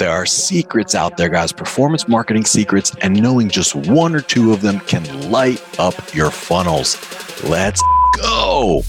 There 0.00 0.10
are 0.10 0.24
secrets 0.24 0.94
out 0.94 1.18
there, 1.18 1.28
guys, 1.28 1.52
performance 1.52 2.08
marketing 2.08 2.46
secrets, 2.46 2.96
and 3.02 3.22
knowing 3.22 3.50
just 3.50 3.74
one 3.74 4.14
or 4.14 4.22
two 4.22 4.50
of 4.50 4.62
them 4.62 4.80
can 4.80 5.30
light 5.30 5.62
up 5.78 6.14
your 6.14 6.30
funnels. 6.30 6.96
Let's 7.44 7.82
go. 8.16 8.80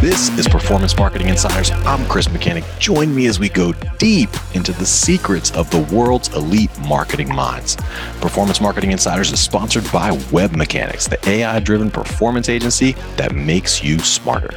This 0.00 0.28
is 0.36 0.48
Performance 0.48 0.96
Marketing 0.96 1.28
Insiders. 1.28 1.70
I'm 1.70 2.04
Chris 2.08 2.28
Mechanic. 2.32 2.64
Join 2.80 3.14
me 3.14 3.26
as 3.26 3.38
we 3.38 3.48
go 3.48 3.72
deep 3.98 4.30
into 4.52 4.72
the 4.72 4.86
secrets 4.86 5.52
of 5.52 5.70
the 5.70 5.82
world's 5.94 6.34
elite 6.34 6.76
marketing 6.80 7.32
minds. 7.32 7.76
Performance 8.20 8.60
Marketing 8.60 8.90
Insiders 8.90 9.30
is 9.30 9.38
sponsored 9.38 9.84
by 9.92 10.10
WebMechanix, 10.10 11.08
the 11.08 11.30
AI 11.30 11.60
driven 11.60 11.92
performance 11.92 12.48
agency 12.48 12.96
that 13.16 13.36
makes 13.36 13.84
you 13.84 14.00
smarter. 14.00 14.50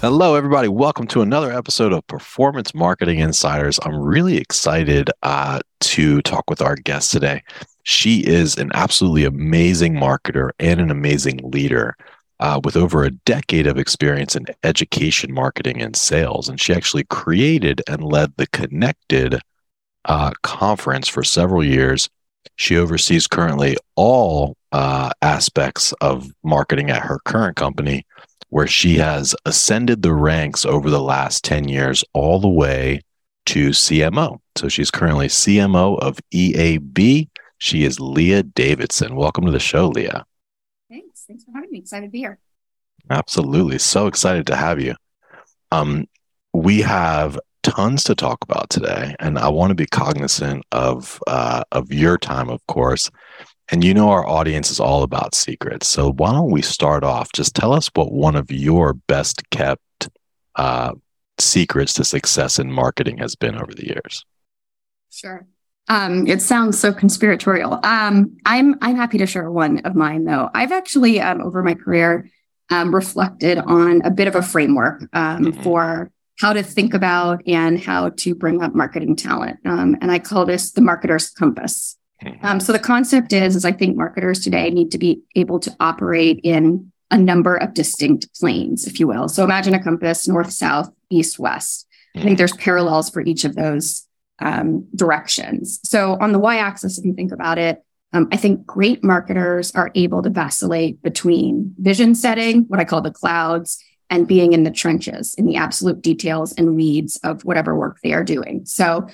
Hello, 0.00 0.34
everybody. 0.34 0.66
Welcome 0.66 1.06
to 1.08 1.20
another 1.20 1.52
episode 1.52 1.92
of 1.92 2.06
Performance 2.06 2.74
Marketing 2.74 3.18
Insiders. 3.18 3.78
I'm 3.82 4.00
really 4.00 4.38
excited 4.38 5.10
uh, 5.22 5.60
to 5.80 6.22
talk 6.22 6.48
with 6.48 6.62
our 6.62 6.74
guest 6.74 7.12
today. 7.12 7.42
She 7.82 8.20
is 8.20 8.56
an 8.56 8.70
absolutely 8.72 9.26
amazing 9.26 9.92
marketer 9.92 10.52
and 10.58 10.80
an 10.80 10.90
amazing 10.90 11.40
leader 11.44 11.98
uh, 12.38 12.62
with 12.64 12.78
over 12.78 13.04
a 13.04 13.10
decade 13.10 13.66
of 13.66 13.76
experience 13.76 14.34
in 14.34 14.46
education, 14.64 15.34
marketing, 15.34 15.82
and 15.82 15.94
sales. 15.94 16.48
And 16.48 16.58
she 16.58 16.72
actually 16.72 17.04
created 17.04 17.82
and 17.86 18.02
led 18.02 18.32
the 18.38 18.46
Connected 18.46 19.38
uh, 20.06 20.30
conference 20.42 21.08
for 21.08 21.22
several 21.22 21.62
years. 21.62 22.08
She 22.56 22.78
oversees 22.78 23.26
currently 23.26 23.76
all 23.96 24.56
uh, 24.72 25.10
aspects 25.20 25.92
of 26.00 26.32
marketing 26.42 26.88
at 26.88 27.02
her 27.02 27.18
current 27.26 27.56
company 27.56 28.06
where 28.50 28.66
she 28.66 28.98
has 28.98 29.34
ascended 29.46 30.02
the 30.02 30.12
ranks 30.12 30.64
over 30.64 30.90
the 30.90 31.00
last 31.00 31.42
10 31.44 31.68
years 31.68 32.04
all 32.12 32.40
the 32.40 32.48
way 32.48 33.00
to 33.46 33.70
CMO. 33.70 34.38
So 34.56 34.68
she's 34.68 34.90
currently 34.90 35.28
CMO 35.28 35.98
of 35.98 36.18
EAB. 36.32 37.28
She 37.58 37.84
is 37.84 37.98
Lia 37.98 38.42
Davidson. 38.42 39.16
Welcome 39.16 39.46
to 39.46 39.50
the 39.50 39.60
show, 39.60 39.88
Lia. 39.88 40.24
Thanks. 40.88 41.24
Thanks 41.26 41.44
for 41.44 41.52
having 41.52 41.70
me. 41.70 41.78
Excited 41.78 42.06
to 42.06 42.10
be 42.10 42.18
here. 42.18 42.38
Absolutely. 43.08 43.78
So 43.78 44.06
excited 44.06 44.46
to 44.48 44.56
have 44.56 44.80
you. 44.80 44.94
Um, 45.72 46.06
we 46.52 46.80
have 46.82 47.38
tons 47.62 48.04
to 48.04 48.14
talk 48.14 48.38
about 48.42 48.70
today, 48.70 49.14
and 49.20 49.38
I 49.38 49.48
want 49.48 49.70
to 49.70 49.74
be 49.74 49.86
cognizant 49.86 50.64
of 50.72 51.20
uh, 51.26 51.62
of 51.72 51.92
your 51.92 52.18
time, 52.18 52.48
of 52.48 52.66
course. 52.66 53.10
And 53.70 53.84
you 53.84 53.94
know, 53.94 54.10
our 54.10 54.26
audience 54.26 54.70
is 54.70 54.80
all 54.80 55.02
about 55.02 55.34
secrets. 55.34 55.86
So 55.86 56.12
why 56.12 56.32
don't 56.32 56.50
we 56.50 56.62
start 56.62 57.04
off? 57.04 57.32
Just 57.32 57.54
tell 57.54 57.72
us 57.72 57.88
what 57.94 58.12
one 58.12 58.34
of 58.34 58.50
your 58.50 58.94
best 58.94 59.48
kept 59.50 60.08
uh, 60.56 60.92
secrets 61.38 61.92
to 61.94 62.04
success 62.04 62.58
in 62.58 62.72
marketing 62.72 63.18
has 63.18 63.36
been 63.36 63.54
over 63.54 63.72
the 63.72 63.86
years. 63.86 64.24
Sure. 65.10 65.46
Um, 65.88 66.26
it 66.26 66.42
sounds 66.42 66.78
so 66.78 66.92
conspiratorial. 66.92 67.80
Um, 67.84 68.36
I'm 68.44 68.76
I'm 68.80 68.96
happy 68.96 69.18
to 69.18 69.26
share 69.26 69.50
one 69.50 69.78
of 69.80 69.94
mine 69.94 70.24
though. 70.24 70.48
I've 70.54 70.72
actually 70.72 71.20
um, 71.20 71.40
over 71.40 71.62
my 71.62 71.74
career 71.74 72.28
um, 72.70 72.94
reflected 72.94 73.58
on 73.58 74.02
a 74.02 74.10
bit 74.10 74.28
of 74.28 74.36
a 74.36 74.42
framework 74.42 75.02
um, 75.12 75.46
mm-hmm. 75.46 75.62
for 75.62 76.12
how 76.38 76.52
to 76.52 76.62
think 76.62 76.94
about 76.94 77.42
and 77.46 77.80
how 77.80 78.10
to 78.10 78.34
bring 78.34 78.62
up 78.62 78.74
marketing 78.74 79.16
talent, 79.16 79.58
um, 79.64 79.96
and 80.00 80.12
I 80.12 80.20
call 80.20 80.46
this 80.46 80.70
the 80.70 80.80
marketer's 80.80 81.30
compass. 81.30 81.96
Um, 82.42 82.60
so 82.60 82.72
the 82.72 82.78
concept 82.78 83.32
is, 83.32 83.56
is 83.56 83.64
I 83.64 83.72
think 83.72 83.96
marketers 83.96 84.40
today 84.40 84.70
need 84.70 84.90
to 84.92 84.98
be 84.98 85.22
able 85.36 85.58
to 85.60 85.74
operate 85.80 86.40
in 86.42 86.92
a 87.10 87.18
number 87.18 87.56
of 87.56 87.74
distinct 87.74 88.32
planes, 88.38 88.86
if 88.86 89.00
you 89.00 89.06
will. 89.06 89.28
So 89.28 89.42
imagine 89.42 89.74
a 89.74 89.82
compass, 89.82 90.28
north, 90.28 90.52
south, 90.52 90.90
east, 91.10 91.38
west. 91.38 91.86
I 92.16 92.22
think 92.22 92.38
there's 92.38 92.56
parallels 92.56 93.08
for 93.10 93.20
each 93.20 93.44
of 93.44 93.54
those 93.54 94.06
um, 94.40 94.86
directions. 94.94 95.80
So 95.84 96.16
on 96.20 96.32
the 96.32 96.38
y-axis, 96.38 96.98
if 96.98 97.04
you 97.04 97.14
think 97.14 97.32
about 97.32 97.58
it, 97.58 97.82
um, 98.12 98.28
I 98.32 98.36
think 98.36 98.66
great 98.66 99.04
marketers 99.04 99.72
are 99.74 99.92
able 99.94 100.22
to 100.22 100.30
vacillate 100.30 101.00
between 101.02 101.74
vision 101.78 102.14
setting, 102.14 102.62
what 102.64 102.80
I 102.80 102.84
call 102.84 103.00
the 103.00 103.12
clouds, 103.12 103.82
and 104.08 104.26
being 104.26 104.52
in 104.52 104.64
the 104.64 104.72
trenches, 104.72 105.34
in 105.34 105.46
the 105.46 105.54
absolute 105.54 106.02
details 106.02 106.52
and 106.54 106.74
weeds 106.74 107.18
of 107.22 107.44
whatever 107.44 107.76
work 107.76 108.00
they 108.02 108.12
are 108.12 108.24
doing. 108.24 108.66
So 108.66 109.08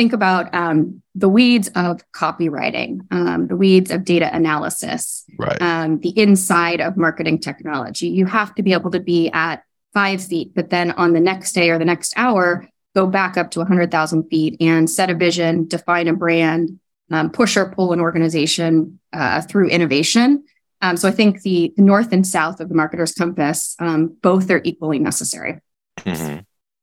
think 0.00 0.14
about 0.14 0.54
um, 0.54 1.02
the 1.14 1.28
weeds 1.28 1.68
of 1.74 2.00
copywriting, 2.12 3.00
um, 3.10 3.48
the 3.48 3.56
weeds 3.56 3.90
of 3.90 4.02
data 4.02 4.34
analysis, 4.34 5.26
right. 5.38 5.60
um, 5.60 6.00
the 6.00 6.18
inside 6.18 6.80
of 6.80 6.96
marketing 6.96 7.38
technology. 7.38 8.08
You 8.08 8.24
have 8.24 8.54
to 8.54 8.62
be 8.62 8.72
able 8.72 8.90
to 8.92 9.00
be 9.00 9.28
at 9.32 9.62
five 9.92 10.24
feet, 10.24 10.52
but 10.54 10.70
then 10.70 10.92
on 10.92 11.12
the 11.12 11.20
next 11.20 11.52
day 11.52 11.68
or 11.68 11.78
the 11.78 11.84
next 11.84 12.14
hour, 12.16 12.66
go 12.94 13.06
back 13.06 13.36
up 13.36 13.50
to 13.50 13.58
100,000 13.58 14.22
feet 14.30 14.56
and 14.58 14.88
set 14.88 15.10
a 15.10 15.14
vision, 15.14 15.68
define 15.68 16.08
a 16.08 16.14
brand, 16.14 16.80
um, 17.10 17.28
push 17.28 17.58
or 17.58 17.70
pull 17.70 17.92
an 17.92 18.00
organization 18.00 18.98
uh, 19.12 19.42
through 19.42 19.68
innovation. 19.68 20.42
Um, 20.80 20.96
so 20.96 21.08
I 21.08 21.12
think 21.12 21.42
the, 21.42 21.74
the, 21.76 21.82
north 21.82 22.10
and 22.10 22.26
south 22.26 22.60
of 22.60 22.70
the 22.70 22.74
marketer's 22.74 23.12
compass, 23.12 23.76
um, 23.80 24.16
both 24.22 24.50
are 24.50 24.62
equally 24.64 24.98
necessary. 24.98 25.60
Mm-hmm. 25.98 26.38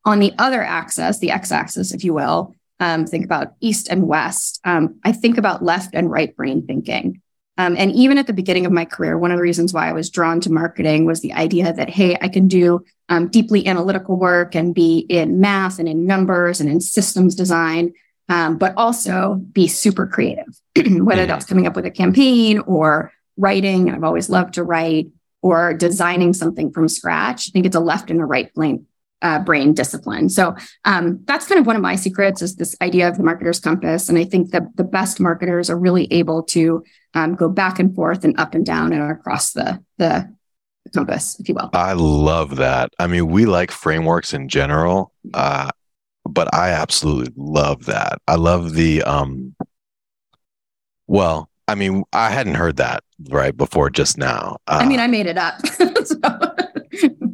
On 0.06 0.20
the 0.20 0.34
other 0.38 0.62
axis, 0.62 1.18
the 1.18 1.32
x 1.32 1.52
axis, 1.52 1.92
if 1.92 2.04
you 2.04 2.14
will, 2.14 2.54
um, 2.80 3.06
think 3.06 3.26
about 3.26 3.54
east 3.60 3.88
and 3.90 4.08
west. 4.08 4.60
Um, 4.64 5.00
I 5.04 5.12
think 5.12 5.38
about 5.38 5.64
left 5.64 5.94
and 5.94 6.10
right 6.12 6.36
brain 6.36 6.66
thinking. 6.66 7.22
Um, 7.58 7.76
and 7.76 7.92
even 7.94 8.20
at 8.20 8.28
the 8.28 8.34
beginning 8.34 8.68
of 8.68 8.72
my 8.72 8.86
career, 8.86 9.18
one 9.18 9.32
of 9.32 9.38
the 9.38 9.44
reasons 9.44 9.74
why 9.74 9.90
I 9.90 9.94
was 9.94 10.12
drawn 10.12 10.40
to 10.42 10.52
marketing 10.52 11.06
was 11.06 11.22
the 11.22 11.34
idea 11.34 11.74
that, 11.74 11.90
hey, 11.90 12.16
I 12.22 12.28
can 12.28 12.48
do 12.48 12.86
um, 13.10 13.30
deeply 13.30 13.66
analytical 13.66 14.16
work 14.16 14.56
and 14.56 14.76
be 14.76 15.00
in 15.00 15.40
math 15.40 15.80
and 15.80 15.90
in 15.90 16.06
numbers 16.06 16.62
and 16.62 16.70
in 16.70 16.80
systems 16.80 17.34
design, 17.34 17.94
um, 18.30 18.60
but 18.60 18.74
also 18.78 19.36
be 19.36 19.68
super 19.68 20.06
creative, 20.06 20.60
whether 20.88 21.26
that's 21.26 21.46
coming 21.46 21.66
up 21.66 21.76
with 21.76 21.86
a 21.86 21.92
campaign 21.92 22.60
or 22.60 23.12
writing. 23.38 23.90
I've 23.90 24.04
always 24.04 24.30
loved 24.30 24.56
to 24.56 24.64
write 24.64 25.08
or 25.42 25.74
designing 25.74 26.34
something 26.34 26.72
from 26.72 26.88
scratch. 26.88 27.50
I 27.50 27.52
think 27.52 27.66
it's 27.66 27.76
a 27.76 27.80
left 27.80 28.12
and 28.12 28.22
a 28.22 28.26
right 28.26 28.54
brain, 28.54 28.86
uh, 29.22 29.40
brain 29.40 29.74
discipline. 29.74 30.30
So 30.30 30.56
um, 30.86 31.20
that's 31.26 31.48
kind 31.48 31.60
of 31.60 31.66
one 31.66 31.76
of 31.76 31.82
my 31.82 31.96
secrets 31.96 32.42
is 32.42 32.56
this 32.56 32.76
idea 32.82 33.08
of 33.08 33.18
the 33.18 33.24
marketer's 33.24 33.60
compass. 33.60 34.10
And 34.10 34.18
I 34.18 34.24
think 34.24 34.52
that 34.52 34.64
the 34.76 34.84
best 34.84 35.20
marketers 35.20 35.70
are 35.70 35.78
really 35.78 36.12
able 36.14 36.44
to 36.44 36.84
um, 37.14 37.36
go 37.36 37.50
back 37.50 37.80
and 37.80 37.96
forth 37.96 38.24
and 38.24 38.40
up 38.40 38.54
and 38.54 38.66
down 38.66 38.94
and 38.94 39.12
across 39.12 39.54
the 39.54 39.84
the 39.98 40.30
compass, 40.94 41.40
if 41.40 41.50
you 41.50 41.56
will. 41.56 41.70
I 41.74 41.94
love 41.94 42.58
that. 42.58 42.94
I 43.00 43.08
mean, 43.08 43.28
we 43.28 43.46
like 43.46 43.72
frameworks 43.72 44.34
in 44.34 44.48
general, 44.48 45.12
uh, 45.34 45.72
but 46.30 46.54
I 46.54 46.70
absolutely 46.70 47.34
love 47.36 47.86
that. 47.86 48.20
I 48.28 48.36
love 48.36 48.74
the 48.74 49.04
um. 49.04 49.56
Well, 51.08 51.50
I 51.68 51.76
mean, 51.76 52.04
I 52.14 52.30
hadn't 52.30 52.56
heard 52.56 52.78
that 52.78 53.04
right 53.30 53.56
before 53.56 53.90
just 53.90 54.18
now. 54.18 54.58
Uh, 54.68 54.80
I 54.82 54.86
mean, 54.88 55.00
I 55.00 55.08
made 55.08 55.26
it 55.26 55.38
up. 55.38 55.66
so. 56.06 56.18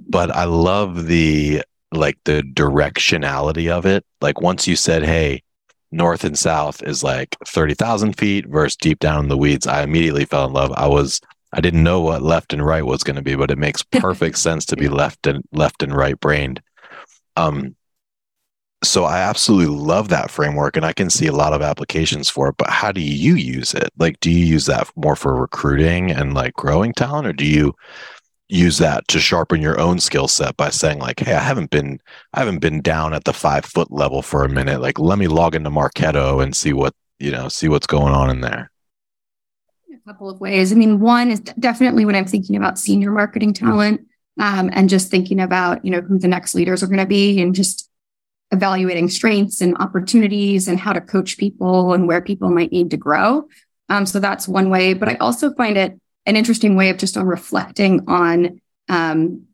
but 0.09 0.31
I 0.31 0.45
love 0.45 1.07
the 1.07 1.63
like 1.95 2.17
the 2.25 2.41
directionality 2.41 3.69
of 3.69 3.85
it. 3.85 4.05
Like 4.21 4.41
once 4.41 4.67
you 4.67 4.75
said, 4.75 5.03
"Hey, 5.03 5.43
north 5.91 6.23
and 6.23 6.37
south 6.37 6.81
is 6.83 7.03
like 7.03 7.35
thirty 7.47 7.73
thousand 7.73 8.17
feet," 8.17 8.47
versus 8.47 8.75
deep 8.77 8.99
down 8.99 9.23
in 9.23 9.29
the 9.29 9.37
weeds, 9.37 9.67
I 9.67 9.83
immediately 9.83 10.25
fell 10.25 10.45
in 10.45 10.53
love. 10.53 10.71
I 10.73 10.87
was 10.87 11.21
I 11.53 11.61
didn't 11.61 11.83
know 11.83 12.01
what 12.01 12.23
left 12.23 12.51
and 12.51 12.65
right 12.65 12.85
was 12.85 13.03
going 13.03 13.15
to 13.15 13.21
be, 13.21 13.35
but 13.35 13.51
it 13.51 13.57
makes 13.57 13.83
perfect 13.91 14.37
sense 14.39 14.65
to 14.65 14.75
be 14.75 14.89
left 14.89 15.27
and 15.27 15.43
left 15.51 15.83
and 15.83 15.95
right 15.95 16.19
brained. 16.19 16.61
Um, 17.35 17.75
so 18.83 19.05
I 19.05 19.19
absolutely 19.19 19.73
love 19.73 20.09
that 20.09 20.29
framework, 20.29 20.75
and 20.75 20.85
I 20.85 20.93
can 20.93 21.09
see 21.09 21.27
a 21.27 21.31
lot 21.31 21.53
of 21.53 21.61
applications 21.61 22.29
for 22.29 22.49
it. 22.49 22.55
But 22.57 22.69
how 22.69 22.91
do 22.91 23.01
you 23.01 23.35
use 23.35 23.73
it? 23.73 23.89
Like, 23.97 24.19
do 24.19 24.29
you 24.29 24.45
use 24.45 24.65
that 24.65 24.89
more 24.95 25.15
for 25.15 25.33
recruiting 25.39 26.11
and 26.11 26.33
like 26.33 26.53
growing 26.53 26.93
talent, 26.93 27.27
or 27.27 27.33
do 27.33 27.45
you 27.45 27.73
use 28.53 28.77
that 28.77 29.07
to 29.07 29.19
sharpen 29.19 29.61
your 29.61 29.79
own 29.79 29.99
skill 29.99 30.27
set 30.27 30.55
by 30.57 30.69
saying 30.69 30.99
like 30.99 31.19
hey 31.19 31.33
i 31.33 31.39
haven't 31.39 31.71
been 31.71 31.99
i 32.33 32.39
haven't 32.39 32.59
been 32.59 32.81
down 32.81 33.13
at 33.13 33.23
the 33.23 33.33
five 33.33 33.65
foot 33.65 33.91
level 33.91 34.21
for 34.21 34.43
a 34.43 34.49
minute. 34.49 34.79
Like 34.79 34.99
let 34.99 35.17
me 35.17 35.27
log 35.27 35.55
into 35.55 35.71
marketo 35.71 36.41
and 36.41 36.55
see 36.55 36.71
what 36.71 36.93
you 37.19 37.31
know 37.31 37.49
see 37.49 37.67
what's 37.67 37.87
going 37.87 38.13
on 38.13 38.29
in 38.29 38.41
there. 38.41 38.71
A 39.91 40.07
couple 40.07 40.29
of 40.29 40.39
ways. 40.39 40.71
I 40.71 40.75
mean 40.75 40.99
one 40.99 41.31
is 41.31 41.39
definitely 41.39 42.05
when 42.05 42.15
i'm 42.15 42.25
thinking 42.25 42.55
about 42.55 42.77
senior 42.77 43.11
marketing 43.11 43.53
talent 43.53 44.01
um, 44.39 44.69
and 44.73 44.87
just 44.87 45.09
thinking 45.09 45.39
about 45.39 45.83
you 45.83 45.89
know 45.89 46.01
who 46.01 46.19
the 46.19 46.27
next 46.27 46.53
leaders 46.53 46.83
are 46.83 46.87
going 46.87 46.99
to 46.99 47.05
be 47.07 47.41
and 47.41 47.55
just 47.55 47.89
evaluating 48.51 49.09
strengths 49.09 49.61
and 49.61 49.75
opportunities 49.77 50.67
and 50.67 50.79
how 50.79 50.93
to 50.93 51.01
coach 51.01 51.37
people 51.39 51.93
and 51.93 52.07
where 52.07 52.21
people 52.21 52.51
might 52.51 52.71
need 52.71 52.91
to 52.91 52.97
grow. 52.97 53.47
Um, 53.89 54.05
so 54.05 54.19
that's 54.19 54.47
one 54.47 54.69
way 54.69 54.93
but 54.93 55.09
i 55.09 55.15
also 55.15 55.53
find 55.55 55.77
it 55.77 55.99
an 56.25 56.35
interesting 56.35 56.75
way 56.75 56.89
of 56.89 56.97
just 56.97 57.17
on 57.17 57.25
reflecting 57.25 58.01
on 58.07 58.61
um, 58.89 59.45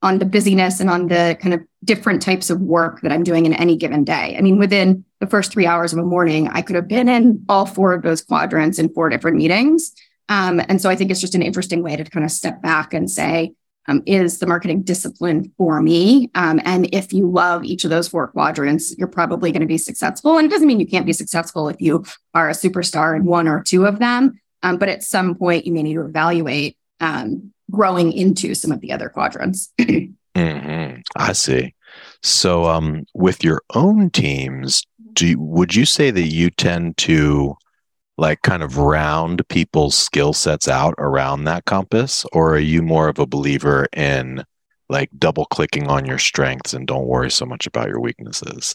on 0.00 0.18
the 0.18 0.24
busyness 0.24 0.80
and 0.80 0.88
on 0.88 1.08
the 1.08 1.36
kind 1.40 1.54
of 1.54 1.60
different 1.84 2.22
types 2.22 2.50
of 2.50 2.60
work 2.60 3.00
that 3.00 3.10
I'm 3.10 3.24
doing 3.24 3.46
in 3.46 3.54
any 3.54 3.76
given 3.76 4.04
day. 4.04 4.36
I 4.38 4.40
mean, 4.40 4.58
within 4.58 5.04
the 5.20 5.26
first 5.26 5.52
three 5.52 5.66
hours 5.66 5.92
of 5.92 5.98
a 5.98 6.04
morning, 6.04 6.48
I 6.48 6.62
could 6.62 6.76
have 6.76 6.86
been 6.86 7.08
in 7.08 7.44
all 7.48 7.66
four 7.66 7.92
of 7.92 8.02
those 8.02 8.22
quadrants 8.22 8.78
in 8.78 8.92
four 8.92 9.08
different 9.08 9.36
meetings. 9.36 9.92
Um, 10.28 10.60
and 10.68 10.80
so 10.80 10.88
I 10.88 10.94
think 10.94 11.10
it's 11.10 11.20
just 11.20 11.34
an 11.34 11.42
interesting 11.42 11.82
way 11.82 11.96
to 11.96 12.04
kind 12.04 12.24
of 12.24 12.30
step 12.30 12.62
back 12.62 12.94
and 12.94 13.10
say, 13.10 13.54
um, 13.88 14.02
is 14.04 14.38
the 14.38 14.46
marketing 14.46 14.82
discipline 14.82 15.50
for 15.56 15.80
me? 15.80 16.30
Um, 16.34 16.60
and 16.64 16.94
if 16.94 17.12
you 17.12 17.28
love 17.28 17.64
each 17.64 17.84
of 17.84 17.90
those 17.90 18.06
four 18.06 18.28
quadrants, 18.28 18.96
you're 18.98 19.08
probably 19.08 19.50
going 19.50 19.62
to 19.62 19.66
be 19.66 19.78
successful. 19.78 20.36
And 20.36 20.46
it 20.46 20.50
doesn't 20.50 20.68
mean 20.68 20.78
you 20.78 20.86
can't 20.86 21.06
be 21.06 21.14
successful 21.14 21.68
if 21.68 21.80
you 21.80 22.04
are 22.34 22.50
a 22.50 22.52
superstar 22.52 23.16
in 23.16 23.24
one 23.24 23.48
or 23.48 23.62
two 23.62 23.86
of 23.86 23.98
them. 23.98 24.38
Um, 24.62 24.78
but 24.78 24.88
at 24.88 25.02
some 25.02 25.34
point, 25.34 25.66
you 25.66 25.72
may 25.72 25.82
need 25.82 25.94
to 25.94 26.04
evaluate 26.04 26.76
um, 27.00 27.52
growing 27.70 28.12
into 28.12 28.54
some 28.54 28.72
of 28.72 28.80
the 28.80 28.92
other 28.92 29.08
quadrants. 29.08 29.72
mm-hmm. 29.78 31.00
I 31.16 31.32
see. 31.32 31.74
So, 32.22 32.64
um, 32.66 33.04
with 33.14 33.44
your 33.44 33.62
own 33.74 34.10
teams, 34.10 34.84
do 35.12 35.26
you, 35.26 35.40
would 35.40 35.74
you 35.74 35.84
say 35.84 36.10
that 36.10 36.28
you 36.28 36.50
tend 36.50 36.96
to 36.98 37.56
like 38.16 38.42
kind 38.42 38.62
of 38.62 38.78
round 38.78 39.46
people's 39.48 39.94
skill 39.94 40.32
sets 40.32 40.68
out 40.68 40.94
around 40.98 41.44
that 41.44 41.64
compass, 41.64 42.26
or 42.32 42.54
are 42.54 42.58
you 42.58 42.82
more 42.82 43.08
of 43.08 43.18
a 43.18 43.26
believer 43.26 43.86
in 43.96 44.44
like 44.88 45.10
double 45.18 45.46
clicking 45.46 45.86
on 45.88 46.04
your 46.04 46.18
strengths 46.18 46.74
and 46.74 46.86
don't 46.86 47.06
worry 47.06 47.30
so 47.30 47.46
much 47.46 47.66
about 47.66 47.88
your 47.88 48.00
weaknesses? 48.00 48.74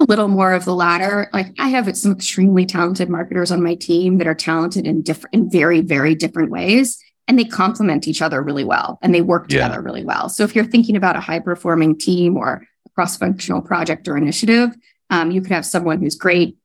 A 0.00 0.04
little 0.04 0.28
more 0.28 0.52
of 0.52 0.64
the 0.64 0.74
latter. 0.74 1.28
Like 1.32 1.54
I 1.58 1.68
have 1.68 1.94
some 1.96 2.12
extremely 2.12 2.64
talented 2.64 3.08
marketers 3.08 3.50
on 3.50 3.62
my 3.62 3.74
team 3.74 4.18
that 4.18 4.26
are 4.26 4.34
talented 4.34 4.86
in 4.86 5.02
different, 5.02 5.34
in 5.34 5.50
very, 5.50 5.80
very 5.80 6.14
different 6.14 6.50
ways. 6.50 7.02
And 7.26 7.38
they 7.38 7.44
complement 7.44 8.08
each 8.08 8.22
other 8.22 8.42
really 8.42 8.64
well 8.64 8.98
and 9.02 9.14
they 9.14 9.20
work 9.20 9.48
together 9.48 9.74
yeah. 9.74 9.80
really 9.80 10.04
well. 10.04 10.28
So 10.28 10.44
if 10.44 10.54
you're 10.54 10.64
thinking 10.64 10.96
about 10.96 11.16
a 11.16 11.20
high 11.20 11.40
performing 11.40 11.98
team 11.98 12.36
or 12.36 12.66
a 12.86 12.88
cross 12.90 13.18
functional 13.18 13.60
project 13.60 14.08
or 14.08 14.16
initiative, 14.16 14.70
um, 15.10 15.30
you 15.30 15.42
could 15.42 15.52
have 15.52 15.66
someone 15.66 16.00
who's 16.00 16.16
great 16.16 16.56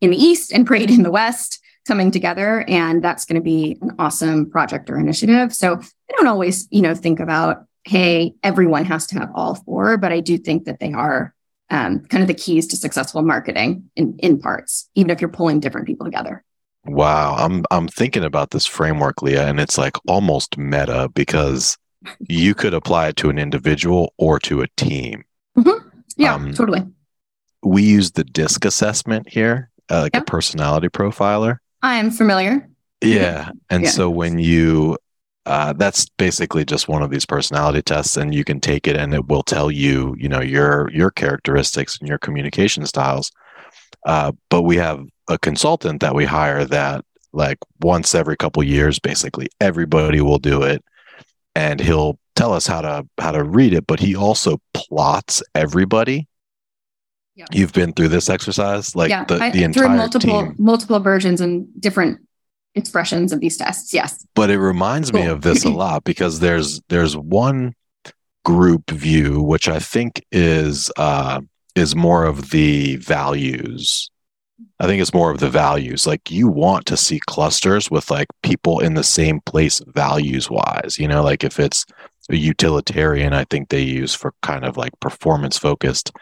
in 0.00 0.10
the 0.10 0.16
East 0.16 0.52
and 0.52 0.66
great 0.66 0.90
in 0.90 1.02
the 1.02 1.10
West 1.10 1.60
coming 1.86 2.10
together. 2.10 2.64
And 2.66 3.02
that's 3.04 3.24
going 3.24 3.40
to 3.40 3.44
be 3.44 3.78
an 3.82 3.92
awesome 3.98 4.50
project 4.50 4.88
or 4.88 4.98
initiative. 4.98 5.54
So 5.54 5.74
I 5.74 6.16
don't 6.16 6.26
always, 6.26 6.66
you 6.70 6.82
know, 6.82 6.94
think 6.94 7.20
about, 7.20 7.64
hey, 7.84 8.34
everyone 8.42 8.84
has 8.86 9.06
to 9.08 9.18
have 9.18 9.30
all 9.34 9.54
four, 9.54 9.98
but 9.98 10.12
I 10.12 10.20
do 10.20 10.38
think 10.38 10.64
that 10.64 10.80
they 10.80 10.92
are 10.92 11.34
um, 11.70 12.00
kind 12.00 12.22
of 12.22 12.28
the 12.28 12.34
keys 12.34 12.66
to 12.68 12.76
successful 12.76 13.22
marketing 13.22 13.90
in, 13.96 14.16
in 14.18 14.38
parts, 14.38 14.88
even 14.94 15.10
if 15.10 15.20
you're 15.20 15.30
pulling 15.30 15.60
different 15.60 15.86
people 15.86 16.06
together. 16.06 16.44
Wow, 16.84 17.34
I'm 17.36 17.64
I'm 17.72 17.88
thinking 17.88 18.22
about 18.22 18.50
this 18.50 18.64
framework, 18.64 19.20
Lia, 19.20 19.48
and 19.48 19.58
it's 19.58 19.76
like 19.76 19.96
almost 20.06 20.56
meta 20.56 21.10
because 21.14 21.76
you 22.28 22.54
could 22.54 22.74
apply 22.74 23.08
it 23.08 23.16
to 23.16 23.30
an 23.30 23.38
individual 23.38 24.14
or 24.18 24.38
to 24.40 24.62
a 24.62 24.68
team. 24.76 25.24
Mm-hmm. 25.58 25.88
Yeah, 26.16 26.34
um, 26.34 26.54
totally. 26.54 26.84
We 27.64 27.82
use 27.82 28.12
the 28.12 28.22
DISC 28.22 28.64
assessment 28.64 29.28
here, 29.28 29.70
uh, 29.90 30.02
like 30.02 30.16
a 30.16 30.22
personality 30.22 30.88
profiler. 30.88 31.58
I 31.82 31.96
am 31.96 32.12
familiar. 32.12 32.68
Yeah, 33.02 33.50
and 33.68 33.82
yeah. 33.82 33.90
so 33.90 34.08
when 34.08 34.38
you 34.38 34.96
uh, 35.46 35.72
that's 35.74 36.08
basically 36.08 36.64
just 36.64 36.88
one 36.88 37.02
of 37.02 37.10
these 37.10 37.24
personality 37.24 37.80
tests 37.80 38.16
and 38.16 38.34
you 38.34 38.42
can 38.42 38.60
take 38.60 38.88
it 38.88 38.96
and 38.96 39.14
it 39.14 39.28
will 39.28 39.44
tell 39.44 39.70
you 39.70 40.14
you 40.18 40.28
know 40.28 40.40
your 40.40 40.90
your 40.92 41.10
characteristics 41.10 41.98
and 41.98 42.08
your 42.08 42.18
communication 42.18 42.84
styles 42.84 43.30
uh, 44.06 44.32
but 44.50 44.62
we 44.62 44.76
have 44.76 45.04
a 45.28 45.38
consultant 45.38 46.00
that 46.00 46.14
we 46.14 46.24
hire 46.24 46.64
that 46.64 47.04
like 47.32 47.58
once 47.80 48.14
every 48.14 48.36
couple 48.36 48.62
years 48.62 48.98
basically 48.98 49.46
everybody 49.60 50.20
will 50.20 50.38
do 50.38 50.62
it 50.62 50.84
and 51.54 51.80
he'll 51.80 52.18
tell 52.34 52.52
us 52.52 52.66
how 52.66 52.80
to 52.80 53.06
how 53.18 53.30
to 53.30 53.44
read 53.44 53.72
it 53.72 53.86
but 53.86 54.00
he 54.00 54.16
also 54.16 54.60
plots 54.74 55.42
everybody 55.54 56.26
yeah. 57.36 57.46
you've 57.52 57.72
been 57.72 57.92
through 57.92 58.08
this 58.08 58.28
exercise 58.28 58.96
like 58.96 59.10
yeah, 59.10 59.24
the, 59.24 59.36
I, 59.36 59.50
the 59.50 59.62
entire 59.62 59.88
multiple 59.90 60.42
team. 60.42 60.56
multiple 60.58 60.98
versions 60.98 61.40
and 61.40 61.68
different 61.80 62.25
expressions 62.76 63.32
of 63.32 63.40
these 63.40 63.56
tests. 63.56 63.92
Yes. 63.92 64.24
But 64.34 64.50
it 64.50 64.60
reminds 64.60 65.10
cool. 65.10 65.22
me 65.22 65.26
of 65.26 65.42
this 65.42 65.64
a 65.64 65.70
lot 65.84 66.04
because 66.04 66.40
there's 66.40 66.80
there's 66.88 67.16
one 67.16 67.74
group 68.44 68.90
view 68.90 69.42
which 69.42 69.68
I 69.68 69.80
think 69.80 70.24
is 70.30 70.88
uh 70.96 71.40
is 71.74 71.96
more 71.96 72.24
of 72.24 72.50
the 72.50 72.96
values. 72.96 74.08
I 74.78 74.86
think 74.86 75.02
it's 75.02 75.12
more 75.12 75.30
of 75.30 75.40
the 75.40 75.50
values. 75.50 76.06
Like 76.06 76.30
you 76.30 76.48
want 76.48 76.86
to 76.86 76.96
see 76.96 77.20
clusters 77.26 77.90
with 77.90 78.10
like 78.10 78.28
people 78.42 78.78
in 78.80 78.94
the 78.94 79.02
same 79.02 79.40
place 79.40 79.80
values 79.88 80.48
wise. 80.48 80.96
You 80.98 81.08
know, 81.08 81.22
like 81.22 81.44
if 81.44 81.58
it's 81.58 81.84
a 82.30 82.36
utilitarian, 82.36 83.32
I 83.32 83.44
think 83.44 83.68
they 83.68 83.82
use 83.82 84.14
for 84.14 84.32
kind 84.42 84.64
of 84.64 84.76
like 84.76 84.98
performance 85.00 85.58
focused. 85.58 86.12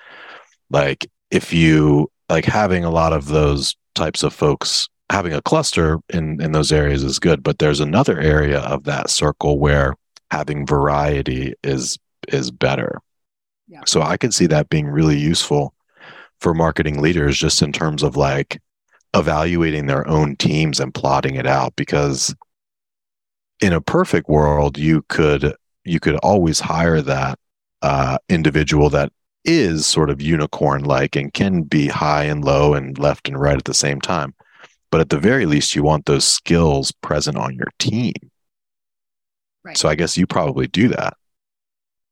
Like 0.71 1.07
if 1.31 1.53
you 1.53 2.11
like 2.29 2.45
having 2.45 2.85
a 2.85 2.91
lot 2.91 3.13
of 3.13 3.27
those 3.27 3.77
types 3.95 4.23
of 4.23 4.33
folks 4.33 4.89
having 5.11 5.33
a 5.33 5.43
cluster 5.43 5.99
in 6.09 6.41
in 6.41 6.53
those 6.53 6.73
areas 6.73 7.03
is 7.03 7.19
good 7.19 7.43
but 7.43 7.59
there's 7.59 7.81
another 7.81 8.19
area 8.19 8.61
of 8.61 8.85
that 8.85 9.11
circle 9.11 9.59
where 9.59 9.95
having 10.31 10.67
variety 10.67 11.55
is 11.63 11.99
is 12.29 12.51
better 12.51 13.01
yeah. 13.69 13.83
so 13.87 14.01
i 14.03 14.17
can 14.17 14.33
see 14.33 14.47
that 14.47 14.69
being 14.71 14.87
really 14.87 15.19
useful 15.19 15.75
for 16.41 16.55
marketing 16.55 17.01
leaders 17.01 17.39
just 17.39 17.63
in 17.63 17.73
terms 17.73 18.03
of 18.03 18.17
like 18.17 18.61
evaluating 19.15 19.87
their 19.87 20.07
own 20.09 20.37
teams 20.37 20.81
and 20.81 20.95
plotting 20.95 21.37
it 21.37 21.47
out 21.47 21.75
because 21.77 22.35
in 23.61 23.73
a 23.73 23.81
perfect 23.81 24.29
world 24.29 24.77
you 24.77 25.05
could 25.09 25.55
you 25.85 26.01
could 26.01 26.17
always 26.17 26.61
hire 26.61 27.01
that 27.01 27.39
uh, 27.83 28.17
individual 28.29 28.89
that 28.91 29.13
is 29.45 29.87
sort 29.87 30.09
of 30.09 30.23
unicorn 30.23 30.83
like 30.83 31.17
and 31.17 31.35
can 31.35 31.63
be 31.63 31.87
high 31.87 32.25
and 32.25 32.45
low 32.45 32.73
and 32.73 32.99
left 32.99 33.29
and 33.29 33.39
right 33.39 33.59
at 33.59 33.65
the 33.65 33.75
same 33.75 34.01
time 34.01 34.35
but 34.95 35.01
at 35.01 35.11
the 35.11 35.19
very 35.19 35.45
least 35.45 35.75
you 35.75 35.83
want 35.83 36.07
those 36.07 36.25
skills 36.25 36.93
present 36.93 37.37
on 37.37 37.57
your 37.57 37.67
team. 37.81 38.13
Right. 39.65 39.77
so 39.77 39.89
i 39.89 39.97
guess 39.97 40.17
you 40.17 40.25
probably 40.25 40.69
do 40.69 40.87
that. 40.87 41.17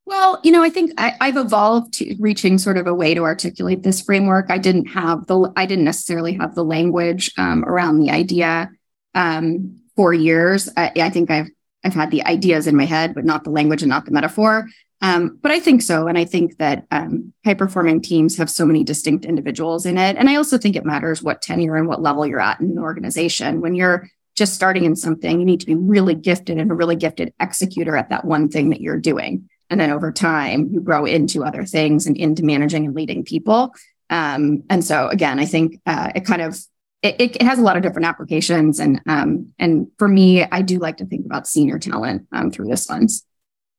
Well 0.04 0.40
you 0.42 0.50
know 0.50 0.64
i 0.64 0.68
think 0.68 0.90
I, 0.98 1.14
have 1.20 1.36
evolved 1.36 1.94
to 1.98 2.16
reaching 2.18 2.58
sort 2.58 2.78
of 2.78 2.88
a 2.88 2.94
way 2.94 3.14
to 3.14 3.22
articulate 3.22 3.84
this 3.84 4.00
framework. 4.00 4.46
I 4.48 4.58
didn't 4.58 4.86
have 4.86 5.28
the 5.28 5.52
i 5.54 5.64
didn't 5.64 5.84
necessarily 5.84 6.32
have 6.32 6.56
the 6.56 6.64
language 6.64 7.30
um, 7.38 7.64
around 7.66 8.00
the 8.00 8.10
idea 8.10 8.68
um, 9.14 9.78
for 9.94 10.12
years. 10.12 10.68
I, 10.76 10.90
I 10.96 11.10
think 11.10 11.30
i've 11.30 11.50
i've 11.84 11.94
had 11.94 12.10
the 12.10 12.24
ideas 12.24 12.66
in 12.66 12.74
my 12.74 12.86
head 12.86 13.14
but 13.14 13.24
not 13.24 13.44
the 13.44 13.50
language 13.50 13.82
and 13.82 13.90
not 13.90 14.06
the 14.06 14.10
metaphor 14.10 14.66
um, 15.02 15.38
but 15.42 15.50
I 15.50 15.58
think 15.58 15.82
so. 15.82 16.06
And 16.06 16.16
I 16.16 16.24
think 16.24 16.58
that 16.58 16.86
um, 16.92 17.32
high 17.44 17.54
performing 17.54 18.00
teams 18.00 18.36
have 18.36 18.48
so 18.48 18.64
many 18.64 18.84
distinct 18.84 19.24
individuals 19.24 19.84
in 19.84 19.98
it. 19.98 20.16
And 20.16 20.30
I 20.30 20.36
also 20.36 20.56
think 20.56 20.76
it 20.76 20.84
matters 20.84 21.22
what 21.22 21.42
tenure 21.42 21.76
and 21.76 21.88
what 21.88 22.00
level 22.00 22.24
you're 22.24 22.40
at 22.40 22.60
in 22.60 22.70
an 22.70 22.78
organization. 22.78 23.60
When 23.60 23.74
you're 23.74 24.08
just 24.36 24.54
starting 24.54 24.84
in 24.84 24.94
something, 24.94 25.40
you 25.40 25.44
need 25.44 25.58
to 25.60 25.66
be 25.66 25.74
really 25.74 26.14
gifted 26.14 26.56
and 26.56 26.70
a 26.70 26.74
really 26.74 26.94
gifted 26.94 27.34
executor 27.40 27.96
at 27.96 28.10
that 28.10 28.24
one 28.24 28.48
thing 28.48 28.70
that 28.70 28.80
you're 28.80 28.98
doing. 28.98 29.50
And 29.68 29.80
then 29.80 29.90
over 29.90 30.12
time, 30.12 30.68
you 30.72 30.80
grow 30.80 31.04
into 31.04 31.44
other 31.44 31.64
things 31.64 32.06
and 32.06 32.16
into 32.16 32.44
managing 32.44 32.86
and 32.86 32.94
leading 32.94 33.24
people. 33.24 33.74
Um, 34.08 34.62
and 34.70 34.84
so, 34.84 35.08
again, 35.08 35.40
I 35.40 35.46
think 35.46 35.80
uh, 35.84 36.12
it 36.14 36.24
kind 36.24 36.42
of 36.42 36.58
it, 37.02 37.16
it, 37.18 37.42
has 37.42 37.58
a 37.58 37.62
lot 37.62 37.76
of 37.76 37.82
different 37.82 38.06
applications. 38.06 38.78
And 38.78 39.00
um, 39.08 39.52
and 39.58 39.88
for 39.98 40.06
me, 40.06 40.44
I 40.44 40.62
do 40.62 40.78
like 40.78 40.98
to 40.98 41.06
think 41.06 41.26
about 41.26 41.48
senior 41.48 41.78
talent 41.78 42.28
um, 42.30 42.52
through 42.52 42.68
this 42.68 42.88
lens. 42.88 43.24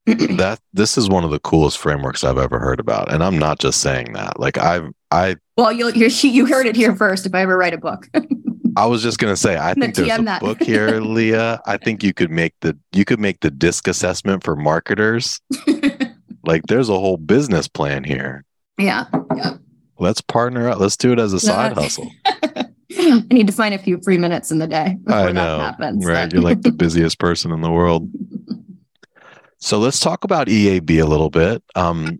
that 0.37 0.59
this 0.73 0.97
is 0.97 1.07
one 1.07 1.23
of 1.23 1.31
the 1.31 1.39
coolest 1.39 1.77
frameworks 1.77 2.23
I've 2.23 2.37
ever 2.37 2.59
heard 2.59 2.79
about, 2.79 3.11
and 3.11 3.23
I'm 3.23 3.39
not 3.39 3.59
just 3.59 3.79
saying 3.79 4.13
that. 4.13 4.39
Like 4.39 4.57
I've 4.57 4.89
I 5.11 5.37
well, 5.55 5.71
you 5.71 5.91
you 5.91 6.45
heard 6.45 6.65
it 6.65 6.75
here 6.75 6.95
first. 6.95 7.25
If 7.25 7.33
I 7.33 7.41
ever 7.41 7.57
write 7.57 7.73
a 7.73 7.77
book, 7.77 8.09
I 8.75 8.85
was 8.85 9.01
just 9.01 9.19
gonna 9.19 9.37
say 9.37 9.57
I 9.57 9.73
think 9.73 9.95
there's 9.95 10.19
a 10.19 10.23
that. 10.23 10.41
book 10.41 10.61
here, 10.63 10.99
Lia. 10.99 11.61
I 11.65 11.77
think 11.77 12.03
you 12.03 12.13
could 12.13 12.31
make 12.31 12.53
the 12.61 12.77
you 12.91 13.05
could 13.05 13.19
make 13.19 13.39
the 13.39 13.51
disc 13.51 13.87
assessment 13.87 14.43
for 14.43 14.55
marketers. 14.55 15.39
like 16.43 16.63
there's 16.67 16.89
a 16.89 16.99
whole 16.99 17.17
business 17.17 17.67
plan 17.67 18.03
here. 18.03 18.43
Yeah, 18.77 19.05
yeah. 19.35 19.53
Let's 19.99 20.21
partner 20.21 20.69
up. 20.69 20.79
Let's 20.79 20.97
do 20.97 21.13
it 21.13 21.19
as 21.19 21.31
a 21.31 21.39
side 21.39 21.73
hustle. 21.73 22.11
I 22.25 23.23
need 23.31 23.47
to 23.47 23.53
find 23.53 23.73
a 23.73 23.77
few 23.77 23.99
free 24.01 24.17
minutes 24.17 24.51
in 24.51 24.59
the 24.59 24.67
day. 24.67 24.97
I 25.07 25.31
know, 25.31 25.59
happens, 25.59 26.05
right? 26.05 26.31
You're 26.31 26.41
like 26.41 26.61
the 26.61 26.71
busiest 26.71 27.19
person 27.19 27.51
in 27.51 27.61
the 27.61 27.71
world. 27.71 28.09
So 29.63 29.79
let's 29.79 30.01
talk 30.01 30.25
about 30.25 30.47
EAB 30.49 31.01
a 31.01 31.05
little 31.05 31.29
bit. 31.29 31.63
Um, 31.73 32.19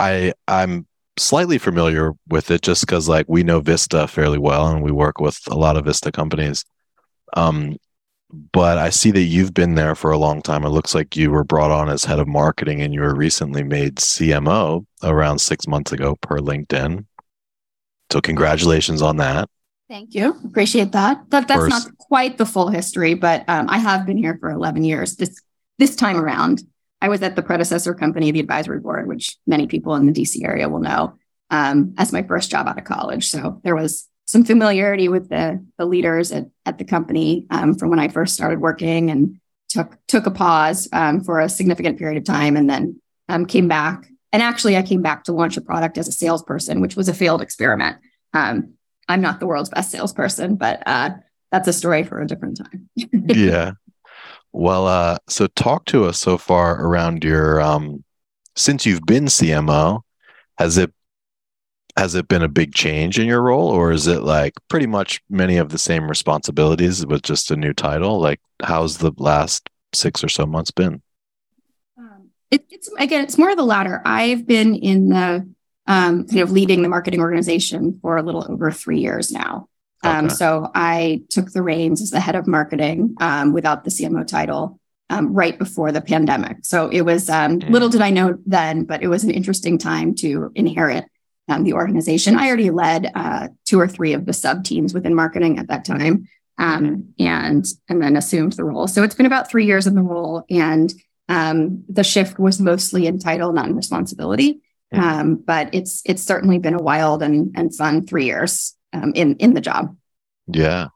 I 0.00 0.32
I'm 0.48 0.88
slightly 1.16 1.56
familiar 1.56 2.14
with 2.28 2.50
it 2.50 2.62
just 2.62 2.84
because 2.84 3.08
like 3.08 3.26
we 3.28 3.44
know 3.44 3.60
Vista 3.60 4.08
fairly 4.08 4.38
well 4.38 4.66
and 4.66 4.82
we 4.82 4.90
work 4.90 5.20
with 5.20 5.38
a 5.48 5.54
lot 5.54 5.76
of 5.76 5.84
Vista 5.84 6.10
companies. 6.10 6.64
Um, 7.36 7.76
but 8.50 8.78
I 8.78 8.90
see 8.90 9.12
that 9.12 9.22
you've 9.22 9.54
been 9.54 9.76
there 9.76 9.94
for 9.94 10.10
a 10.10 10.18
long 10.18 10.42
time. 10.42 10.64
It 10.64 10.70
looks 10.70 10.92
like 10.92 11.16
you 11.16 11.30
were 11.30 11.44
brought 11.44 11.70
on 11.70 11.88
as 11.88 12.02
head 12.02 12.18
of 12.18 12.26
marketing 12.26 12.82
and 12.82 12.92
you 12.92 13.02
were 13.02 13.14
recently 13.14 13.62
made 13.62 13.96
CMO 13.96 14.84
around 15.04 15.38
six 15.38 15.68
months 15.68 15.92
ago 15.92 16.16
per 16.16 16.38
LinkedIn. 16.38 17.06
So 18.10 18.20
congratulations 18.20 19.02
on 19.02 19.18
that. 19.18 19.48
Thank 19.88 20.16
you. 20.16 20.34
Appreciate 20.44 20.90
that. 20.92 21.30
That 21.30 21.46
that's 21.46 21.60
First, 21.60 21.70
not 21.70 21.98
quite 21.98 22.38
the 22.38 22.46
full 22.46 22.70
history, 22.70 23.14
but 23.14 23.44
um, 23.46 23.68
I 23.68 23.78
have 23.78 24.04
been 24.04 24.16
here 24.16 24.36
for 24.40 24.50
11 24.50 24.82
years 24.82 25.14
this 25.14 25.40
this 25.78 25.94
time 25.94 26.16
around. 26.16 26.64
I 27.02 27.08
was 27.08 27.20
at 27.22 27.34
the 27.34 27.42
predecessor 27.42 27.94
company, 27.94 28.30
the 28.30 28.40
advisory 28.40 28.78
board, 28.78 29.08
which 29.08 29.36
many 29.44 29.66
people 29.66 29.96
in 29.96 30.06
the 30.06 30.12
DC 30.12 30.44
area 30.44 30.68
will 30.68 30.78
know 30.78 31.14
um, 31.50 31.94
as 31.98 32.12
my 32.12 32.22
first 32.22 32.48
job 32.48 32.68
out 32.68 32.78
of 32.78 32.84
college. 32.84 33.28
So 33.28 33.60
there 33.64 33.74
was 33.74 34.08
some 34.24 34.44
familiarity 34.44 35.08
with 35.08 35.28
the, 35.28 35.64
the 35.78 35.84
leaders 35.84 36.30
at, 36.30 36.46
at 36.64 36.78
the 36.78 36.84
company 36.84 37.46
um, 37.50 37.74
from 37.74 37.90
when 37.90 37.98
I 37.98 38.06
first 38.06 38.34
started 38.34 38.60
working 38.60 39.10
and 39.10 39.40
took 39.68 39.98
took 40.06 40.26
a 40.26 40.30
pause 40.30 40.88
um, 40.92 41.24
for 41.24 41.40
a 41.40 41.48
significant 41.48 41.98
period 41.98 42.18
of 42.18 42.24
time, 42.24 42.56
and 42.56 42.70
then 42.70 43.00
um, 43.28 43.46
came 43.46 43.66
back. 43.66 44.06
And 44.32 44.40
actually, 44.40 44.76
I 44.76 44.82
came 44.82 45.02
back 45.02 45.24
to 45.24 45.32
launch 45.32 45.56
a 45.56 45.60
product 45.60 45.98
as 45.98 46.06
a 46.06 46.12
salesperson, 46.12 46.80
which 46.80 46.94
was 46.94 47.08
a 47.08 47.14
failed 47.14 47.42
experiment. 47.42 47.96
Um, 48.32 48.74
I'm 49.08 49.20
not 49.20 49.40
the 49.40 49.46
world's 49.46 49.70
best 49.70 49.90
salesperson, 49.90 50.54
but 50.54 50.82
uh, 50.86 51.10
that's 51.50 51.68
a 51.68 51.72
story 51.72 52.04
for 52.04 52.20
a 52.20 52.26
different 52.26 52.58
time. 52.58 52.88
yeah. 52.96 53.72
Well, 54.52 54.86
uh, 54.86 55.18
so 55.28 55.46
talk 55.46 55.86
to 55.86 56.04
us 56.04 56.18
so 56.18 56.36
far 56.36 56.84
around 56.84 57.24
your 57.24 57.60
um, 57.60 58.04
since 58.56 58.84
you've 58.84 59.06
been 59.06 59.26
CMO, 59.26 60.02
has 60.58 60.78
it 60.78 60.92
has 61.96 62.14
it 62.14 62.28
been 62.28 62.42
a 62.42 62.48
big 62.48 62.74
change 62.74 63.18
in 63.18 63.26
your 63.26 63.42
role, 63.42 63.68
or 63.68 63.92
is 63.92 64.06
it 64.06 64.22
like 64.22 64.54
pretty 64.68 64.86
much 64.86 65.20
many 65.28 65.56
of 65.58 65.68
the 65.70 65.78
same 65.78 66.08
responsibilities 66.08 67.04
with 67.04 67.22
just 67.22 67.50
a 67.50 67.56
new 67.56 67.72
title? 67.74 68.20
Like, 68.20 68.40
how's 68.62 68.98
the 68.98 69.12
last 69.18 69.68
six 69.94 70.24
or 70.24 70.28
so 70.28 70.46
months 70.46 70.70
been? 70.70 71.02
Um, 71.98 72.30
it, 72.50 72.64
it's 72.70 72.90
again, 72.98 73.22
it's 73.22 73.38
more 73.38 73.50
of 73.50 73.56
the 73.56 73.64
latter. 73.64 74.00
I've 74.04 74.46
been 74.46 74.74
in 74.74 75.10
the 75.10 75.48
um, 75.86 76.26
kind 76.26 76.40
of 76.40 76.50
leading 76.50 76.82
the 76.82 76.88
marketing 76.88 77.20
organization 77.20 77.98
for 78.00 78.16
a 78.16 78.22
little 78.22 78.50
over 78.50 78.70
three 78.70 79.00
years 79.00 79.30
now. 79.30 79.68
Um. 80.02 80.30
So 80.30 80.70
I 80.74 81.22
took 81.30 81.52
the 81.52 81.62
reins 81.62 82.02
as 82.02 82.10
the 82.10 82.20
head 82.20 82.34
of 82.34 82.46
marketing 82.46 83.14
um, 83.20 83.52
without 83.52 83.84
the 83.84 83.90
CMO 83.90 84.26
title 84.26 84.80
um, 85.12 85.34
right 85.34 85.58
before 85.58 85.92
the 85.92 86.00
pandemic. 86.00 86.58
So 86.62 86.88
it 86.88 87.02
was 87.02 87.28
um, 87.28 87.60
mm. 87.60 87.70
little 87.70 87.90
did 87.90 88.00
I 88.00 88.10
know 88.10 88.38
then, 88.46 88.84
but 88.84 89.02
it 89.02 89.08
was 89.08 89.24
an 89.24 89.30
interesting 89.30 89.76
time 89.76 90.14
to 90.16 90.50
inherit 90.54 91.04
um, 91.48 91.64
the 91.64 91.74
organization. 91.74 92.36
I 92.36 92.48
already 92.48 92.70
led 92.70 93.10
uh, 93.14 93.48
two 93.66 93.78
or 93.78 93.86
three 93.86 94.14
of 94.14 94.24
the 94.24 94.32
sub 94.32 94.64
teams 94.64 94.94
within 94.94 95.14
marketing 95.14 95.58
at 95.58 95.68
that 95.68 95.84
time, 95.84 96.28
um, 96.56 97.12
and 97.18 97.66
and 97.88 98.02
then 98.02 98.16
assumed 98.16 98.54
the 98.54 98.64
role. 98.64 98.86
So 98.86 99.02
it's 99.02 99.14
been 99.14 99.26
about 99.26 99.50
three 99.50 99.66
years 99.66 99.86
in 99.86 99.94
the 99.94 100.02
role, 100.02 100.44
and 100.48 100.92
um, 101.28 101.84
the 101.88 102.04
shift 102.04 102.38
was 102.38 102.58
mostly 102.58 103.06
in 103.06 103.18
title, 103.18 103.52
not 103.52 103.66
in 103.66 103.76
responsibility. 103.76 104.60
Um, 104.94 105.36
but 105.36 105.70
it's 105.72 106.02
it's 106.04 106.22
certainly 106.22 106.58
been 106.58 106.74
a 106.74 106.82
wild 106.82 107.22
and 107.22 107.54
and 107.56 107.74
fun 107.74 108.06
three 108.06 108.26
years 108.26 108.76
um, 108.92 109.12
in 109.14 109.36
in 109.36 109.54
the 109.54 109.60
job. 109.60 109.96
Yeah. 110.46 110.88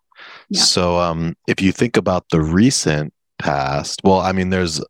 yeah. 0.48 0.60
So 0.60 0.98
um, 0.98 1.36
if 1.46 1.60
you 1.60 1.72
think 1.72 1.96
about 1.96 2.26
the 2.30 2.40
recent 2.40 3.12
past, 3.38 4.00
well, 4.04 4.20
I 4.20 4.32
mean, 4.32 4.50
there's 4.50 4.82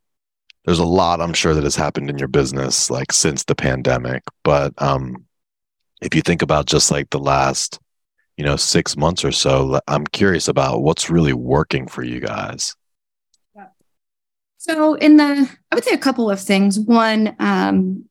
there's 0.64 0.78
a 0.78 0.84
lot 0.84 1.20
I'm 1.20 1.34
sure 1.34 1.54
that 1.54 1.64
has 1.64 1.76
happened 1.76 2.10
in 2.10 2.18
your 2.18 2.28
business 2.28 2.90
like 2.90 3.12
since 3.12 3.44
the 3.44 3.54
pandemic, 3.54 4.22
but 4.42 4.72
um, 4.78 5.26
if 6.00 6.14
you 6.14 6.22
think 6.22 6.42
about 6.42 6.66
just 6.66 6.90
like 6.90 7.10
the 7.10 7.18
last 7.18 7.78
you 8.36 8.44
know 8.44 8.56
six 8.56 8.96
months 8.96 9.24
or 9.24 9.32
so 9.32 9.80
i'm 9.88 10.06
curious 10.06 10.48
about 10.48 10.82
what's 10.82 11.10
really 11.10 11.32
working 11.32 11.86
for 11.86 12.02
you 12.02 12.20
guys 12.20 12.74
so 14.58 14.94
in 14.94 15.16
the 15.16 15.50
i 15.70 15.74
would 15.74 15.84
say 15.84 15.94
a 15.94 15.98
couple 15.98 16.30
of 16.30 16.40
things 16.40 16.78
one 16.78 17.34
um 17.38 18.05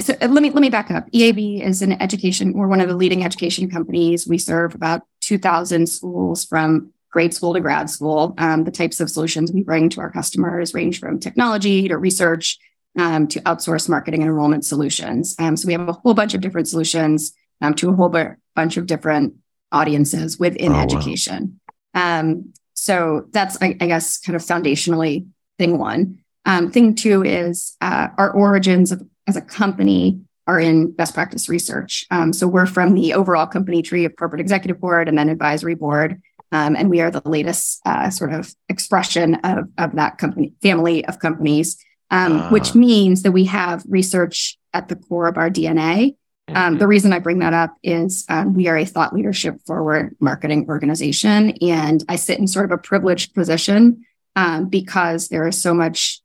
so 0.00 0.14
uh, 0.20 0.28
let 0.28 0.42
me 0.42 0.50
let 0.50 0.60
me 0.60 0.70
back 0.70 0.90
up 0.90 1.06
eab 1.12 1.38
is 1.38 1.82
an 1.82 2.00
education 2.00 2.52
we're 2.52 2.68
one 2.68 2.80
of 2.80 2.88
the 2.88 2.96
leading 2.96 3.24
education 3.24 3.70
companies 3.70 4.26
we 4.26 4.38
serve 4.38 4.74
about 4.74 5.02
2000 5.20 5.88
schools 5.88 6.44
from 6.44 6.92
grade 7.10 7.32
school 7.32 7.54
to 7.54 7.60
grad 7.60 7.88
school 7.88 8.34
um, 8.38 8.64
the 8.64 8.70
types 8.70 9.00
of 9.00 9.10
solutions 9.10 9.52
we 9.52 9.62
bring 9.62 9.88
to 9.88 10.00
our 10.00 10.10
customers 10.10 10.74
range 10.74 11.00
from 11.00 11.18
technology 11.18 11.88
to 11.88 11.96
research 11.96 12.58
um, 12.98 13.28
to 13.28 13.40
outsource 13.42 13.88
marketing 13.88 14.22
and 14.22 14.28
enrollment 14.28 14.64
solutions. 14.64 15.34
Um, 15.38 15.56
so 15.56 15.66
we 15.66 15.72
have 15.72 15.88
a 15.88 15.92
whole 15.92 16.14
bunch 16.14 16.34
of 16.34 16.40
different 16.40 16.68
solutions 16.68 17.32
um, 17.60 17.74
to 17.74 17.90
a 17.90 17.94
whole 17.94 18.08
b- 18.08 18.24
bunch 18.54 18.76
of 18.76 18.86
different 18.86 19.34
audiences 19.70 20.38
within 20.38 20.72
oh, 20.72 20.80
education. 20.80 21.60
Wow. 21.94 22.20
Um, 22.20 22.52
so 22.74 23.26
that's, 23.30 23.60
I, 23.62 23.76
I, 23.80 23.86
guess, 23.86 24.18
kind 24.18 24.36
of 24.36 24.42
foundationally 24.42 25.26
thing 25.58 25.78
one. 25.78 26.18
Um, 26.44 26.70
thing 26.70 26.94
two 26.94 27.24
is 27.24 27.76
uh, 27.80 28.08
our 28.16 28.30
origins 28.30 28.92
of, 28.92 29.02
as 29.28 29.36
a 29.36 29.40
company 29.40 30.20
are 30.46 30.58
in 30.58 30.90
best 30.90 31.14
practice 31.14 31.48
research. 31.48 32.06
Um, 32.10 32.32
so 32.32 32.48
we're 32.48 32.66
from 32.66 32.94
the 32.94 33.12
overall 33.12 33.46
company 33.46 33.82
tree 33.82 34.06
of 34.06 34.16
corporate 34.16 34.40
executive 34.40 34.80
board 34.80 35.08
and 35.08 35.18
then 35.18 35.28
advisory 35.28 35.74
board. 35.74 36.22
Um, 36.50 36.74
and 36.74 36.88
we 36.88 37.02
are 37.02 37.10
the 37.10 37.22
latest 37.26 37.82
uh, 37.84 38.08
sort 38.08 38.32
of 38.32 38.54
expression 38.70 39.34
of, 39.36 39.68
of 39.76 39.94
that 39.96 40.16
company 40.16 40.54
family 40.62 41.04
of 41.04 41.18
companies 41.18 41.76
um, 42.10 42.38
uh. 42.38 42.50
which 42.50 42.74
means 42.74 43.22
that 43.22 43.32
we 43.32 43.44
have 43.44 43.82
research 43.88 44.58
at 44.72 44.88
the 44.88 44.96
core 44.96 45.28
of 45.28 45.36
our 45.36 45.50
DNA. 45.50 46.16
Um, 46.48 46.54
mm-hmm. 46.54 46.78
the 46.78 46.86
reason 46.86 47.12
I 47.12 47.18
bring 47.18 47.40
that 47.40 47.52
up 47.52 47.76
is 47.82 48.24
um, 48.28 48.54
we 48.54 48.68
are 48.68 48.76
a 48.76 48.86
thought 48.86 49.12
leadership 49.12 49.60
forward 49.66 50.16
marketing 50.18 50.66
organization. 50.68 51.50
And 51.60 52.02
I 52.08 52.16
sit 52.16 52.38
in 52.38 52.46
sort 52.46 52.64
of 52.64 52.70
a 52.70 52.78
privileged 52.78 53.34
position 53.34 54.06
um, 54.34 54.68
because 54.68 55.28
there 55.28 55.46
is 55.46 55.60
so 55.60 55.74
much 55.74 56.20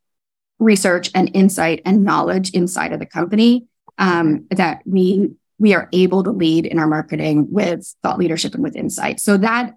research 0.64 1.12
and 1.14 1.30
insight 1.34 1.82
and 1.86 2.04
knowledge 2.04 2.52
inside 2.52 2.94
of 2.94 3.00
the 3.00 3.06
company 3.06 3.68
um, 3.98 4.46
that 4.52 4.82
we 4.86 5.32
we 5.60 5.74
are 5.74 5.88
able 5.94 6.24
to 6.24 6.32
lead 6.32 6.66
in 6.66 6.80
our 6.80 6.88
marketing 6.88 7.48
with 7.52 7.96
thought 8.02 8.18
leadership 8.18 8.54
and 8.54 8.64
with 8.64 8.76
insight. 8.76 9.20
So 9.20 9.38
that 9.38 9.76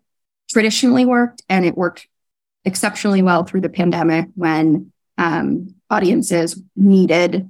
traditionally 0.49 1.05
worked 1.05 1.43
and 1.49 1.65
it 1.65 1.77
worked 1.77 2.09
exceptionally 2.65 3.23
well 3.23 3.45
through 3.45 3.61
the 3.61 3.69
pandemic 3.69 4.27
when 4.35 4.93
um, 5.19 5.75
audiences 5.91 6.61
needed 6.75 7.49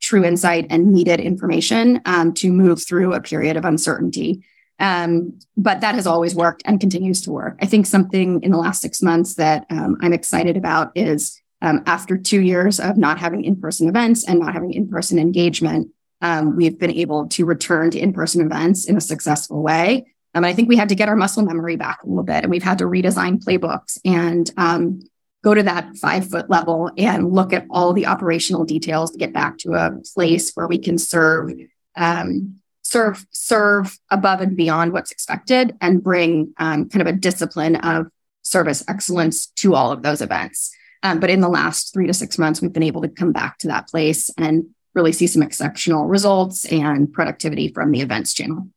true 0.00 0.24
insight 0.24 0.66
and 0.70 0.92
needed 0.92 1.18
information 1.18 2.00
um, 2.04 2.32
to 2.34 2.52
move 2.52 2.84
through 2.86 3.14
a 3.14 3.20
period 3.20 3.56
of 3.56 3.64
uncertainty. 3.64 4.44
Um, 4.78 5.38
but 5.56 5.80
that 5.80 5.94
has 5.94 6.06
always 6.06 6.34
worked 6.34 6.62
and 6.66 6.78
continues 6.78 7.22
to 7.22 7.32
work. 7.32 7.58
I 7.60 7.66
think 7.66 7.86
something 7.86 8.42
in 8.42 8.52
the 8.52 8.58
last 8.58 8.82
six 8.82 9.02
months 9.02 9.34
that 9.36 9.66
um, 9.70 9.96
I'm 10.02 10.12
excited 10.12 10.56
about 10.56 10.92
is 10.94 11.40
um, 11.66 11.82
after 11.84 12.16
two 12.16 12.40
years 12.40 12.78
of 12.78 12.96
not 12.96 13.18
having 13.18 13.44
in 13.44 13.56
person 13.56 13.88
events 13.88 14.26
and 14.26 14.38
not 14.38 14.54
having 14.54 14.72
in 14.72 14.88
person 14.88 15.18
engagement, 15.18 15.90
um, 16.20 16.54
we've 16.54 16.78
been 16.78 16.92
able 16.92 17.26
to 17.26 17.44
return 17.44 17.90
to 17.90 17.98
in 17.98 18.12
person 18.12 18.40
events 18.40 18.84
in 18.84 18.96
a 18.96 19.00
successful 19.00 19.60
way. 19.62 20.06
Um, 20.32 20.44
and 20.44 20.46
I 20.46 20.54
think 20.54 20.68
we 20.68 20.76
had 20.76 20.90
to 20.90 20.94
get 20.94 21.08
our 21.08 21.16
muscle 21.16 21.44
memory 21.44 21.74
back 21.74 22.04
a 22.04 22.06
little 22.06 22.22
bit 22.22 22.44
and 22.44 22.50
we've 22.50 22.62
had 22.62 22.78
to 22.78 22.84
redesign 22.84 23.42
playbooks 23.42 23.98
and 24.04 24.48
um, 24.56 25.00
go 25.42 25.54
to 25.54 25.62
that 25.64 25.96
five 25.96 26.28
foot 26.30 26.48
level 26.48 26.92
and 26.96 27.32
look 27.32 27.52
at 27.52 27.66
all 27.68 27.92
the 27.92 28.06
operational 28.06 28.64
details 28.64 29.10
to 29.10 29.18
get 29.18 29.32
back 29.32 29.58
to 29.58 29.72
a 29.72 29.90
place 30.14 30.52
where 30.54 30.68
we 30.68 30.78
can 30.78 30.98
serve 30.98 31.52
um, 31.96 32.60
serve 32.82 33.26
serve 33.32 33.98
above 34.08 34.40
and 34.40 34.56
beyond 34.56 34.92
what's 34.92 35.10
expected 35.10 35.76
and 35.80 36.04
bring 36.04 36.54
um, 36.58 36.88
kind 36.88 37.02
of 37.02 37.12
a 37.12 37.18
discipline 37.18 37.74
of 37.74 38.06
service 38.42 38.84
excellence 38.86 39.46
to 39.46 39.74
all 39.74 39.90
of 39.90 40.02
those 40.02 40.20
events 40.20 40.70
um, 41.02 41.20
but 41.20 41.30
in 41.30 41.40
the 41.40 41.48
last 41.48 41.92
three 41.92 42.06
to 42.06 42.14
six 42.14 42.38
months 42.38 42.60
we've 42.60 42.72
been 42.72 42.82
able 42.82 43.02
to 43.02 43.08
come 43.08 43.32
back 43.32 43.58
to 43.58 43.68
that 43.68 43.88
place 43.88 44.30
and 44.38 44.66
really 44.94 45.12
see 45.12 45.26
some 45.26 45.42
exceptional 45.42 46.06
results 46.06 46.64
and 46.66 47.12
productivity 47.12 47.72
from 47.72 47.90
the 47.90 48.00
events 48.00 48.32
channel 48.32 48.68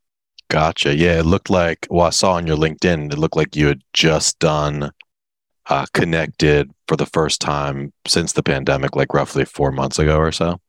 gotcha 0.50 0.96
yeah 0.96 1.20
it 1.20 1.26
looked 1.26 1.50
like 1.50 1.88
well 1.90 2.08
i 2.08 2.10
saw 2.10 2.34
on 2.34 2.48
your 2.48 2.58
linkedin 2.58 3.12
it 3.12 3.18
looked 3.20 3.38
like 3.38 3.56
you 3.56 3.68
had 3.68 3.82
just 3.94 4.40
done 4.40 4.92
uh, 5.70 5.86
connected 5.94 6.72
for 6.88 6.96
the 6.96 7.06
first 7.06 7.40
time 7.40 7.94
since 8.08 8.34
the 8.34 8.44
pandemic, 8.44 8.96
like 8.96 9.14
roughly 9.14 9.46
four 9.46 9.72
months 9.72 10.00
ago 10.00 10.18
or 10.18 10.32
so. 10.32 10.60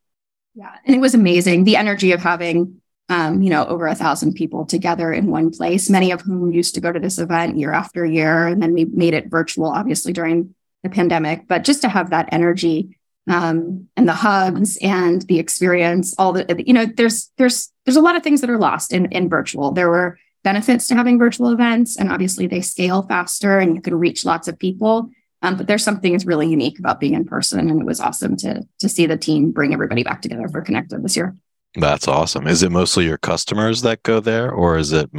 Yeah, 0.53 0.71
and 0.85 0.95
it 0.95 0.99
was 0.99 1.15
amazing. 1.15 1.63
The 1.63 1.75
energy 1.75 2.11
of 2.11 2.21
having, 2.21 2.81
um, 3.09 3.41
you 3.41 3.49
know, 3.49 3.65
over 3.65 3.87
a 3.87 3.95
thousand 3.95 4.33
people 4.33 4.65
together 4.65 5.11
in 5.11 5.31
one 5.31 5.49
place, 5.49 5.89
many 5.89 6.11
of 6.11 6.21
whom 6.21 6.51
used 6.51 6.75
to 6.75 6.81
go 6.81 6.91
to 6.91 6.99
this 6.99 7.17
event 7.17 7.57
year 7.57 7.71
after 7.73 8.05
year, 8.05 8.47
and 8.47 8.61
then 8.61 8.73
we 8.73 8.85
made 8.85 9.13
it 9.13 9.29
virtual, 9.29 9.67
obviously 9.67 10.13
during 10.13 10.53
the 10.83 10.89
pandemic. 10.89 11.47
But 11.47 11.63
just 11.63 11.81
to 11.81 11.89
have 11.89 12.09
that 12.09 12.29
energy 12.31 12.97
um, 13.29 13.87
and 13.95 14.07
the 14.07 14.13
hugs 14.13 14.77
and 14.81 15.21
the 15.23 15.39
experience, 15.39 16.15
all 16.17 16.33
the, 16.33 16.63
you 16.65 16.73
know, 16.73 16.85
there's 16.85 17.31
there's 17.37 17.71
there's 17.85 17.97
a 17.97 18.01
lot 18.01 18.15
of 18.15 18.23
things 18.23 18.41
that 18.41 18.49
are 18.49 18.57
lost 18.57 18.93
in 18.93 19.05
in 19.11 19.29
virtual. 19.29 19.71
There 19.71 19.89
were 19.89 20.17
benefits 20.43 20.87
to 20.87 20.95
having 20.95 21.19
virtual 21.19 21.49
events. 21.51 21.97
And 21.97 22.11
obviously, 22.11 22.47
they 22.47 22.61
scale 22.61 23.03
faster 23.03 23.59
and 23.59 23.75
you 23.75 23.81
can 23.81 23.95
reach 23.95 24.25
lots 24.25 24.47
of 24.47 24.57
people. 24.57 25.09
Um, 25.43 25.57
but 25.57 25.67
there's 25.67 25.83
something 25.83 26.11
that's 26.11 26.25
really 26.25 26.49
unique 26.49 26.77
about 26.79 26.99
being 26.99 27.13
in 27.13 27.25
person. 27.25 27.69
And 27.69 27.81
it 27.81 27.85
was 27.85 27.99
awesome 27.99 28.35
to, 28.37 28.63
to 28.79 28.89
see 28.89 29.07
the 29.07 29.17
team 29.17 29.51
bring 29.51 29.73
everybody 29.73 30.03
back 30.03 30.21
together 30.21 30.47
for 30.47 30.61
Connected 30.61 31.03
this 31.03 31.15
year. 31.15 31.35
That's 31.75 32.07
awesome. 32.07 32.47
Is 32.47 32.63
it 32.63 32.71
mostly 32.71 33.05
your 33.05 33.17
customers 33.17 33.81
that 33.81 34.03
go 34.03 34.19
there, 34.19 34.51
or 34.51 34.77
is 34.77 34.91
it 34.91 35.09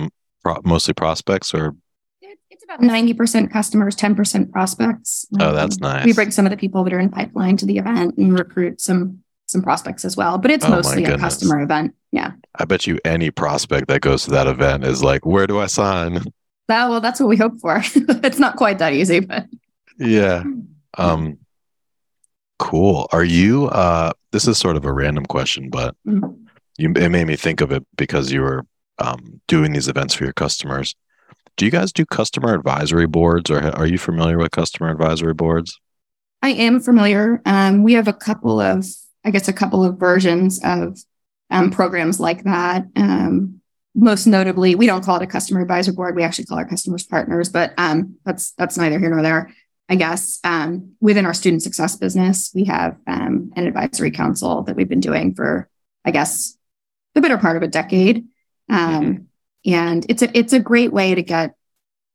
mostly 0.65 0.95
prospects 0.95 1.55
or? 1.55 1.75
It's 2.73 2.83
about 2.83 2.91
90% 2.91 3.51
customers, 3.51 3.97
10% 3.97 4.51
prospects. 4.51 5.27
Oh, 5.41 5.53
that's 5.53 5.77
um, 5.77 5.91
nice. 5.91 6.05
We 6.05 6.13
bring 6.13 6.31
some 6.31 6.47
of 6.47 6.51
the 6.51 6.57
people 6.57 6.85
that 6.85 6.93
are 6.93 6.99
in 6.99 7.11
pipeline 7.11 7.57
to 7.59 7.67
the 7.67 7.79
event 7.79 8.17
and 8.17 8.39
recruit 8.39 8.81
some 8.81 9.23
some 9.47 9.63
prospects 9.63 10.05
as 10.05 10.17
well, 10.17 10.39
but 10.39 10.51
it's 10.51 10.65
oh 10.65 10.71
mostly 10.71 11.05
a 11.05 11.19
customer 11.19 11.61
event. 11.61 11.95
Yeah. 12.11 12.33
I 12.55 12.65
bet 12.65 12.87
you 12.87 12.99
any 13.05 13.31
prospect 13.31 13.89
that 13.89 14.01
goes 14.01 14.25
to 14.25 14.31
that 14.31 14.47
event 14.47 14.85
is 14.85 15.03
like, 15.03 15.27
where 15.27 15.47
do 15.47 15.59
I 15.59 15.67
sign? 15.67 16.25
That, 16.69 16.89
well, 16.89 17.01
that's 17.01 17.19
what 17.19 17.29
we 17.29 17.37
hope 17.37 17.61
for. 17.61 17.83
it's 17.95 18.39
not 18.39 18.55
quite 18.55 18.79
that 18.79 18.93
easy, 18.93 19.19
but 19.19 19.47
yeah. 19.99 20.45
Um, 20.97 21.39
cool. 22.61 23.09
Are 23.13 23.25
you, 23.25 23.67
uh, 23.67 24.13
this 24.31 24.47
is 24.47 24.59
sort 24.59 24.77
of 24.77 24.85
a 24.85 24.93
random 24.93 25.27
question, 25.27 25.71
but 25.71 25.97
mm-hmm. 26.07 26.31
you, 26.79 26.93
it 26.95 27.09
made 27.09 27.27
me 27.27 27.35
think 27.35 27.61
of 27.61 27.73
it 27.73 27.85
because 27.97 28.31
you 28.31 28.43
were 28.43 28.65
um, 28.99 29.41
doing 29.49 29.73
these 29.73 29.89
events 29.89 30.15
for 30.15 30.23
your 30.23 30.33
customers. 30.33 30.95
Do 31.57 31.65
you 31.65 31.71
guys 31.71 31.93
do 31.93 32.05
customer 32.07 32.55
advisory 32.55 33.07
boards 33.07 33.51
or 33.51 33.61
are 33.61 33.87
you 33.87 33.99
familiar 33.99 34.39
with 34.39 34.51
customer 34.51 34.91
advisory 34.91 35.35
boards? 35.35 35.79
I 36.41 36.51
am 36.51 36.81
familiar. 36.81 37.41
Um, 37.47 37.83
we 37.83 37.93
have 37.93 38.09
a 38.09 38.13
couple 38.13 38.61
of, 38.61 38.85
I 39.25 39.31
guess, 39.31 39.49
a 39.49 39.53
couple 39.53 39.85
of 39.85 39.99
versions 39.99 40.61
of 40.65 40.99
um, 41.51 41.71
programs 41.71 42.19
like 42.19 42.45
that. 42.45 42.87
Um, 42.97 43.61
most 43.95 44.27
notably, 44.27 44.75
we 44.75 44.87
don't 44.87 45.05
call 45.05 45.17
it 45.17 45.23
a 45.23 45.27
customer 45.27 45.61
advisor 45.61 45.93
board. 45.93 46.17
We 46.17 46.23
actually 46.23 46.47
call 46.47 46.59
our 46.59 46.69
customers 46.69 47.05
partners, 47.05 47.51
but 47.51 47.75
um, 47.77 48.17
that's 48.25 48.53
that's 48.53 48.79
neither 48.79 48.99
here 48.99 49.11
nor 49.11 49.23
there. 49.23 49.53
I 49.89 49.97
guess 49.97 50.41
um, 50.45 50.95
within 51.01 51.27
our 51.27 51.35
student 51.35 51.63
success 51.63 51.97
business, 51.97 52.51
we 52.55 52.65
have 52.65 52.97
um, 53.07 53.53
an 53.55 53.67
advisory 53.67 54.11
council 54.11 54.63
that 54.63 54.75
we've 54.75 54.89
been 54.89 55.01
doing 55.01 55.35
for, 55.35 55.69
I 56.05 56.11
guess, 56.11 56.57
the 57.15 57.21
better 57.21 57.37
part 57.37 57.59
of 57.59 57.63
a 57.63 57.69
decade. 57.69 58.25
Um, 58.71 59.29
and 59.65 60.05
it's 60.09 60.23
a 60.23 60.37
it's 60.37 60.53
a 60.53 60.61
great 60.61 60.93
way 60.93 61.15
to 61.15 61.23
get 61.23 61.55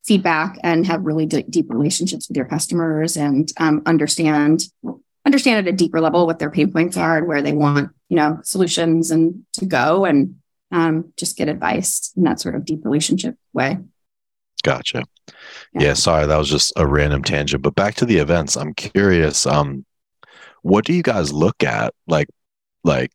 feedback 0.05 0.57
and 0.63 0.85
have 0.85 1.05
really 1.05 1.25
d- 1.25 1.43
deep 1.49 1.65
relationships 1.69 2.27
with 2.27 2.37
your 2.37 2.45
customers 2.45 3.17
and 3.17 3.51
um, 3.57 3.81
understand 3.85 4.63
understand 5.25 5.67
at 5.67 5.73
a 5.73 5.75
deeper 5.75 5.99
level 5.99 6.25
what 6.25 6.39
their 6.39 6.49
pain 6.49 6.71
points 6.71 6.95
are 6.95 7.17
and 7.17 7.27
where 7.27 7.41
they 7.41 7.53
want 7.53 7.91
you 8.09 8.15
know 8.15 8.39
solutions 8.43 9.11
and 9.11 9.45
to 9.53 9.65
go 9.65 10.05
and 10.05 10.35
um, 10.71 11.13
just 11.17 11.37
get 11.37 11.49
advice 11.49 12.11
in 12.15 12.23
that 12.23 12.39
sort 12.39 12.55
of 12.55 12.65
deep 12.65 12.83
relationship 12.83 13.35
way 13.53 13.77
gotcha 14.63 15.03
yeah. 15.73 15.81
yeah. 15.81 15.93
sorry 15.93 16.25
that 16.25 16.37
was 16.37 16.49
just 16.49 16.71
a 16.77 16.87
random 16.87 17.23
tangent 17.23 17.61
but 17.61 17.75
back 17.75 17.95
to 17.95 18.05
the 18.05 18.17
events 18.17 18.55
i'm 18.55 18.73
curious 18.73 19.45
um 19.45 19.85
what 20.61 20.85
do 20.85 20.93
you 20.93 21.03
guys 21.03 21.33
look 21.33 21.63
at 21.63 21.93
like 22.07 22.27
like 22.83 23.11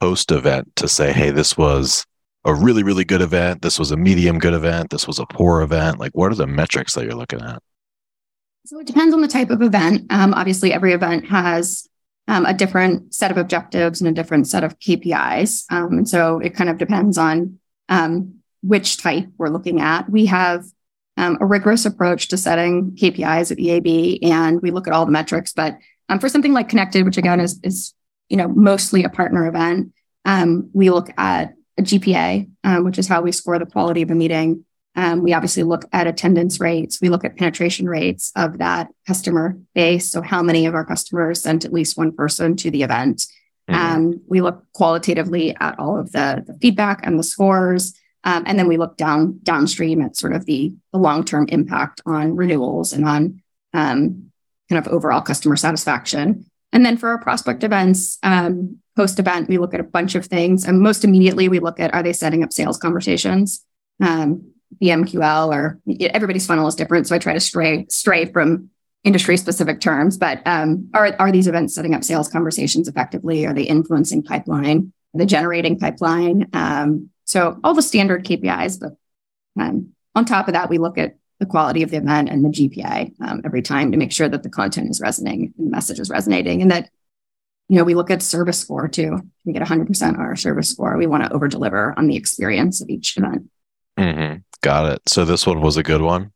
post 0.00 0.32
event 0.32 0.74
to 0.74 0.88
say 0.88 1.12
hey 1.12 1.30
this 1.30 1.56
was 1.56 2.04
a 2.44 2.54
really, 2.54 2.82
really 2.82 3.04
good 3.04 3.20
event. 3.20 3.62
This 3.62 3.78
was 3.78 3.90
a 3.90 3.96
medium 3.96 4.38
good 4.38 4.54
event. 4.54 4.90
This 4.90 5.06
was 5.06 5.18
a 5.18 5.26
poor 5.26 5.62
event. 5.62 5.98
Like, 5.98 6.12
what 6.12 6.32
are 6.32 6.36
the 6.36 6.46
metrics 6.46 6.94
that 6.94 7.04
you're 7.04 7.14
looking 7.14 7.40
at? 7.40 7.62
So 8.66 8.78
it 8.80 8.86
depends 8.86 9.14
on 9.14 9.20
the 9.20 9.28
type 9.28 9.50
of 9.50 9.62
event. 9.62 10.06
Um, 10.10 10.34
obviously, 10.34 10.72
every 10.72 10.92
event 10.92 11.26
has 11.26 11.88
um, 12.28 12.46
a 12.46 12.54
different 12.54 13.14
set 13.14 13.30
of 13.30 13.36
objectives 13.36 14.00
and 14.00 14.08
a 14.08 14.12
different 14.12 14.48
set 14.48 14.64
of 14.64 14.78
KPIs. 14.78 15.64
Um, 15.70 15.98
and 15.98 16.08
so 16.08 16.38
it 16.38 16.54
kind 16.54 16.70
of 16.70 16.78
depends 16.78 17.18
on 17.18 17.58
um, 17.88 18.36
which 18.62 18.98
type 18.98 19.26
we're 19.38 19.48
looking 19.48 19.80
at. 19.80 20.08
We 20.08 20.26
have 20.26 20.64
um, 21.16 21.38
a 21.40 21.46
rigorous 21.46 21.84
approach 21.84 22.28
to 22.28 22.36
setting 22.36 22.92
KPIs 22.92 23.52
at 23.52 23.58
EAB, 23.58 24.20
and 24.22 24.60
we 24.62 24.70
look 24.70 24.86
at 24.86 24.94
all 24.94 25.04
the 25.04 25.12
metrics. 25.12 25.52
But 25.52 25.78
um, 26.08 26.18
for 26.18 26.28
something 26.28 26.52
like 26.52 26.68
Connected, 26.68 27.04
which 27.04 27.18
again 27.18 27.40
is 27.40 27.60
is 27.62 27.94
you 28.28 28.36
know 28.36 28.48
mostly 28.48 29.04
a 29.04 29.08
partner 29.08 29.46
event, 29.46 29.92
we 30.72 30.90
look 30.90 31.10
at 31.18 31.54
a 31.78 31.82
GPA, 31.82 32.48
um, 32.64 32.84
which 32.84 32.98
is 32.98 33.08
how 33.08 33.22
we 33.22 33.32
score 33.32 33.58
the 33.58 33.66
quality 33.66 34.02
of 34.02 34.10
a 34.10 34.14
meeting. 34.14 34.64
Um, 34.94 35.22
we 35.22 35.32
obviously 35.32 35.62
look 35.62 35.86
at 35.92 36.06
attendance 36.06 36.60
rates. 36.60 37.00
We 37.00 37.08
look 37.08 37.24
at 37.24 37.36
penetration 37.36 37.88
rates 37.88 38.30
of 38.36 38.58
that 38.58 38.88
customer 39.06 39.56
base. 39.74 40.10
So, 40.10 40.20
how 40.20 40.42
many 40.42 40.66
of 40.66 40.74
our 40.74 40.84
customers 40.84 41.40
sent 41.40 41.64
at 41.64 41.72
least 41.72 41.96
one 41.96 42.12
person 42.12 42.56
to 42.56 42.70
the 42.70 42.82
event? 42.82 43.26
Mm-hmm. 43.70 43.74
Um, 43.74 44.20
we 44.28 44.40
look 44.40 44.64
qualitatively 44.74 45.56
at 45.56 45.78
all 45.78 45.98
of 45.98 46.12
the, 46.12 46.44
the 46.46 46.54
feedback 46.60 47.06
and 47.06 47.18
the 47.18 47.22
scores. 47.22 47.94
Um, 48.24 48.44
and 48.46 48.58
then 48.58 48.68
we 48.68 48.76
look 48.76 48.96
down 48.96 49.40
downstream 49.42 50.02
at 50.02 50.16
sort 50.16 50.34
of 50.34 50.44
the, 50.44 50.74
the 50.92 50.98
long 50.98 51.24
term 51.24 51.46
impact 51.48 52.00
on 52.04 52.36
renewals 52.36 52.92
and 52.92 53.04
on 53.04 53.42
um, 53.72 54.30
kind 54.68 54.86
of 54.86 54.92
overall 54.92 55.22
customer 55.22 55.56
satisfaction. 55.56 56.44
And 56.72 56.84
then 56.84 56.96
for 56.96 57.08
our 57.08 57.18
prospect 57.18 57.64
events, 57.64 58.18
um, 58.22 58.78
post 58.96 59.18
event, 59.18 59.48
we 59.48 59.58
look 59.58 59.74
at 59.74 59.80
a 59.80 59.84
bunch 59.84 60.14
of 60.14 60.26
things. 60.26 60.64
And 60.64 60.80
most 60.80 61.04
immediately, 61.04 61.48
we 61.48 61.58
look 61.58 61.80
at 61.80 61.94
are 61.94 62.02
they 62.02 62.12
setting 62.12 62.42
up 62.42 62.52
sales 62.52 62.78
conversations? 62.78 63.64
Um, 64.00 64.52
the 64.80 64.88
MQL 64.88 65.48
or 65.48 65.80
everybody's 66.00 66.46
funnel 66.46 66.66
is 66.66 66.74
different. 66.74 67.06
So 67.06 67.14
I 67.14 67.18
try 67.18 67.34
to 67.34 67.40
stray 67.40 67.86
stray 67.88 68.24
from 68.26 68.70
industry 69.04 69.36
specific 69.36 69.80
terms, 69.80 70.16
but 70.16 70.40
um, 70.46 70.88
are, 70.94 71.14
are 71.18 71.32
these 71.32 71.48
events 71.48 71.74
setting 71.74 71.94
up 71.94 72.04
sales 72.04 72.28
conversations 72.28 72.88
effectively? 72.88 73.44
Are 73.46 73.52
they 73.52 73.64
influencing 73.64 74.22
pipeline? 74.22 74.92
Are 75.14 75.18
they 75.18 75.26
generating 75.26 75.78
pipeline? 75.78 76.48
Um, 76.52 77.10
so 77.24 77.58
all 77.64 77.74
the 77.74 77.82
standard 77.82 78.24
KPIs, 78.24 78.80
but 78.80 78.92
um, 79.60 79.92
on 80.14 80.24
top 80.24 80.48
of 80.48 80.54
that, 80.54 80.70
we 80.70 80.78
look 80.78 80.98
at 80.98 81.16
the 81.40 81.46
quality 81.46 81.82
of 81.82 81.90
the 81.90 81.96
event 81.96 82.28
and 82.28 82.44
the 82.44 82.48
GPA 82.50 83.12
um, 83.20 83.42
every 83.44 83.62
time 83.62 83.90
to 83.90 83.98
make 83.98 84.12
sure 84.12 84.28
that 84.28 84.44
the 84.44 84.50
content 84.50 84.90
is 84.90 85.00
resonating 85.00 85.52
and 85.58 85.66
the 85.66 85.70
message 85.70 85.98
is 85.98 86.08
resonating 86.08 86.62
and 86.62 86.70
that 86.70 86.88
you 87.72 87.78
know 87.78 87.84
we 87.84 87.94
look 87.94 88.10
at 88.10 88.20
service 88.20 88.58
score 88.58 88.86
too. 88.86 89.18
We 89.46 89.54
get 89.54 89.62
100% 89.62 90.02
on 90.02 90.16
our 90.16 90.36
service 90.36 90.68
score. 90.68 90.98
We 90.98 91.06
want 91.06 91.24
to 91.24 91.32
over 91.32 91.48
deliver 91.48 91.94
on 91.96 92.06
the 92.06 92.16
experience 92.16 92.82
of 92.82 92.90
each 92.90 93.16
event. 93.16 93.48
Mm-hmm. 93.98 94.40
got 94.60 94.92
it. 94.92 95.00
So 95.08 95.24
this 95.24 95.46
one 95.46 95.62
was 95.62 95.78
a 95.78 95.82
good 95.82 96.02
one? 96.02 96.32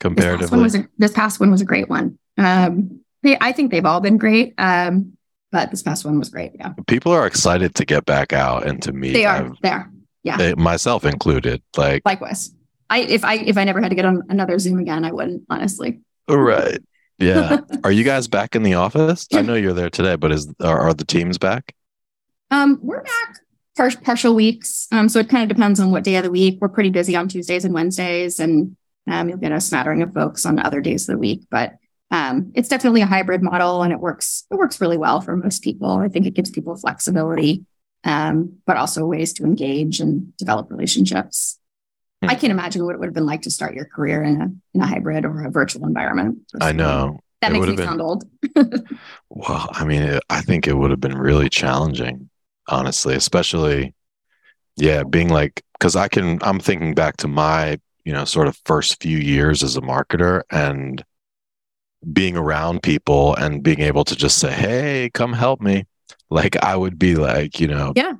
Comparatively 0.00 0.40
this 0.40 0.50
past 0.50 0.52
one 0.52 0.62
was 0.62 0.74
a, 0.74 0.88
this 0.98 1.12
past 1.12 1.38
one 1.38 1.50
was 1.52 1.60
a 1.60 1.64
great 1.64 1.88
one. 1.88 2.18
Um, 2.36 3.02
they, 3.22 3.36
i 3.40 3.52
think 3.52 3.70
they've 3.70 3.84
all 3.84 4.00
been 4.00 4.16
great 4.16 4.54
um, 4.56 5.16
but 5.52 5.70
this 5.70 5.82
past 5.82 6.04
one 6.04 6.18
was 6.18 6.30
great 6.30 6.52
yeah. 6.56 6.72
People 6.88 7.12
are 7.12 7.26
excited 7.26 7.76
to 7.76 7.84
get 7.84 8.04
back 8.04 8.32
out 8.32 8.66
and 8.66 8.82
to 8.82 8.92
meet 8.92 9.12
they 9.12 9.26
are. 9.26 9.52
There 9.62 9.92
yeah. 10.24 10.54
Myself 10.56 11.04
included 11.04 11.62
like 11.76 12.02
likewise. 12.04 12.52
I 12.88 13.00
if 13.02 13.24
I 13.24 13.34
if 13.34 13.56
I 13.56 13.62
never 13.62 13.80
had 13.80 13.90
to 13.90 13.94
get 13.94 14.06
on 14.06 14.24
another 14.28 14.58
Zoom 14.58 14.80
again, 14.80 15.04
I 15.04 15.12
wouldn't 15.12 15.44
honestly. 15.48 16.00
Right. 16.28 16.80
Yeah. 17.20 17.58
are 17.84 17.92
you 17.92 18.02
guys 18.02 18.26
back 18.26 18.56
in 18.56 18.62
the 18.62 18.74
office? 18.74 19.28
I 19.32 19.42
know 19.42 19.54
you're 19.54 19.72
there 19.72 19.90
today, 19.90 20.16
but 20.16 20.32
is 20.32 20.52
are, 20.60 20.80
are 20.80 20.94
the 20.94 21.04
teams 21.04 21.38
back? 21.38 21.74
Um, 22.50 22.80
we're 22.82 23.02
back 23.02 23.40
par- 23.76 24.02
partial 24.02 24.34
weeks. 24.34 24.88
Um, 24.92 25.08
so 25.08 25.20
it 25.20 25.28
kind 25.28 25.48
of 25.48 25.54
depends 25.56 25.80
on 25.80 25.90
what 25.90 26.04
day 26.04 26.16
of 26.16 26.24
the 26.24 26.30
week. 26.30 26.58
We're 26.60 26.68
pretty 26.68 26.90
busy 26.90 27.16
on 27.16 27.28
Tuesdays 27.28 27.64
and 27.64 27.74
Wednesdays, 27.74 28.40
and 28.40 28.76
um, 29.06 29.28
you'll 29.28 29.38
get 29.38 29.52
a 29.52 29.60
smattering 29.60 30.02
of 30.02 30.12
folks 30.12 30.44
on 30.44 30.58
other 30.58 30.80
days 30.80 31.08
of 31.08 31.14
the 31.14 31.18
week. 31.18 31.42
But 31.50 31.76
um, 32.10 32.52
it's 32.54 32.68
definitely 32.68 33.02
a 33.02 33.06
hybrid 33.06 33.42
model, 33.42 33.82
and 33.82 33.92
it 33.92 34.00
works. 34.00 34.44
It 34.50 34.56
works 34.56 34.80
really 34.80 34.98
well 34.98 35.20
for 35.20 35.36
most 35.36 35.62
people. 35.62 35.90
I 35.90 36.08
think 36.08 36.26
it 36.26 36.34
gives 36.34 36.50
people 36.50 36.76
flexibility, 36.76 37.64
um, 38.04 38.58
but 38.66 38.76
also 38.76 39.06
ways 39.06 39.32
to 39.34 39.44
engage 39.44 40.00
and 40.00 40.36
develop 40.36 40.70
relationships. 40.70 41.58
Hmm. 42.22 42.30
I 42.30 42.34
can't 42.34 42.50
imagine 42.50 42.84
what 42.84 42.94
it 42.94 42.98
would 42.98 43.06
have 43.06 43.14
been 43.14 43.26
like 43.26 43.42
to 43.42 43.50
start 43.50 43.74
your 43.74 43.86
career 43.86 44.22
in 44.22 44.40
a 44.40 44.50
in 44.74 44.82
a 44.82 44.86
hybrid 44.86 45.24
or 45.24 45.44
a 45.44 45.50
virtual 45.50 45.86
environment. 45.86 46.38
I 46.60 46.72
know 46.72 47.20
that 47.40 47.50
it 47.50 47.54
makes 47.54 47.66
me 47.66 47.76
been, 47.76 47.86
sound 47.86 48.02
old. 48.02 48.24
well, 49.30 49.68
I 49.72 49.84
mean, 49.84 50.02
it, 50.02 50.22
I 50.28 50.42
think 50.42 50.66
it 50.66 50.76
would 50.76 50.90
have 50.90 51.00
been 51.00 51.16
really 51.16 51.48
challenging, 51.48 52.28
honestly, 52.68 53.14
especially, 53.14 53.94
yeah, 54.76 55.02
being 55.04 55.28
like, 55.28 55.64
because 55.78 55.96
I 55.96 56.08
can, 56.08 56.38
I'm 56.42 56.60
thinking 56.60 56.94
back 56.94 57.16
to 57.18 57.28
my, 57.28 57.78
you 58.04 58.12
know, 58.12 58.26
sort 58.26 58.48
of 58.48 58.60
first 58.66 59.02
few 59.02 59.16
years 59.16 59.62
as 59.62 59.76
a 59.76 59.80
marketer 59.80 60.42
and 60.50 61.02
being 62.12 62.36
around 62.36 62.82
people 62.82 63.34
and 63.36 63.62
being 63.62 63.80
able 63.80 64.04
to 64.04 64.16
just 64.16 64.38
say, 64.38 64.52
hey, 64.52 65.10
come 65.14 65.32
help 65.32 65.60
me. 65.60 65.86
Like 66.28 66.62
I 66.62 66.76
would 66.76 66.98
be 66.98 67.16
like, 67.16 67.58
you 67.58 67.68
know, 67.68 67.92
yeah 67.96 68.12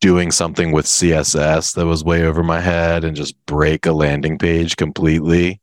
doing 0.00 0.30
something 0.30 0.72
with 0.72 0.86
CSS 0.86 1.74
that 1.74 1.86
was 1.86 2.04
way 2.04 2.24
over 2.24 2.42
my 2.42 2.60
head 2.60 3.04
and 3.04 3.16
just 3.16 3.34
break 3.46 3.86
a 3.86 3.92
landing 3.92 4.38
page 4.38 4.76
completely. 4.76 5.60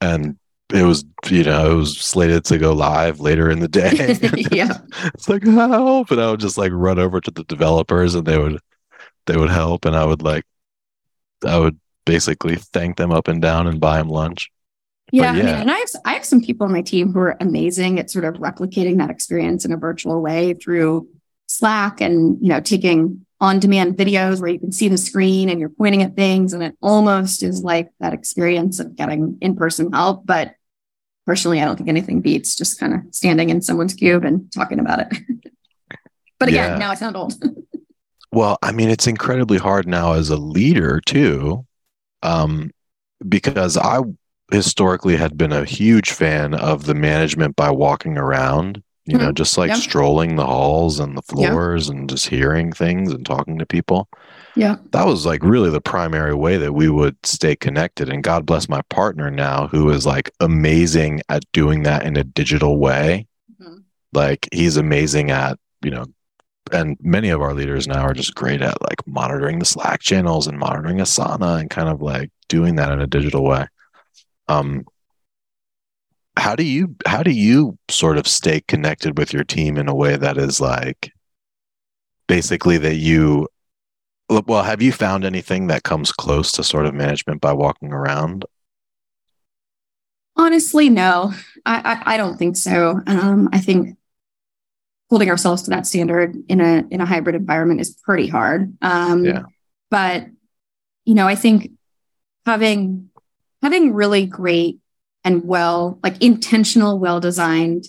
And 0.00 0.38
it 0.72 0.82
was, 0.82 1.04
you 1.28 1.44
know, 1.44 1.72
it 1.72 1.74
was 1.74 1.98
slated 1.98 2.44
to 2.46 2.58
go 2.58 2.72
live 2.72 3.20
later 3.20 3.50
in 3.50 3.60
the 3.60 3.68
day. 3.68 4.18
yeah. 4.52 4.78
it's 5.14 5.28
like 5.28 5.44
help. 5.44 6.10
And 6.10 6.20
I 6.20 6.30
would 6.30 6.40
just 6.40 6.58
like 6.58 6.72
run 6.72 6.98
over 6.98 7.20
to 7.20 7.30
the 7.30 7.44
developers 7.44 8.14
and 8.14 8.26
they 8.26 8.38
would 8.38 8.60
they 9.26 9.36
would 9.36 9.50
help 9.50 9.84
and 9.84 9.96
I 9.96 10.04
would 10.04 10.22
like 10.22 10.44
I 11.44 11.58
would 11.58 11.78
basically 12.04 12.56
thank 12.56 12.96
them 12.96 13.12
up 13.12 13.28
and 13.28 13.42
down 13.42 13.66
and 13.66 13.80
buy 13.80 13.98
them 13.98 14.08
lunch. 14.08 14.50
Yeah, 15.12 15.22
yeah. 15.22 15.30
I 15.30 15.34
mean, 15.34 15.46
and 15.46 15.70
I 15.70 15.78
have 15.78 15.88
I 16.04 16.12
have 16.14 16.24
some 16.24 16.40
people 16.40 16.66
on 16.66 16.72
my 16.72 16.82
team 16.82 17.12
who 17.12 17.20
are 17.20 17.36
amazing 17.40 17.98
at 17.98 18.10
sort 18.10 18.24
of 18.24 18.34
replicating 18.36 18.98
that 18.98 19.10
experience 19.10 19.64
in 19.64 19.72
a 19.72 19.76
virtual 19.76 20.20
way 20.20 20.54
through 20.54 21.08
Slack 21.46 22.00
and 22.00 22.38
you 22.40 22.48
know 22.48 22.60
taking 22.60 23.25
on 23.40 23.58
demand 23.58 23.96
videos 23.96 24.40
where 24.40 24.50
you 24.50 24.58
can 24.58 24.72
see 24.72 24.88
the 24.88 24.96
screen 24.96 25.48
and 25.48 25.60
you're 25.60 25.68
pointing 25.68 26.02
at 26.02 26.16
things. 26.16 26.52
And 26.52 26.62
it 26.62 26.76
almost 26.80 27.42
is 27.42 27.62
like 27.62 27.90
that 28.00 28.14
experience 28.14 28.80
of 28.80 28.96
getting 28.96 29.38
in 29.40 29.56
person 29.56 29.92
help. 29.92 30.24
But 30.24 30.54
personally, 31.26 31.60
I 31.60 31.66
don't 31.66 31.76
think 31.76 31.88
anything 31.88 32.20
beats 32.22 32.56
just 32.56 32.80
kind 32.80 32.94
of 32.94 33.00
standing 33.12 33.50
in 33.50 33.60
someone's 33.60 33.94
cube 33.94 34.24
and 34.24 34.50
talking 34.52 34.78
about 34.78 35.00
it. 35.00 35.18
but 36.38 36.48
again, 36.48 36.72
yeah. 36.72 36.78
now 36.78 36.90
I 36.90 36.94
sound 36.94 37.16
old. 37.16 37.34
well, 38.32 38.58
I 38.62 38.72
mean, 38.72 38.88
it's 38.88 39.06
incredibly 39.06 39.58
hard 39.58 39.86
now 39.86 40.14
as 40.14 40.30
a 40.30 40.36
leader, 40.36 41.00
too, 41.04 41.66
um, 42.22 42.70
because 43.28 43.76
I 43.76 44.00
historically 44.50 45.16
had 45.16 45.36
been 45.36 45.52
a 45.52 45.64
huge 45.64 46.12
fan 46.12 46.54
of 46.54 46.86
the 46.86 46.94
management 46.94 47.56
by 47.56 47.70
walking 47.70 48.16
around 48.16 48.82
you 49.06 49.16
know, 49.16 49.26
mm-hmm. 49.26 49.34
just 49.34 49.56
like 49.56 49.74
strolling 49.76 50.36
the 50.36 50.46
halls 50.46 50.98
and 50.98 51.16
the 51.16 51.22
floors 51.22 51.88
and 51.88 52.10
just 52.10 52.26
hearing 52.26 52.72
things 52.72 53.12
and 53.12 53.24
talking 53.24 53.58
to 53.58 53.66
people. 53.66 54.08
Yeah. 54.56 54.76
That 54.90 55.06
was 55.06 55.24
like 55.24 55.44
really 55.44 55.70
the 55.70 55.80
primary 55.80 56.34
way 56.34 56.56
that 56.56 56.72
we 56.72 56.88
would 56.88 57.16
stay 57.24 57.54
connected. 57.54 58.08
And 58.08 58.24
God 58.24 58.46
bless 58.46 58.68
my 58.68 58.82
partner 58.88 59.30
now, 59.30 59.68
who 59.68 59.90
is 59.90 60.06
like 60.06 60.30
amazing 60.40 61.20
at 61.28 61.44
doing 61.52 61.84
that 61.84 62.04
in 62.04 62.16
a 62.16 62.24
digital 62.24 62.78
way. 62.78 63.28
Mm-hmm. 63.60 63.76
Like 64.12 64.48
he's 64.52 64.76
amazing 64.76 65.30
at, 65.30 65.58
you 65.82 65.90
know, 65.90 66.06
and 66.72 66.96
many 67.00 67.28
of 67.28 67.40
our 67.40 67.54
leaders 67.54 67.86
now 67.86 68.02
are 68.02 68.14
just 68.14 68.34
great 68.34 68.60
at 68.60 68.80
like 68.82 69.06
monitoring 69.06 69.60
the 69.60 69.64
Slack 69.64 70.00
channels 70.00 70.48
and 70.48 70.58
monitoring 70.58 70.98
Asana 70.98 71.60
and 71.60 71.70
kind 71.70 71.88
of 71.88 72.02
like 72.02 72.30
doing 72.48 72.76
that 72.76 72.90
in 72.90 73.00
a 73.00 73.06
digital 73.06 73.44
way. 73.44 73.66
Um, 74.48 74.84
how 76.36 76.54
do 76.54 76.64
you 76.64 76.94
how 77.06 77.22
do 77.22 77.30
you 77.30 77.78
sort 77.90 78.18
of 78.18 78.26
stay 78.26 78.60
connected 78.68 79.18
with 79.18 79.32
your 79.32 79.44
team 79.44 79.76
in 79.76 79.88
a 79.88 79.94
way 79.94 80.16
that 80.16 80.36
is 80.36 80.60
like 80.60 81.12
basically 82.28 82.78
that 82.78 82.96
you 82.96 83.48
well 84.28 84.62
have 84.62 84.82
you 84.82 84.92
found 84.92 85.24
anything 85.24 85.68
that 85.68 85.82
comes 85.82 86.12
close 86.12 86.52
to 86.52 86.64
sort 86.64 86.86
of 86.86 86.94
management 86.94 87.40
by 87.40 87.52
walking 87.52 87.92
around? 87.92 88.44
Honestly 90.36 90.90
no. 90.90 91.32
I 91.64 92.02
i, 92.04 92.14
I 92.14 92.16
don't 92.16 92.36
think 92.36 92.56
so. 92.56 93.00
Um, 93.06 93.48
i 93.52 93.58
think 93.58 93.96
holding 95.08 95.30
ourselves 95.30 95.62
to 95.62 95.70
that 95.70 95.86
standard 95.86 96.36
in 96.48 96.60
a 96.60 96.84
in 96.90 97.00
a 97.00 97.06
hybrid 97.06 97.36
environment 97.36 97.80
is 97.80 97.94
pretty 98.04 98.26
hard. 98.26 98.76
Um, 98.82 99.24
yeah. 99.24 99.42
but 99.90 100.26
you 101.04 101.14
know 101.14 101.26
i 101.26 101.36
think 101.36 101.70
having 102.44 103.08
having 103.62 103.94
really 103.94 104.26
great 104.26 104.80
and 105.26 105.44
well, 105.44 105.98
like 106.04 106.22
intentional, 106.22 106.98
well 107.00 107.18
designed 107.18 107.88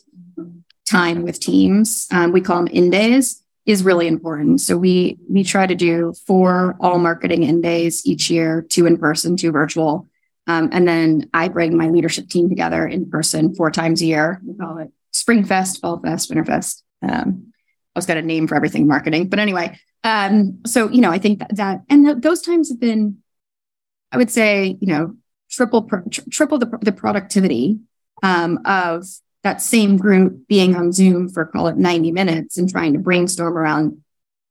time 0.85 1.21
with 1.21 1.39
teams. 1.39 2.07
Um, 2.11 2.31
we 2.31 2.41
call 2.41 2.57
them 2.57 2.67
in 2.67 2.89
days 2.89 3.43
is 3.67 3.83
really 3.83 4.07
important. 4.07 4.59
So 4.59 4.75
we 4.75 5.19
we 5.29 5.43
try 5.43 5.67
to 5.67 5.75
do 5.75 6.13
four 6.25 6.75
all 6.79 6.97
marketing 6.97 7.43
in 7.43 7.61
days 7.61 8.05
each 8.05 8.31
year, 8.31 8.65
two 8.67 8.87
in 8.87 8.97
person, 8.97 9.37
two 9.37 9.51
virtual. 9.51 10.07
Um, 10.47 10.69
and 10.71 10.87
then 10.87 11.29
I 11.33 11.49
bring 11.49 11.77
my 11.77 11.89
leadership 11.89 12.29
team 12.29 12.49
together 12.49 12.87
in 12.87 13.09
person 13.09 13.53
four 13.53 13.69
times 13.69 14.01
a 14.01 14.05
year. 14.05 14.41
We 14.43 14.55
call 14.55 14.79
it 14.79 14.91
Spring 15.11 15.43
Fest, 15.45 15.79
Fall 15.79 15.99
Fest, 15.99 16.29
Winter 16.29 16.45
Fest. 16.45 16.83
Um, 17.03 17.53
I 17.95 17.99
was 17.99 18.05
got 18.05 18.17
a 18.17 18.21
name 18.21 18.47
for 18.47 18.55
everything 18.55 18.87
marketing, 18.87 19.27
but 19.27 19.39
anyway. 19.39 19.77
Um, 20.03 20.59
so 20.65 20.89
you 20.89 21.01
know, 21.01 21.11
I 21.11 21.19
think 21.19 21.39
that, 21.39 21.55
that 21.57 21.83
and 21.87 22.05
th- 22.05 22.17
those 22.19 22.41
times 22.41 22.69
have 22.69 22.79
been, 22.79 23.17
I 24.11 24.17
would 24.17 24.31
say, 24.31 24.77
you 24.79 24.87
know, 24.87 25.15
triple 25.49 25.83
tr- 26.11 26.21
triple 26.29 26.57
the, 26.57 26.77
the 26.81 26.91
productivity 26.91 27.79
um, 28.23 28.59
of 28.65 29.05
that 29.43 29.61
same 29.61 29.97
group 29.97 30.47
being 30.47 30.75
on 30.75 30.91
Zoom 30.91 31.29
for 31.29 31.45
call 31.45 31.67
it 31.67 31.77
90 31.77 32.11
minutes 32.11 32.57
and 32.57 32.69
trying 32.69 32.93
to 32.93 32.99
brainstorm 32.99 33.57
around 33.57 34.01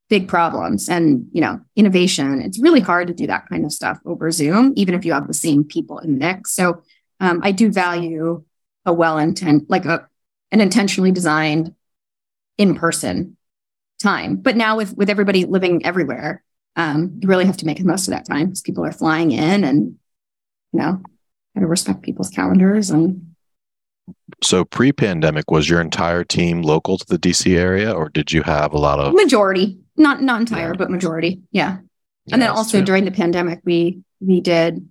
big 0.09 0.29
problems 0.29 0.89
and 0.89 1.27
you 1.33 1.41
know 1.41 1.61
innovation. 1.75 2.41
It's 2.41 2.61
really 2.61 2.81
hard 2.81 3.09
to 3.09 3.15
do 3.15 3.27
that 3.27 3.49
kind 3.49 3.65
of 3.65 3.73
stuff 3.73 3.99
over 4.07 4.31
Zoom, 4.31 4.73
even 4.77 4.95
if 4.95 5.05
you 5.05 5.13
have 5.13 5.27
the 5.27 5.35
same 5.35 5.65
people 5.65 5.99
in 5.99 6.13
the 6.13 6.19
mix. 6.19 6.53
So 6.53 6.83
um, 7.21 7.41
I 7.43 7.53
do 7.53 7.71
value 7.71 8.45
a 8.85 8.93
well 8.93 9.19
intent 9.19 9.69
like 9.69 9.85
a 9.85 10.09
an 10.53 10.61
intentionally 10.61 11.13
designed 11.13 11.75
in 12.57 12.75
person 12.75 13.37
time. 14.01 14.37
But 14.37 14.57
now 14.57 14.77
with 14.77 14.97
with 14.97 15.11
everybody 15.11 15.45
living 15.45 15.85
everywhere, 15.85 16.43
um, 16.77 17.19
you 17.21 17.29
really 17.29 17.47
have 17.47 17.57
to 17.59 17.67
make 17.67 17.79
the 17.79 17.85
most 17.85 18.07
of 18.07 18.13
that 18.13 18.27
time 18.27 18.47
because 18.47 18.63
people 18.63 18.85
are 18.85 18.93
flying 18.93 19.33
in 19.33 19.65
and 19.65 19.97
you 20.77 20.83
know, 20.83 21.03
got 21.55 21.61
to 21.61 21.67
respect 21.67 22.03
people's 22.03 22.31
calendars 22.31 22.91
and. 22.91 23.33
So 24.43 24.65
pre-pandemic, 24.65 25.51
was 25.51 25.69
your 25.69 25.81
entire 25.81 26.23
team 26.23 26.63
local 26.63 26.99
to 26.99 27.07
the 27.09 27.19
DC 27.19 27.57
area, 27.57 27.91
or 27.91 28.09
did 28.09 28.33
you 28.33 28.43
have 28.43 28.73
a 28.73 28.79
lot 28.79 29.01
of 29.01 29.15
majority? 29.15 29.79
Not 29.97 30.23
not 30.23 30.41
entire, 30.41 30.69
yeah. 30.69 30.77
but 30.77 30.91
majority. 30.91 31.41
Yeah. 31.51 31.79
yeah 32.27 32.35
and 32.35 32.43
then 32.43 32.51
also 32.51 32.83
during 32.83 33.05
the 33.05 33.11
pandemic, 33.11 33.61
we 33.65 34.03
we 34.21 34.41
did 34.41 34.89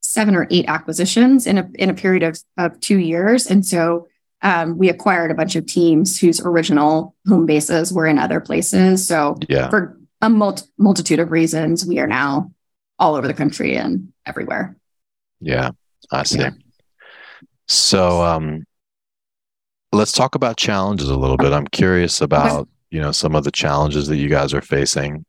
seven 0.00 0.34
or 0.34 0.46
eight 0.50 0.66
acquisitions 0.68 1.46
in 1.46 1.58
a 1.58 1.70
in 1.76 1.88
a 1.88 1.94
period 1.94 2.22
of 2.24 2.38
of 2.58 2.78
two 2.80 2.98
years, 2.98 3.46
and 3.46 3.64
so 3.64 4.08
um, 4.42 4.76
we 4.76 4.88
acquired 4.88 5.30
a 5.30 5.34
bunch 5.34 5.56
of 5.56 5.66
teams 5.66 6.18
whose 6.18 6.40
original 6.40 7.14
home 7.28 7.46
bases 7.46 7.92
were 7.92 8.06
in 8.06 8.18
other 8.18 8.40
places. 8.40 9.06
So 9.06 9.38
yeah. 9.48 9.70
for 9.70 9.98
a 10.20 10.28
multi- 10.28 10.66
multitude 10.76 11.20
of 11.20 11.30
reasons, 11.30 11.86
we 11.86 12.00
are 12.00 12.06
now 12.06 12.52
all 12.98 13.14
over 13.14 13.26
the 13.26 13.34
country 13.34 13.76
and 13.76 14.12
everywhere. 14.26 14.76
Yeah, 15.42 15.70
I 16.10 16.22
see. 16.22 16.38
Yeah. 16.38 16.50
So, 17.68 18.22
um, 18.22 18.64
let's 19.92 20.12
talk 20.12 20.34
about 20.34 20.56
challenges 20.56 21.08
a 21.08 21.16
little 21.16 21.36
bit. 21.36 21.52
I'm 21.52 21.66
curious 21.66 22.20
about, 22.20 22.68
you 22.90 23.00
know, 23.00 23.12
some 23.12 23.34
of 23.36 23.44
the 23.44 23.50
challenges 23.50 24.06
that 24.08 24.16
you 24.16 24.28
guys 24.28 24.54
are 24.54 24.62
facing. 24.62 25.24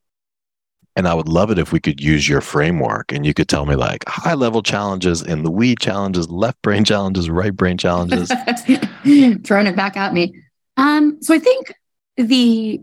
And 0.95 1.07
I 1.07 1.15
would 1.15 1.27
love 1.27 1.49
it 1.49 1.57
if 1.57 1.71
we 1.71 1.79
could 1.79 1.99
use 1.99 2.29
your 2.29 2.39
framework 2.39 3.11
and 3.11 3.25
you 3.25 3.33
could 3.33 3.49
tell 3.49 3.65
me 3.65 3.75
like 3.75 4.03
high 4.07 4.35
level 4.35 4.61
challenges 4.61 5.23
in 5.23 5.43
the 5.43 5.49
weed 5.49 5.79
challenges, 5.79 6.29
left 6.29 6.61
brain 6.61 6.85
challenges, 6.85 7.29
right 7.29 7.53
brain 7.53 7.77
challenges. 7.77 8.29
Throwing 9.43 9.67
it 9.67 9.75
back 9.75 9.97
at 9.97 10.13
me. 10.13 10.35
Um, 10.77 11.17
so 11.21 11.33
I 11.33 11.39
think 11.39 11.73
the 12.15 12.81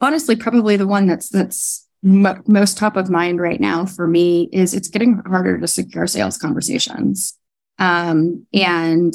honestly 0.00 0.36
probably 0.36 0.76
the 0.76 0.86
one 0.86 1.06
that's 1.06 1.28
that's 1.28 1.88
m- 2.04 2.42
most 2.46 2.76
top 2.76 2.96
of 2.96 3.10
mind 3.10 3.40
right 3.40 3.60
now 3.60 3.86
for 3.86 4.06
me 4.06 4.48
is 4.52 4.74
it's 4.74 4.88
getting 4.88 5.22
harder 5.26 5.58
to 5.58 5.66
secure 5.66 6.06
sales 6.06 6.38
conversations 6.38 7.38
um, 7.78 8.46
and 8.52 9.14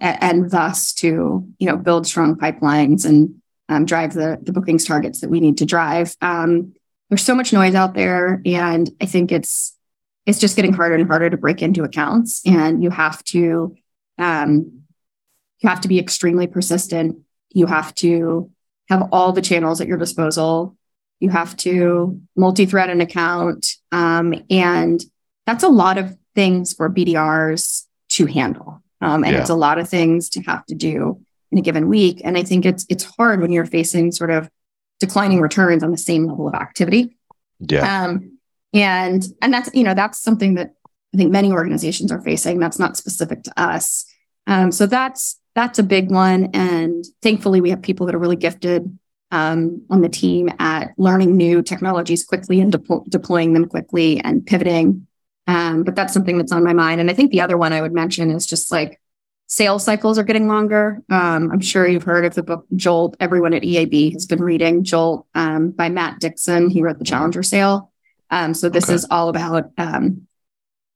and 0.00 0.50
thus 0.50 0.92
to 0.94 1.46
you 1.58 1.66
know 1.66 1.76
build 1.76 2.06
strong 2.06 2.36
pipelines 2.36 3.04
and 3.04 3.34
um, 3.68 3.84
drive 3.84 4.14
the 4.14 4.38
the 4.42 4.52
bookings 4.52 4.84
targets 4.84 5.20
that 5.20 5.30
we 5.30 5.40
need 5.40 5.58
to 5.58 5.66
drive. 5.66 6.14
Um, 6.20 6.74
there's 7.08 7.22
so 7.22 7.34
much 7.34 7.52
noise 7.52 7.74
out 7.74 7.94
there, 7.94 8.42
and 8.44 8.90
I 9.00 9.06
think 9.06 9.32
it's 9.32 9.76
it's 10.24 10.40
just 10.40 10.56
getting 10.56 10.72
harder 10.72 10.96
and 10.96 11.08
harder 11.08 11.30
to 11.30 11.36
break 11.36 11.62
into 11.62 11.84
accounts, 11.84 12.42
and 12.46 12.82
you 12.82 12.90
have 12.90 13.22
to 13.24 13.76
um, 14.18 14.82
you 15.60 15.68
have 15.68 15.80
to 15.82 15.88
be 15.88 15.98
extremely 15.98 16.46
persistent. 16.46 17.18
You 17.50 17.66
have 17.66 17.94
to 17.96 18.50
have 18.88 19.08
all 19.12 19.32
the 19.32 19.42
channels 19.42 19.80
at 19.80 19.86
your 19.86 19.98
disposal 19.98 20.76
you 21.20 21.30
have 21.30 21.56
to 21.56 22.20
multi-thread 22.36 22.90
an 22.90 23.00
account. 23.00 23.74
Um, 23.92 24.34
and 24.50 25.02
that's 25.46 25.64
a 25.64 25.68
lot 25.68 25.98
of 25.98 26.16
things 26.34 26.74
for 26.74 26.90
BDRs 26.90 27.84
to 28.10 28.26
handle. 28.26 28.82
Um, 29.00 29.24
and 29.24 29.34
yeah. 29.34 29.40
it's 29.40 29.50
a 29.50 29.54
lot 29.54 29.78
of 29.78 29.88
things 29.88 30.28
to 30.30 30.42
have 30.42 30.64
to 30.66 30.74
do 30.74 31.20
in 31.52 31.58
a 31.58 31.62
given 31.62 31.88
week. 31.88 32.20
And 32.24 32.36
I 32.36 32.42
think 32.42 32.66
it's 32.66 32.86
it's 32.88 33.04
hard 33.04 33.40
when 33.40 33.52
you're 33.52 33.66
facing 33.66 34.12
sort 34.12 34.30
of 34.30 34.48
declining 35.00 35.40
returns 35.40 35.82
on 35.82 35.90
the 35.90 35.98
same 35.98 36.26
level 36.26 36.48
of 36.48 36.54
activity. 36.54 37.16
Yeah. 37.60 38.04
Um, 38.04 38.38
and 38.72 39.26
and 39.40 39.52
that's 39.52 39.70
you 39.74 39.84
know 39.84 39.94
that's 39.94 40.20
something 40.20 40.54
that 40.54 40.74
I 41.14 41.16
think 41.16 41.30
many 41.30 41.52
organizations 41.52 42.12
are 42.12 42.20
facing. 42.20 42.58
That's 42.58 42.78
not 42.78 42.96
specific 42.96 43.42
to 43.44 43.60
us. 43.60 44.04
Um, 44.46 44.72
so 44.72 44.86
that's 44.86 45.40
that's 45.54 45.78
a 45.78 45.82
big 45.82 46.10
one. 46.10 46.50
And 46.52 47.04
thankfully, 47.22 47.60
we 47.60 47.70
have 47.70 47.82
people 47.82 48.06
that 48.06 48.14
are 48.14 48.18
really 48.18 48.36
gifted 48.36 48.98
um, 49.30 49.82
on 49.90 50.00
the 50.00 50.08
team 50.08 50.50
at 50.58 50.92
learning 50.96 51.36
new 51.36 51.62
technologies 51.62 52.24
quickly 52.24 52.60
and 52.60 52.72
de- 52.72 53.00
deploying 53.08 53.52
them 53.52 53.66
quickly 53.66 54.20
and 54.20 54.46
pivoting. 54.46 55.06
Um, 55.46 55.84
but 55.84 55.94
that's 55.94 56.12
something 56.12 56.38
that's 56.38 56.52
on 56.52 56.64
my 56.64 56.72
mind. 56.72 57.00
And 57.00 57.10
I 57.10 57.14
think 57.14 57.30
the 57.30 57.40
other 57.40 57.56
one 57.56 57.72
I 57.72 57.80
would 57.80 57.92
mention 57.92 58.30
is 58.30 58.46
just 58.46 58.70
like 58.70 59.00
sales 59.46 59.84
cycles 59.84 60.18
are 60.18 60.24
getting 60.24 60.48
longer. 60.48 61.02
Um, 61.08 61.50
I'm 61.52 61.60
sure 61.60 61.86
you've 61.86 62.02
heard 62.02 62.24
of 62.24 62.34
the 62.34 62.42
book 62.42 62.66
Jolt. 62.74 63.16
Everyone 63.20 63.54
at 63.54 63.62
EAB 63.62 64.12
has 64.12 64.26
been 64.26 64.42
reading 64.42 64.84
Jolt 64.84 65.26
um, 65.34 65.70
by 65.70 65.88
Matt 65.88 66.20
Dixon. 66.20 66.68
He 66.68 66.82
wrote 66.82 66.98
the 66.98 67.04
Challenger 67.04 67.42
Sale. 67.42 67.92
Um, 68.30 68.54
so 68.54 68.68
this 68.68 68.84
okay. 68.84 68.94
is 68.94 69.06
all 69.10 69.28
about 69.28 69.70
um, 69.78 70.26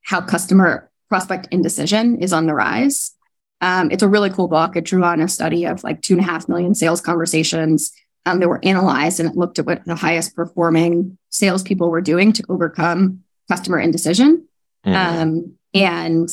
how 0.02 0.20
customer 0.20 0.90
prospect 1.08 1.48
indecision 1.50 2.20
is 2.20 2.32
on 2.32 2.46
the 2.46 2.54
rise. 2.54 3.14
Um, 3.60 3.90
it's 3.90 4.02
a 4.02 4.08
really 4.08 4.30
cool 4.30 4.48
book. 4.48 4.74
It 4.74 4.84
drew 4.84 5.04
on 5.04 5.20
a 5.20 5.28
study 5.28 5.64
of 5.64 5.84
like 5.84 6.02
two 6.02 6.14
and 6.14 6.22
a 6.22 6.24
half 6.24 6.48
million 6.48 6.74
sales 6.74 7.00
conversations 7.00 7.92
um, 8.26 8.40
that 8.40 8.48
were 8.48 8.64
analyzed 8.64 9.20
and 9.20 9.28
it 9.28 9.36
looked 9.36 9.58
at 9.58 9.66
what 9.66 9.84
the 9.84 9.94
highest 9.94 10.36
performing 10.36 11.18
salespeople 11.30 11.90
were 11.90 12.00
doing 12.00 12.32
to 12.34 12.44
overcome 12.48 13.24
customer 13.48 13.78
indecision. 13.78 14.46
Mm. 14.84 14.94
Um, 14.94 15.54
and 15.74 16.28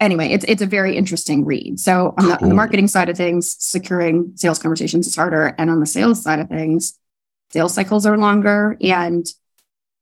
anyway, 0.00 0.28
it's 0.28 0.44
it's 0.48 0.62
a 0.62 0.66
very 0.66 0.96
interesting 0.96 1.44
read. 1.44 1.80
So 1.80 2.14
on 2.18 2.28
the, 2.28 2.42
on 2.42 2.48
the, 2.48 2.54
marketing 2.54 2.88
side 2.88 3.08
of 3.08 3.16
things, 3.16 3.56
securing 3.58 4.32
sales 4.36 4.58
conversations 4.58 5.06
is 5.06 5.16
harder, 5.16 5.54
and 5.58 5.70
on 5.70 5.80
the 5.80 5.86
sales 5.86 6.22
side 6.22 6.40
of 6.40 6.48
things, 6.48 6.98
sales 7.50 7.74
cycles 7.74 8.06
are 8.06 8.18
longer. 8.18 8.76
And 8.80 9.26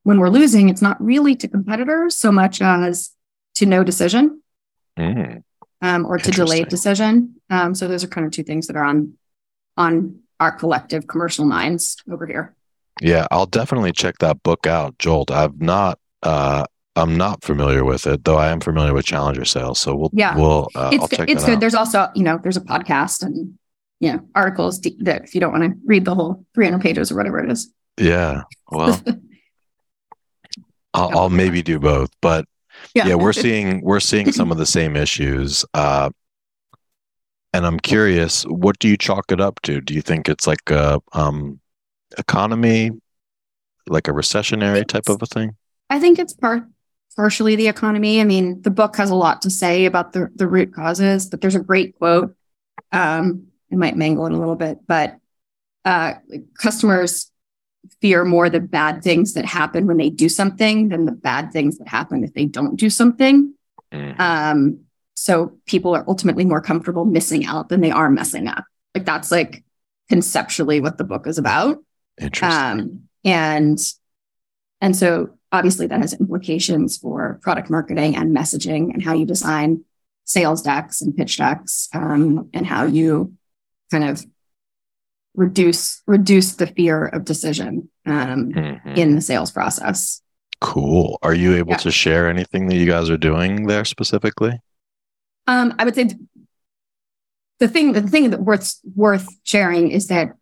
when 0.03 0.19
we're 0.19 0.31
losing, 0.31 0.69
it's 0.69 0.83
not 0.83 1.03
really 1.03 1.37
to 1.37 1.49
competitors 1.49 2.17
so 2.17 2.31
much 2.33 2.61
as 2.61 3.11
to 3.57 3.67
no 3.67 3.85
decision. 3.85 4.43
Mm. 4.99 5.43
Um, 5.83 6.07
or 6.07 6.17
to 6.17 6.31
delayed 6.31 6.69
decision. 6.69 7.35
Um, 7.51 7.75
so 7.75 7.87
those 7.87 8.03
are 8.03 8.09
kind 8.09 8.27
of 8.27 8.33
two 8.33 8.43
things 8.43 8.67
that 8.67 8.77
are 8.77 8.85
on 8.85 9.13
on 9.77 10.21
our 10.41 10.53
collective 10.53 11.07
commercial 11.07 11.45
minds 11.45 11.97
over 12.11 12.27
here. 12.27 12.55
Yeah, 13.01 13.27
I'll 13.31 13.47
definitely 13.47 13.93
check 13.93 14.19
that 14.19 14.43
book 14.43 14.67
out, 14.67 14.99
Jolt. 14.99 15.31
I've 15.31 15.61
not 15.61 15.99
uh 16.23 16.65
I'm 16.97 17.17
not 17.19 17.45
familiar 17.45 17.85
with 17.85 18.07
it, 18.07 18.25
though 18.25 18.39
I 18.39 18.49
am 18.49 18.61
familiar 18.61 18.95
with 18.95 19.05
Challenger 19.05 19.45
Sales. 19.45 19.79
So 19.79 19.95
we'll 19.95 20.11
yeah, 20.15 20.37
we'll 20.37 20.69
uh, 20.75 20.91
it's, 20.93 21.13
it's 21.13 21.45
good. 21.45 21.55
Out. 21.55 21.61
There's 21.61 21.75
also, 21.75 22.09
you 22.15 22.23
know, 22.23 22.39
there's 22.43 22.57
a 22.57 22.63
podcast 22.63 23.23
and 23.23 23.59
you 24.01 24.13
know, 24.13 24.21
articles 24.35 24.81
that 24.81 25.25
if 25.25 25.35
you 25.35 25.41
don't 25.41 25.53
want 25.53 25.65
to 25.65 25.79
read 25.85 26.05
the 26.05 26.15
whole 26.15 26.45
300 26.55 26.81
pages 26.81 27.11
or 27.11 27.17
whatever 27.17 27.43
it 27.43 27.51
is. 27.51 27.73
Yeah. 27.99 28.43
Well, 28.71 29.01
I'll, 30.95 31.19
I'll, 31.19 31.31
maybe 31.31 31.63
do 31.63 31.79
both, 31.79 32.11
but 32.21 32.47
yeah. 32.95 33.07
yeah, 33.07 33.15
we're 33.15 33.33
seeing 33.35 33.83
we're 33.83 34.01
seeing 34.01 34.33
some 34.33 34.51
of 34.51 34.59
the 34.59 34.67
same 34.67 34.97
issues. 34.97 35.65
Uh 35.75 36.11
and 37.57 37.67
I'm 37.67 37.81
curious, 37.81 38.45
what 38.45 38.79
do 38.79 38.89
you 38.89 38.97
chalk 38.97 39.33
it 39.33 39.41
up 39.41 39.63
to? 39.63 39.81
Do 39.81 39.95
you 39.95 40.03
think 40.03 40.29
it's 40.29 40.47
like 40.47 40.71
a 40.71 41.01
um, 41.13 41.59
economy, 42.19 42.91
like 43.87 44.09
a 44.09 44.13
recessionary 44.13 44.87
type 44.87 45.09
of 45.09 45.23
a 45.23 45.27
thing? 45.27 45.57
I 45.89 45.99
think 45.99 46.19
it's 46.19 46.35
part 46.35 46.65
partially 47.17 47.57
the 47.57 47.69
economy. 47.69 48.21
I 48.21 48.25
mean, 48.25 48.61
the 48.61 48.71
book 48.71 48.97
has 48.97 49.09
a 49.09 49.15
lot 49.15 49.41
to 49.43 49.51
say 49.51 49.87
about 49.87 50.13
the, 50.13 50.29
the 50.35 50.47
root 50.47 50.75
causes, 50.75 51.27
but 51.27 51.41
there's 51.41 51.55
a 51.55 51.61
great 51.61 51.97
quote. 51.99 52.37
Um, 52.93 53.47
it 53.71 53.79
might 53.79 53.97
mangle 53.97 54.27
it 54.27 54.33
a 54.33 54.37
little 54.37 54.55
bit, 54.55 54.81
but 54.87 55.17
uh, 55.87 56.15
customers 56.61 57.31
fear 58.03 58.25
more 58.25 58.51
the 58.51 58.61
bad 58.61 59.03
things 59.03 59.33
that 59.33 59.47
happen 59.47 59.87
when 59.87 59.97
they 59.97 60.11
do 60.11 60.29
something 60.29 60.91
than 60.91 61.07
the 61.07 61.13
bad 61.13 61.53
things 61.53 61.79
that 61.79 61.89
happen 61.89 62.23
if 62.23 62.35
they 62.35 62.45
don't 62.45 62.77
do 62.77 62.91
something. 62.91 63.55
Mm. 63.93 64.21
Um, 64.21 64.81
so 65.17 65.59
people 65.67 65.97
are 65.97 66.05
ultimately 66.07 66.45
more 66.45 66.61
comfortable 66.61 67.07
missing 67.07 67.47
out 67.47 67.71
than 67.71 67.81
they 67.81 67.91
are 67.91 68.11
messing 68.11 68.47
up. 68.47 68.65
Like 68.95 69.07
that's 69.07 69.33
like 69.33 69.65
conceptually 70.09 70.81
what 70.81 70.99
the 70.99 71.05
book 71.05 71.27
is 71.27 71.39
about. 71.39 71.79
Interesting. 72.21 72.61
Um, 72.61 73.03
and 73.25 73.79
and 74.81 74.95
so 74.95 75.31
obviously 75.51 75.87
that 75.87 76.01
has 76.01 76.13
implications 76.13 76.99
for 76.99 77.41
product 77.43 77.71
marketing 77.71 78.15
and 78.15 78.37
messaging 78.37 78.93
and 78.93 79.03
how 79.03 79.15
you 79.15 79.25
design 79.25 79.85
sales 80.25 80.61
decks 80.61 81.01
and 81.01 81.17
pitch 81.17 81.39
decks 81.39 81.89
um, 81.95 82.51
and 82.53 82.67
how 82.67 82.85
you 82.85 83.33
kind 83.91 84.05
of 84.05 84.25
reduce 85.35 86.03
reduce 86.07 86.57
the 86.57 86.67
fear 86.67 87.07
of 87.07 87.25
decision 87.25 87.89
um, 88.05 88.53
mm-hmm. 88.53 88.89
in 88.91 89.15
the 89.15 89.23
sales 89.23 89.51
process. 89.51 90.21
Cool. 90.61 91.19
Are 91.23 91.35
you 91.35 91.55
able 91.57 91.73
yeah. 91.73 91.79
to 91.79 91.91
share 91.91 92.29
anything 92.29 92.69
that 92.69 92.77
you 92.77 92.87
guys 92.87 93.09
are 93.09 93.17
doing 93.17 93.67
there 93.67 93.85
specifically? 93.85 94.59
Um, 95.47 95.75
I 95.79 95.85
would 95.85 95.95
say 95.95 96.11
the 97.59 97.69
thing 97.69 97.93
the 97.93 98.03
thing 98.03 98.31
that 98.31 98.41
worth 98.41 98.75
worth 98.95 99.29
sharing 99.45 99.91
is 99.91 100.09
that 100.09 100.33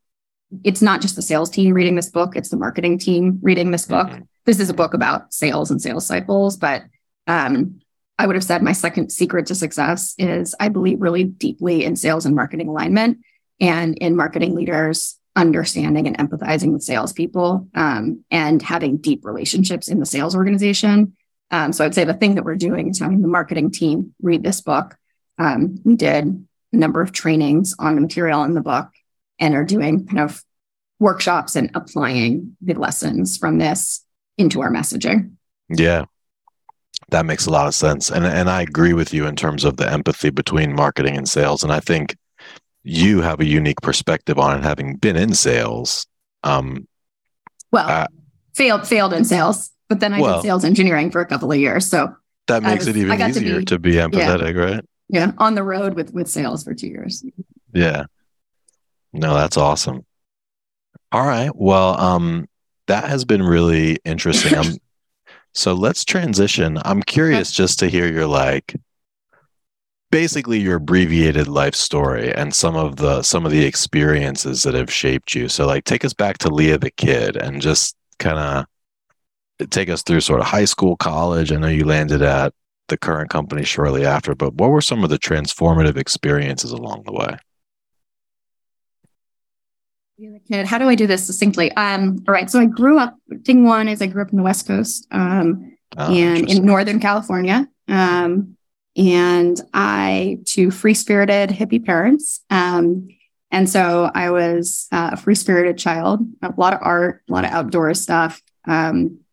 it's 0.62 0.82
not 0.82 1.00
just 1.00 1.16
the 1.16 1.22
sales 1.22 1.50
team 1.50 1.74
reading 1.74 1.94
this 1.94 2.10
book; 2.10 2.36
it's 2.36 2.48
the 2.48 2.56
marketing 2.56 2.98
team 2.98 3.38
reading 3.42 3.70
this 3.70 3.86
book. 3.86 4.08
Mm-hmm. 4.08 4.22
This 4.44 4.60
is 4.60 4.70
a 4.70 4.74
book 4.74 4.94
about 4.94 5.32
sales 5.32 5.70
and 5.70 5.80
sales 5.80 6.06
cycles, 6.06 6.56
but 6.56 6.82
um, 7.26 7.80
I 8.18 8.26
would 8.26 8.36
have 8.36 8.44
said 8.44 8.62
my 8.62 8.72
second 8.72 9.10
secret 9.10 9.46
to 9.46 9.54
success 9.54 10.14
is 10.18 10.54
I 10.60 10.68
believe 10.68 11.00
really 11.00 11.24
deeply 11.24 11.84
in 11.84 11.96
sales 11.96 12.26
and 12.26 12.34
marketing 12.36 12.68
alignment 12.68 13.18
and 13.60 13.96
in 13.98 14.16
marketing 14.16 14.54
leaders 14.54 15.18
understanding 15.36 16.06
and 16.06 16.16
empathizing 16.18 16.72
with 16.72 16.82
salespeople 16.82 17.68
um, 17.74 18.24
and 18.30 18.62
having 18.62 18.98
deep 18.98 19.24
relationships 19.24 19.88
in 19.88 19.98
the 19.98 20.06
sales 20.06 20.36
organization. 20.36 21.16
Um, 21.50 21.72
so 21.72 21.84
I'd 21.84 21.94
say 21.94 22.04
the 22.04 22.14
thing 22.14 22.34
that 22.34 22.44
we're 22.44 22.56
doing 22.56 22.88
is 22.90 22.98
having 22.98 23.22
the 23.22 23.28
marketing 23.28 23.70
team 23.70 24.14
read 24.20 24.42
this 24.42 24.60
book. 24.60 24.96
Um, 25.38 25.78
we 25.84 25.96
did 25.96 26.46
a 26.72 26.76
number 26.76 27.00
of 27.00 27.12
trainings 27.12 27.74
on 27.78 27.94
the 27.94 28.00
material 28.00 28.42
in 28.44 28.54
the 28.54 28.60
book 28.60 28.88
and 29.38 29.54
are 29.54 29.64
doing 29.64 30.06
kind 30.06 30.20
of 30.20 30.42
workshops 30.98 31.56
and 31.56 31.70
applying 31.74 32.56
the 32.60 32.74
lessons 32.74 33.36
from 33.36 33.58
this 33.58 34.04
into 34.38 34.60
our 34.62 34.70
messaging. 34.70 35.32
Yeah. 35.68 36.04
That 37.10 37.26
makes 37.26 37.46
a 37.46 37.50
lot 37.50 37.66
of 37.66 37.74
sense. 37.74 38.10
And 38.10 38.24
and 38.24 38.48
I 38.48 38.62
agree 38.62 38.94
with 38.94 39.12
you 39.12 39.26
in 39.26 39.36
terms 39.36 39.64
of 39.64 39.76
the 39.76 39.90
empathy 39.90 40.30
between 40.30 40.74
marketing 40.74 41.16
and 41.16 41.28
sales. 41.28 41.62
And 41.62 41.72
I 41.72 41.80
think 41.80 42.16
you 42.82 43.20
have 43.20 43.40
a 43.40 43.44
unique 43.44 43.80
perspective 43.82 44.38
on 44.38 44.58
it, 44.58 44.62
having 44.62 44.96
been 44.96 45.16
in 45.16 45.34
sales. 45.34 46.06
Um, 46.42 46.86
well, 47.72 47.88
uh, 47.88 48.06
failed 48.54 48.86
failed 48.86 49.12
in 49.12 49.24
sales, 49.24 49.70
but 49.88 50.00
then 50.00 50.12
I 50.12 50.20
well, 50.20 50.36
did 50.40 50.48
sales 50.48 50.64
engineering 50.64 51.10
for 51.10 51.20
a 51.20 51.26
couple 51.26 51.50
of 51.50 51.58
years. 51.58 51.86
So 51.86 52.14
that 52.46 52.62
makes 52.62 52.86
was, 52.86 52.88
it 52.88 52.96
even 52.96 53.20
easier 53.20 53.62
to 53.62 53.78
be, 53.78 53.94
to 54.00 54.10
be 54.10 54.18
empathetic, 54.18 54.54
yeah, 54.54 54.60
right? 54.60 54.84
Yeah, 55.08 55.32
on 55.38 55.54
the 55.54 55.62
road 55.62 55.94
with 55.94 56.12
with 56.12 56.28
sales 56.28 56.64
for 56.64 56.74
two 56.74 56.88
years. 56.88 57.24
Yeah, 57.72 58.04
no, 59.12 59.34
that's 59.34 59.56
awesome. 59.56 60.04
All 61.12 61.26
right, 61.26 61.50
well, 61.54 62.00
um, 62.00 62.48
that 62.86 63.04
has 63.04 63.24
been 63.24 63.42
really 63.42 63.98
interesting. 64.04 64.56
Um, 64.56 64.76
so 65.52 65.72
let's 65.74 66.04
transition. 66.04 66.78
I'm 66.84 67.02
curious 67.02 67.52
just 67.52 67.78
to 67.80 67.88
hear 67.88 68.10
your 68.10 68.26
like 68.26 68.74
basically 70.10 70.60
your 70.60 70.76
abbreviated 70.76 71.48
life 71.48 71.74
story 71.74 72.32
and 72.32 72.54
some 72.54 72.76
of 72.76 72.96
the 72.96 73.22
some 73.22 73.44
of 73.44 73.50
the 73.50 73.64
experiences 73.64 74.62
that 74.62 74.74
have 74.74 74.92
shaped 74.92 75.34
you. 75.34 75.48
So 75.48 75.66
like 75.66 75.84
take 75.84 76.04
us 76.04 76.12
back 76.12 76.38
to 76.38 76.48
Lia 76.48 76.78
the 76.78 76.90
kid 76.92 77.36
and 77.36 77.60
just 77.60 77.96
kind 78.18 78.38
of 78.38 78.66
take 79.70 79.88
us 79.88 80.02
through 80.02 80.20
sort 80.20 80.40
of 80.40 80.46
high 80.46 80.64
school, 80.64 80.96
college. 80.96 81.52
I 81.52 81.56
know 81.56 81.68
you 81.68 81.84
landed 81.84 82.22
at 82.22 82.52
the 82.88 82.96
current 82.96 83.30
company 83.30 83.64
shortly 83.64 84.04
after, 84.04 84.34
but 84.34 84.54
what 84.54 84.70
were 84.70 84.80
some 84.80 85.04
of 85.04 85.10
the 85.10 85.18
transformative 85.18 85.96
experiences 85.96 86.70
along 86.70 87.04
the 87.06 87.12
way? 87.12 87.36
Kid, 90.48 90.66
how 90.66 90.78
do 90.78 90.88
I 90.88 90.94
do 90.94 91.06
this 91.06 91.26
succinctly? 91.26 91.72
Um, 91.72 92.22
all 92.28 92.32
right. 92.32 92.48
So 92.48 92.60
I 92.60 92.66
grew 92.66 92.98
up. 92.98 93.16
Thing 93.44 93.64
one 93.64 93.88
is 93.88 94.00
I 94.00 94.06
grew 94.06 94.22
up 94.22 94.30
in 94.30 94.36
the 94.36 94.44
West 94.44 94.66
Coast, 94.66 95.06
um, 95.10 95.76
oh, 95.96 96.14
and 96.14 96.48
in 96.48 96.64
Northern 96.64 97.00
California. 97.00 97.68
Um, 97.88 98.56
and 98.96 99.60
I 99.72 100.38
to 100.46 100.70
free 100.70 100.94
spirited 100.94 101.50
hippie 101.50 101.84
parents. 101.84 102.40
Um, 102.48 103.08
and 103.50 103.68
so 103.68 104.10
I 104.14 104.30
was 104.30 104.86
uh, 104.92 105.10
a 105.12 105.16
free 105.16 105.34
spirited 105.34 105.78
child, 105.78 106.20
a 106.42 106.52
lot 106.56 106.74
of 106.74 106.80
art, 106.82 107.22
a 107.28 107.32
lot 107.32 107.44
of 107.44 107.50
outdoor 107.50 107.92
stuff. 107.94 108.40
Um, 108.66 109.23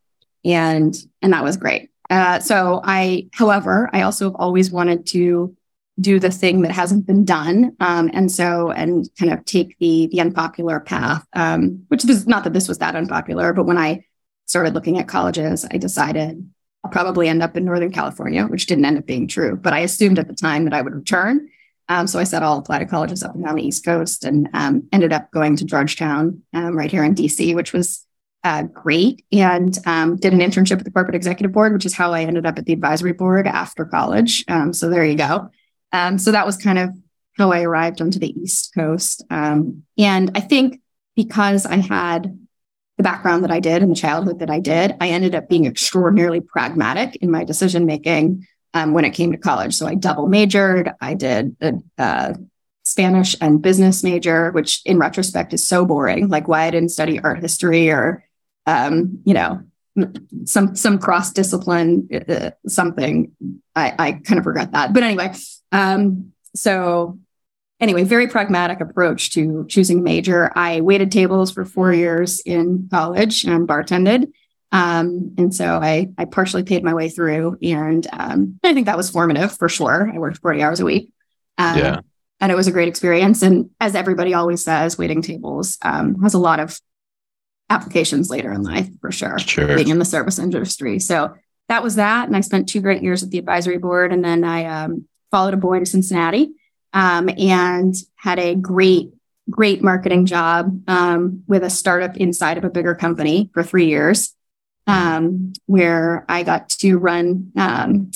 and, 0.43 0.95
and 1.21 1.34
that 1.34 1.43
was 1.43 1.58
great. 1.58 1.89
Uh, 2.10 2.39
so 2.39 2.82
I, 2.84 3.30
however, 3.34 3.89
I 3.93 4.01
also 4.01 4.25
have 4.25 4.36
always 4.36 4.69
wanted 4.69 5.06
to 5.08 5.56
do 5.99 6.19
the 6.19 6.32
thing 6.32 6.62
that 6.62 6.71
hasn't 6.71 7.06
been 7.06 7.25
done. 7.25 7.75
Um, 7.80 8.10
and 8.13 8.32
so, 8.32 8.71
and 8.71 9.08
kind 9.17 9.32
of 9.32 9.45
take 9.45 9.77
the, 9.80 10.08
the 10.12 10.19
unpopular 10.19 10.80
path, 10.80 11.25
um, 11.34 11.84
which 11.89 12.04
is 12.04 12.27
not 12.27 12.43
that 12.43 12.54
this 12.54 12.67
was 12.67 12.80
that 12.80 12.95
unpopular, 12.95 13.54
but 13.54 13.65
when 13.65 13.77
I 13.77 14.06
started 14.45 14.73
looking 14.73 14.97
at 14.97 15.08
colleges, 15.08 15.65
I 15.71 15.77
decided 15.77 16.49
I'll 16.84 16.91
probably 16.91 17.30
end 17.30 17.43
up 17.43 17.56
in 17.56 17.65
Northern 17.65 17.91
California, 17.91 18.45
which 18.45 18.65
didn't 18.65 18.86
end 18.86 18.97
up 18.97 19.06
being 19.06 19.27
true. 19.27 19.56
But 19.56 19.73
I 19.73 19.80
assumed 19.80 20.19
at 20.19 20.27
the 20.27 20.34
time 20.34 20.65
that 20.65 20.73
I 20.73 20.82
would 20.82 20.95
return. 20.95 21.49
Um, 21.88 22.08
so 22.08 22.19
I 22.19 22.23
said 22.23 22.41
I'll 22.41 22.58
apply 22.58 22.80
to 22.80 22.86
colleges 22.86 23.23
up 23.23 23.36
and 23.36 23.43
down 23.43 23.56
the 23.56 23.65
East 23.65 23.86
Coast 23.86 24.23
and 24.23 24.49
um, 24.54 24.88
ended 24.91 25.13
up 25.13 25.30
going 25.32 25.56
to 25.58 25.65
Georgetown 25.65 26.41
um, 26.54 26.75
right 26.75 26.89
here 26.89 27.04
in 27.04 27.15
DC, 27.15 27.54
which 27.56 27.73
was 27.73 28.06
uh, 28.43 28.63
great. 28.63 29.23
And 29.32 29.77
um, 29.86 30.15
did 30.15 30.34
an 30.34 30.39
internship 30.39 30.80
at 30.80 30.84
the 30.84 30.91
corporate 30.91 31.15
executive 31.15 31.51
board, 31.51 31.73
which 31.73 31.86
is 31.86 31.93
how 31.93 32.13
I 32.13 32.23
ended 32.23 32.45
up 32.45 32.58
at 32.58 32.65
the 32.65 32.73
advisory 32.73 33.13
board 33.13 33.47
after 33.47 33.86
college. 33.86 34.43
Um, 34.47 34.73
so 34.73 34.89
there 34.89 35.06
you 35.06 35.15
go. 35.15 35.49
Um, 35.91 36.17
so 36.17 36.32
that 36.32 36.45
was 36.45 36.58
kind 36.58 36.80
of 36.80 36.89
how 37.38 37.51
I 37.51 37.62
arrived 37.62 38.01
onto 38.01 38.19
the 38.19 38.39
East 38.39 38.73
Coast. 38.73 39.23
and 39.30 39.84
I 39.97 40.39
think 40.39 40.82
because 41.15 41.65
I 41.65 41.77
had 41.77 42.38
the 42.97 43.04
background 43.04 43.43
that 43.43 43.51
I 43.51 43.60
did 43.60 43.82
and 43.82 43.91
the 43.91 43.95
childhood 43.95 44.39
that 44.39 44.49
I 44.49 44.60
did, 44.60 44.95
I 44.99 45.10
ended 45.10 45.36
up 45.36 45.49
being 45.49 45.65
extraordinarily 45.65 46.41
pragmatic 46.41 47.15
in 47.17 47.32
my 47.32 47.43
decision 47.43 47.86
making 47.86 48.47
um, 48.73 48.93
when 48.93 49.06
it 49.06 49.12
came 49.12 49.32
to 49.32 49.38
college. 49.38 49.73
So 49.73 49.88
I 49.88 49.95
double 49.95 50.27
majored. 50.27 50.91
I 51.01 51.13
did 51.13 51.56
a, 51.62 51.73
a 51.97 52.36
Spanish 52.84 53.36
and 53.41 53.62
business 53.62 54.04
major, 54.04 54.51
which 54.51 54.82
in 54.86 54.97
retrospect 54.97 55.54
is 55.54 55.65
so 55.65 55.86
boring. 55.86 56.30
Like 56.30 56.47
why 56.47 56.63
I 56.63 56.71
didn't 56.71 56.89
study 56.89 57.19
art 57.19 57.39
history 57.39 57.89
or, 57.89 58.23
um, 58.65 59.19
you 59.24 59.34
know, 59.34 59.62
some 60.45 60.76
some 60.76 60.97
cross 60.97 61.32
discipline 61.32 62.08
uh, 62.13 62.32
uh, 62.32 62.52
something. 62.67 63.32
I, 63.76 63.93
I 63.97 64.12
kind 64.13 64.39
of 64.39 64.45
regret 64.45 64.71
that. 64.71 64.93
But 64.93 65.04
anyway, 65.04 65.34
um, 65.71 66.32
so 66.56 67.19
anyway, 67.80 68.04
very 68.04 68.28
pragmatic 68.28 68.80
approach 68.80 69.34
to 69.34 69.65
choosing 69.67 70.04
major. 70.04 70.52
I 70.56 70.82
waited 70.82 71.12
tables 71.12 71.52
for 71.52 71.65
four 71.65 71.93
years 71.93 72.39
in 72.41 72.88
college 72.91 73.43
and 73.43 73.67
bartended. 73.67 74.32
Um, 74.71 75.36
and 75.38 75.54
so 75.54 75.65
I, 75.65 76.10
I 76.17 76.26
partially 76.26 76.63
paid 76.63 76.82
my 76.84 76.93
way 76.93 77.10
through 77.10 77.58
and 77.62 78.08
um, 78.13 78.60
I 78.63 78.74
think 78.74 78.86
that 78.86 78.95
was 78.95 79.10
formative 79.10 79.58
for 79.58 79.67
sure. 79.67 80.10
I 80.13 80.17
worked 80.17 80.38
40 80.38 80.63
hours 80.63 80.80
a 80.80 80.86
week. 80.86 81.12
Um, 81.58 81.78
yeah. 81.78 82.00
And 82.39 82.52
it 82.52 82.56
was 82.56 82.67
a 82.67 82.71
great 82.71 82.88
experience. 82.88 83.41
And 83.41 83.69
as 83.82 83.95
everybody 83.95 84.34
always 84.34 84.63
says, 84.63 84.97
waiting 84.97 85.21
tables 85.21 85.78
um, 85.82 86.21
has 86.24 86.34
a 86.34 86.39
lot 86.39 86.60
of 86.60 86.80
applications 87.72 88.30
later 88.30 88.52
in 88.52 88.64
life 88.64 88.90
for 89.00 89.12
sure, 89.12 89.40
sure. 89.40 89.76
being 89.76 89.88
in 89.88 90.00
the 90.00 90.06
service 90.06 90.38
industry. 90.38 91.00
So 91.00 91.34
that 91.70 91.82
was 91.82 91.96
that. 91.96 92.28
And 92.28 92.36
I 92.36 92.42
spent 92.42 92.68
two 92.68 92.82
great 92.82 93.02
years 93.02 93.24
at 93.24 93.32
the 93.32 93.38
advisory 93.38 93.78
board. 93.78 94.12
And 94.12 94.24
then 94.24 94.44
I 94.44 94.66
um, 94.66 95.08
followed 95.32 95.54
a 95.54 95.58
boy 95.58 95.80
to 95.80 95.86
Cincinnati 95.86 96.52
um, 96.92 97.30
and 97.38 97.96
had 98.16 98.40
a 98.40 98.56
great, 98.56 99.14
great 99.50 99.82
marketing 99.82 100.26
job 100.26 100.82
um, 100.88 101.44
with 101.48 101.64
a 101.64 101.70
startup 101.70 102.18
inside 102.18 102.58
of 102.58 102.66
a 102.66 102.70
bigger 102.70 102.94
company 102.94 103.50
for 103.54 103.64
three 103.64 103.88
years, 103.88 104.36
um, 104.86 105.54
where 105.66 106.26
I 106.28 106.44
got 106.44 106.70
to 106.70 106.98
run 106.98 107.54
um, 107.56 108.12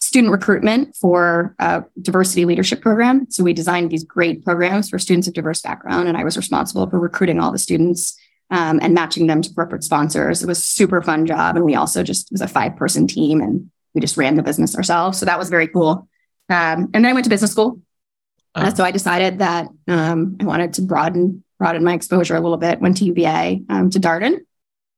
student 0.00 0.32
recruitment 0.32 0.96
for 0.96 1.54
a 1.58 1.84
diversity 2.00 2.46
leadership 2.46 2.80
program. 2.80 3.30
So 3.30 3.44
we 3.44 3.52
designed 3.52 3.90
these 3.90 4.04
great 4.04 4.42
programs 4.42 4.88
for 4.88 4.98
students 4.98 5.28
of 5.28 5.34
diverse 5.34 5.60
background, 5.60 6.08
and 6.08 6.16
I 6.16 6.24
was 6.24 6.38
responsible 6.38 6.88
for 6.88 6.98
recruiting 6.98 7.40
all 7.40 7.52
the 7.52 7.58
students. 7.58 8.18
Um, 8.50 8.80
and 8.80 8.94
matching 8.94 9.26
them 9.26 9.42
to 9.42 9.52
corporate 9.52 9.84
sponsors. 9.84 10.42
It 10.42 10.46
was 10.46 10.64
super 10.64 11.02
fun 11.02 11.26
job. 11.26 11.56
And 11.56 11.66
we 11.66 11.74
also 11.74 12.02
just 12.02 12.32
was 12.32 12.40
a 12.40 12.48
five 12.48 12.76
person 12.76 13.06
team 13.06 13.42
and 13.42 13.70
we 13.94 14.00
just 14.00 14.16
ran 14.16 14.36
the 14.36 14.42
business 14.42 14.74
ourselves. 14.74 15.18
So 15.18 15.26
that 15.26 15.38
was 15.38 15.50
very 15.50 15.68
cool. 15.68 16.08
Um, 16.48 16.88
and 16.94 17.04
then 17.04 17.06
I 17.06 17.12
went 17.12 17.24
to 17.24 17.30
business 17.30 17.52
school. 17.52 17.80
Uh, 18.54 18.60
uh, 18.60 18.74
so 18.74 18.84
I 18.84 18.90
decided 18.90 19.40
that 19.40 19.68
um, 19.86 20.36
I 20.40 20.44
wanted 20.44 20.74
to 20.74 20.82
broaden 20.82 21.44
broaden 21.58 21.84
my 21.84 21.92
exposure 21.94 22.36
a 22.36 22.40
little 22.40 22.56
bit. 22.56 22.80
Went 22.80 22.96
to 22.98 23.04
UVA 23.04 23.62
um, 23.68 23.90
to 23.90 24.00
Darden, 24.00 24.38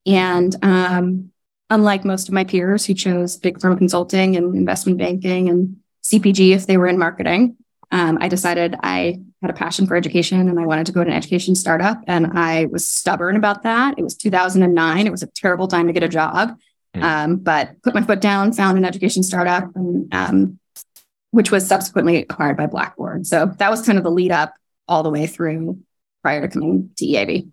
and 0.07 0.55
um, 0.63 1.31
unlike 1.71 2.05
most 2.05 2.29
of 2.29 2.35
my 2.35 2.45
peers 2.45 2.85
who 2.85 2.95
chose 2.95 3.37
big 3.37 3.61
firm 3.61 3.77
consulting 3.79 4.37
and 4.37 4.55
investment 4.55 4.99
banking 4.99 5.49
and 5.49 5.77
CPG 6.05 6.55
if 6.55 6.67
they 6.67 6.77
were 6.77 6.87
in 6.87 6.99
marketing, 6.99 7.57
um, 7.91 8.19
I 8.21 8.29
decided 8.29 8.77
I 8.83 9.21
had 9.42 9.50
a 9.50 9.55
passion 9.55 9.87
for 9.87 9.96
education 9.96 10.48
and 10.48 10.61
I 10.61 10.66
wanted 10.66 10.87
to 10.87 10.92
go 10.92 11.03
to 11.03 11.11
an 11.11 11.16
education 11.16 11.55
startup. 11.55 12.03
And 12.07 12.38
I 12.38 12.66
was 12.66 12.87
stubborn 12.87 13.37
about 13.37 13.62
that. 13.62 13.98
It 13.98 14.03
was 14.03 14.14
2009. 14.14 15.07
It 15.07 15.11
was 15.11 15.22
a 15.22 15.26
terrible 15.29 15.66
time 15.66 15.87
to 15.87 15.92
get 15.92 16.03
a 16.03 16.09
job. 16.09 16.59
Mm. 16.94 17.03
Um, 17.03 17.37
but 17.37 17.81
put 17.83 17.94
my 17.94 18.03
foot 18.03 18.20
down, 18.20 18.53
found 18.53 18.76
an 18.76 18.85
education 18.85 19.22
startup, 19.22 19.74
and, 19.74 20.12
um, 20.12 20.59
which 21.31 21.50
was 21.50 21.66
subsequently 21.66 22.16
acquired 22.16 22.57
by 22.57 22.66
Blackboard. 22.66 23.26
So 23.26 23.46
that 23.59 23.70
was 23.70 23.87
kind 23.87 23.96
of 23.96 24.05
the 24.05 24.11
lead 24.11 24.33
up 24.33 24.53
all 24.88 25.03
the 25.03 25.11
way 25.11 25.26
through 25.26 25.79
prior 26.22 26.42
to 26.42 26.48
coming 26.48 26.90
to 26.96 27.07
EAB. 27.07 27.48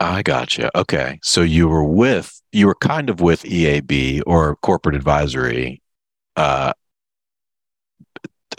I 0.00 0.22
gotcha. 0.22 0.76
Okay. 0.76 1.18
So 1.22 1.42
you 1.42 1.68
were 1.68 1.84
with, 1.84 2.40
you 2.52 2.66
were 2.66 2.74
kind 2.74 3.08
of 3.10 3.20
with 3.20 3.44
EAB 3.44 4.22
or 4.26 4.56
corporate 4.56 4.96
advisory, 4.96 5.82
uh, 6.36 6.72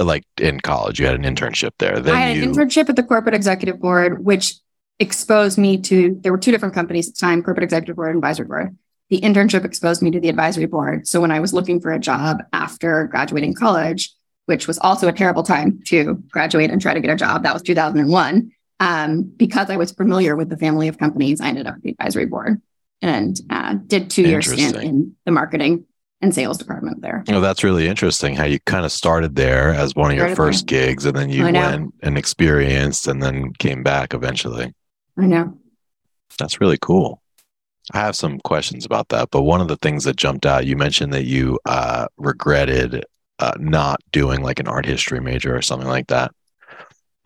like 0.03 0.23
in 0.37 0.59
college. 0.59 0.99
You 0.99 1.05
had 1.05 1.15
an 1.15 1.23
internship 1.23 1.71
there. 1.79 1.99
Then 1.99 2.15
I 2.15 2.19
had 2.19 2.37
you... 2.37 2.43
an 2.43 2.53
internship 2.53 2.89
at 2.89 2.95
the 2.95 3.03
corporate 3.03 3.35
executive 3.35 3.79
board, 3.79 4.23
which 4.23 4.55
exposed 4.99 5.57
me 5.57 5.81
to, 5.81 6.19
there 6.21 6.31
were 6.31 6.37
two 6.37 6.51
different 6.51 6.75
companies 6.75 7.09
at 7.09 7.15
the 7.15 7.19
time, 7.19 7.41
corporate 7.43 7.63
executive 7.63 7.95
board 7.95 8.09
and 8.09 8.17
advisory 8.17 8.45
board. 8.45 8.77
The 9.09 9.19
internship 9.21 9.65
exposed 9.65 10.01
me 10.01 10.11
to 10.11 10.19
the 10.19 10.29
advisory 10.29 10.67
board. 10.67 11.07
So 11.07 11.19
when 11.19 11.31
I 11.31 11.39
was 11.39 11.53
looking 11.53 11.81
for 11.81 11.91
a 11.91 11.99
job 11.99 12.43
after 12.53 13.07
graduating 13.07 13.55
college, 13.55 14.13
which 14.45 14.67
was 14.67 14.77
also 14.79 15.07
a 15.07 15.13
terrible 15.13 15.43
time 15.43 15.81
to 15.87 16.15
graduate 16.29 16.69
and 16.69 16.81
try 16.81 16.93
to 16.93 16.99
get 16.99 17.09
a 17.09 17.15
job, 17.15 17.43
that 17.43 17.53
was 17.53 17.61
2001 17.63 18.51
um, 18.79 19.23
because 19.37 19.69
I 19.69 19.77
was 19.77 19.91
familiar 19.91 20.35
with 20.35 20.49
the 20.49 20.57
family 20.57 20.87
of 20.87 20.97
companies, 20.97 21.39
I 21.39 21.49
ended 21.49 21.67
up 21.67 21.75
at 21.75 21.81
the 21.83 21.91
advisory 21.91 22.25
board 22.25 22.61
and 23.01 23.39
uh, 23.49 23.75
did 23.85 24.09
two 24.09 24.23
years 24.23 24.51
in 24.51 25.15
the 25.25 25.31
marketing 25.31 25.85
and 26.21 26.33
sales 26.33 26.57
department 26.57 27.01
there. 27.01 27.23
Oh, 27.29 27.41
that's 27.41 27.63
really 27.63 27.87
interesting 27.87 28.35
how 28.35 28.45
you 28.45 28.59
kind 28.65 28.85
of 28.85 28.91
started 28.91 29.35
there 29.35 29.69
as 29.69 29.95
one 29.95 30.11
of 30.11 30.17
your 30.17 30.35
first 30.35 30.67
there. 30.67 30.87
gigs 30.87 31.05
and 31.05 31.15
then 31.15 31.29
you 31.29 31.43
went 31.43 31.93
and 32.01 32.17
experienced 32.17 33.07
and 33.07 33.21
then 33.21 33.53
came 33.53 33.83
back 33.83 34.13
eventually. 34.13 34.73
I 35.17 35.25
know. 35.25 35.57
That's 36.37 36.61
really 36.61 36.77
cool. 36.79 37.21
I 37.93 37.99
have 37.99 38.15
some 38.15 38.39
questions 38.39 38.85
about 38.85 39.09
that, 39.09 39.29
but 39.31 39.41
one 39.41 39.59
of 39.59 39.67
the 39.67 39.75
things 39.77 40.03
that 40.03 40.15
jumped 40.15 40.45
out, 40.45 40.65
you 40.65 40.77
mentioned 40.77 41.13
that 41.13 41.25
you 41.25 41.59
uh, 41.65 42.07
regretted 42.17 43.03
uh, 43.39 43.53
not 43.59 43.99
doing 44.11 44.43
like 44.43 44.59
an 44.59 44.67
art 44.67 44.85
history 44.85 45.19
major 45.19 45.55
or 45.55 45.61
something 45.61 45.89
like 45.89 46.07
that. 46.07 46.31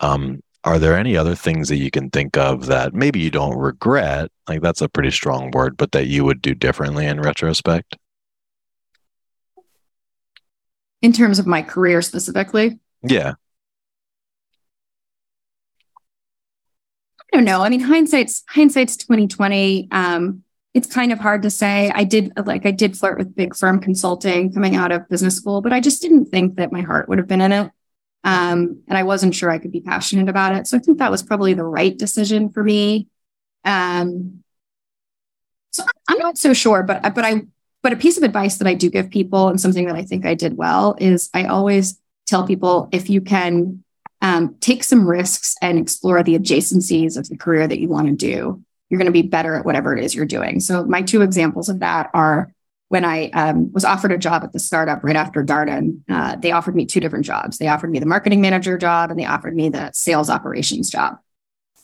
Um, 0.00 0.42
are 0.64 0.78
there 0.78 0.98
any 0.98 1.16
other 1.16 1.36
things 1.36 1.68
that 1.68 1.76
you 1.76 1.90
can 1.90 2.10
think 2.10 2.36
of 2.36 2.66
that 2.66 2.94
maybe 2.94 3.20
you 3.20 3.30
don't 3.30 3.56
regret? 3.56 4.30
Like 4.48 4.62
that's 4.62 4.80
a 4.80 4.88
pretty 4.88 5.12
strong 5.12 5.50
word, 5.52 5.76
but 5.76 5.92
that 5.92 6.06
you 6.06 6.24
would 6.24 6.42
do 6.42 6.54
differently 6.54 7.06
in 7.06 7.20
retrospect? 7.20 7.96
In 11.06 11.12
terms 11.12 11.38
of 11.38 11.46
my 11.46 11.62
career 11.62 12.02
specifically? 12.02 12.80
Yeah. 13.04 13.34
I 17.20 17.36
don't 17.36 17.44
know. 17.44 17.62
I 17.62 17.68
mean, 17.68 17.78
hindsight's 17.78 18.42
hindsight's 18.48 18.96
2020. 18.96 19.86
Um, 19.92 20.42
it's 20.74 20.92
kind 20.92 21.12
of 21.12 21.20
hard 21.20 21.42
to 21.42 21.50
say. 21.50 21.92
I 21.94 22.02
did 22.02 22.32
like 22.44 22.66
I 22.66 22.72
did 22.72 22.98
flirt 22.98 23.18
with 23.18 23.36
big 23.36 23.54
firm 23.54 23.78
consulting 23.78 24.52
coming 24.52 24.74
out 24.74 24.90
of 24.90 25.08
business 25.08 25.36
school, 25.36 25.60
but 25.60 25.72
I 25.72 25.78
just 25.78 26.02
didn't 26.02 26.26
think 26.26 26.56
that 26.56 26.72
my 26.72 26.80
heart 26.80 27.08
would 27.08 27.18
have 27.18 27.28
been 27.28 27.40
in 27.40 27.52
it. 27.52 27.70
Um, 28.24 28.82
and 28.88 28.98
I 28.98 29.04
wasn't 29.04 29.36
sure 29.36 29.48
I 29.48 29.58
could 29.58 29.70
be 29.70 29.82
passionate 29.82 30.28
about 30.28 30.56
it. 30.56 30.66
So 30.66 30.76
I 30.76 30.80
think 30.80 30.98
that 30.98 31.12
was 31.12 31.22
probably 31.22 31.54
the 31.54 31.62
right 31.62 31.96
decision 31.96 32.50
for 32.50 32.64
me. 32.64 33.06
Um, 33.64 34.42
so 35.70 35.84
I'm 36.08 36.18
not 36.18 36.36
so 36.36 36.52
sure, 36.52 36.82
but 36.82 37.14
but 37.14 37.24
I 37.24 37.42
but 37.82 37.92
a 37.92 37.96
piece 37.96 38.16
of 38.16 38.22
advice 38.22 38.58
that 38.58 38.68
I 38.68 38.74
do 38.74 38.90
give 38.90 39.10
people 39.10 39.48
and 39.48 39.60
something 39.60 39.86
that 39.86 39.96
I 39.96 40.02
think 40.02 40.26
I 40.26 40.34
did 40.34 40.56
well 40.56 40.96
is 40.98 41.30
I 41.34 41.44
always 41.44 42.00
tell 42.26 42.46
people 42.46 42.88
if 42.92 43.08
you 43.08 43.20
can 43.20 43.84
um, 44.22 44.56
take 44.60 44.82
some 44.82 45.06
risks 45.08 45.54
and 45.62 45.78
explore 45.78 46.22
the 46.22 46.38
adjacencies 46.38 47.16
of 47.16 47.28
the 47.28 47.36
career 47.36 47.66
that 47.66 47.78
you 47.78 47.88
want 47.88 48.08
to 48.08 48.14
do, 48.14 48.62
you're 48.88 48.98
going 48.98 49.06
to 49.06 49.12
be 49.12 49.22
better 49.22 49.54
at 49.54 49.64
whatever 49.64 49.96
it 49.96 50.02
is 50.02 50.14
you're 50.14 50.26
doing. 50.26 50.60
So 50.60 50.84
my 50.84 51.02
two 51.02 51.22
examples 51.22 51.68
of 51.68 51.80
that 51.80 52.10
are 52.14 52.52
when 52.88 53.04
I 53.04 53.30
um, 53.30 53.72
was 53.72 53.84
offered 53.84 54.12
a 54.12 54.18
job 54.18 54.44
at 54.44 54.52
the 54.52 54.60
startup 54.60 55.02
right 55.02 55.16
after 55.16 55.44
Darden, 55.44 56.02
uh, 56.08 56.36
they 56.36 56.52
offered 56.52 56.76
me 56.76 56.86
two 56.86 57.00
different 57.00 57.24
jobs. 57.24 57.58
They 57.58 57.68
offered 57.68 57.90
me 57.90 57.98
the 57.98 58.06
marketing 58.06 58.40
manager 58.40 58.78
job 58.78 59.10
and 59.10 59.18
they 59.18 59.24
offered 59.24 59.56
me 59.56 59.68
the 59.68 59.90
sales 59.92 60.30
operations 60.30 60.88
job, 60.88 61.18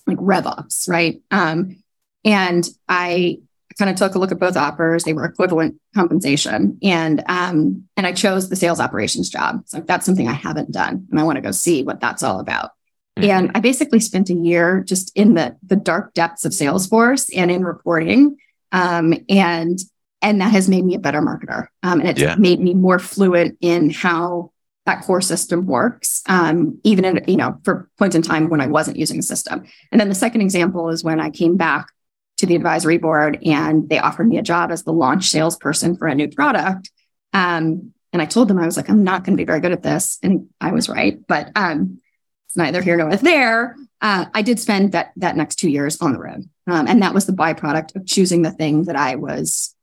like 0.06 0.18
RevOps, 0.18 0.88
right? 0.88 1.20
Um, 1.32 1.82
and 2.24 2.68
I 2.88 3.40
kind 3.78 3.90
of 3.90 3.96
took 3.96 4.14
a 4.14 4.18
look 4.18 4.32
at 4.32 4.38
both 4.38 4.56
offers. 4.56 5.04
They 5.04 5.12
were 5.12 5.24
equivalent 5.24 5.76
compensation, 5.94 6.78
and 6.82 7.22
um, 7.28 7.84
and 7.96 8.06
I 8.06 8.12
chose 8.12 8.48
the 8.48 8.56
sales 8.56 8.80
operations 8.80 9.28
job. 9.28 9.62
So 9.66 9.80
that's 9.80 10.06
something 10.06 10.28
I 10.28 10.32
haven't 10.32 10.72
done, 10.72 11.06
and 11.10 11.20
I 11.20 11.24
want 11.24 11.36
to 11.36 11.42
go 11.42 11.50
see 11.50 11.82
what 11.82 12.00
that's 12.00 12.22
all 12.22 12.40
about. 12.40 12.70
Mm-hmm. 13.18 13.30
And 13.30 13.50
I 13.54 13.60
basically 13.60 14.00
spent 14.00 14.30
a 14.30 14.34
year 14.34 14.82
just 14.82 15.16
in 15.16 15.34
the 15.34 15.56
the 15.62 15.76
dark 15.76 16.14
depths 16.14 16.44
of 16.44 16.52
Salesforce 16.52 17.30
and 17.36 17.50
in 17.50 17.64
reporting. 17.64 18.36
Um, 18.72 19.14
and 19.28 19.78
and 20.22 20.40
that 20.40 20.52
has 20.52 20.68
made 20.68 20.84
me 20.84 20.94
a 20.94 20.98
better 20.98 21.20
marketer 21.20 21.66
um, 21.82 22.00
and 22.00 22.08
it's 22.08 22.20
yeah. 22.20 22.36
made 22.36 22.60
me 22.60 22.72
more 22.72 22.98
fluent 22.98 23.58
in 23.60 23.90
how 23.90 24.50
that 24.86 25.02
core 25.02 25.20
system 25.20 25.66
works 25.66 26.22
um, 26.28 26.78
even 26.84 27.04
in 27.04 27.24
you 27.26 27.36
know 27.36 27.58
for 27.64 27.90
points 27.98 28.16
in 28.16 28.22
time 28.22 28.48
when 28.48 28.60
i 28.60 28.66
wasn't 28.66 28.96
using 28.96 29.18
a 29.18 29.22
system 29.22 29.64
and 29.90 30.00
then 30.00 30.08
the 30.08 30.14
second 30.14 30.40
example 30.40 30.88
is 30.88 31.04
when 31.04 31.20
i 31.20 31.28
came 31.28 31.56
back 31.56 31.88
to 32.42 32.46
the 32.46 32.56
advisory 32.56 32.98
board 32.98 33.38
and 33.44 33.88
they 33.88 33.98
offered 33.98 34.28
me 34.28 34.36
a 34.36 34.42
job 34.42 34.70
as 34.70 34.84
the 34.84 34.92
launch 34.92 35.30
salesperson 35.30 35.96
for 35.96 36.06
a 36.06 36.14
new 36.14 36.28
product 36.28 36.90
um, 37.32 37.92
and 38.12 38.20
i 38.20 38.26
told 38.26 38.48
them 38.48 38.58
i 38.58 38.66
was 38.66 38.76
like 38.76 38.90
i'm 38.90 39.04
not 39.04 39.24
going 39.24 39.36
to 39.36 39.40
be 39.40 39.46
very 39.46 39.60
good 39.60 39.72
at 39.72 39.82
this 39.82 40.18
and 40.22 40.48
i 40.60 40.70
was 40.70 40.88
right 40.88 41.26
but 41.26 41.50
um, 41.56 42.00
it's 42.46 42.56
neither 42.56 42.82
here 42.82 42.96
nor 42.96 43.16
there 43.16 43.76
uh, 44.02 44.26
i 44.34 44.42
did 44.42 44.60
spend 44.60 44.92
that 44.92 45.12
that 45.16 45.36
next 45.36 45.56
two 45.56 45.70
years 45.70 46.00
on 46.00 46.12
the 46.12 46.18
road 46.18 46.48
um, 46.66 46.86
and 46.86 47.02
that 47.02 47.14
was 47.14 47.26
the 47.26 47.32
byproduct 47.32 47.96
of 47.96 48.06
choosing 48.06 48.42
the 48.42 48.52
thing 48.52 48.84
that 48.84 48.96
i 48.96 49.14
was 49.14 49.74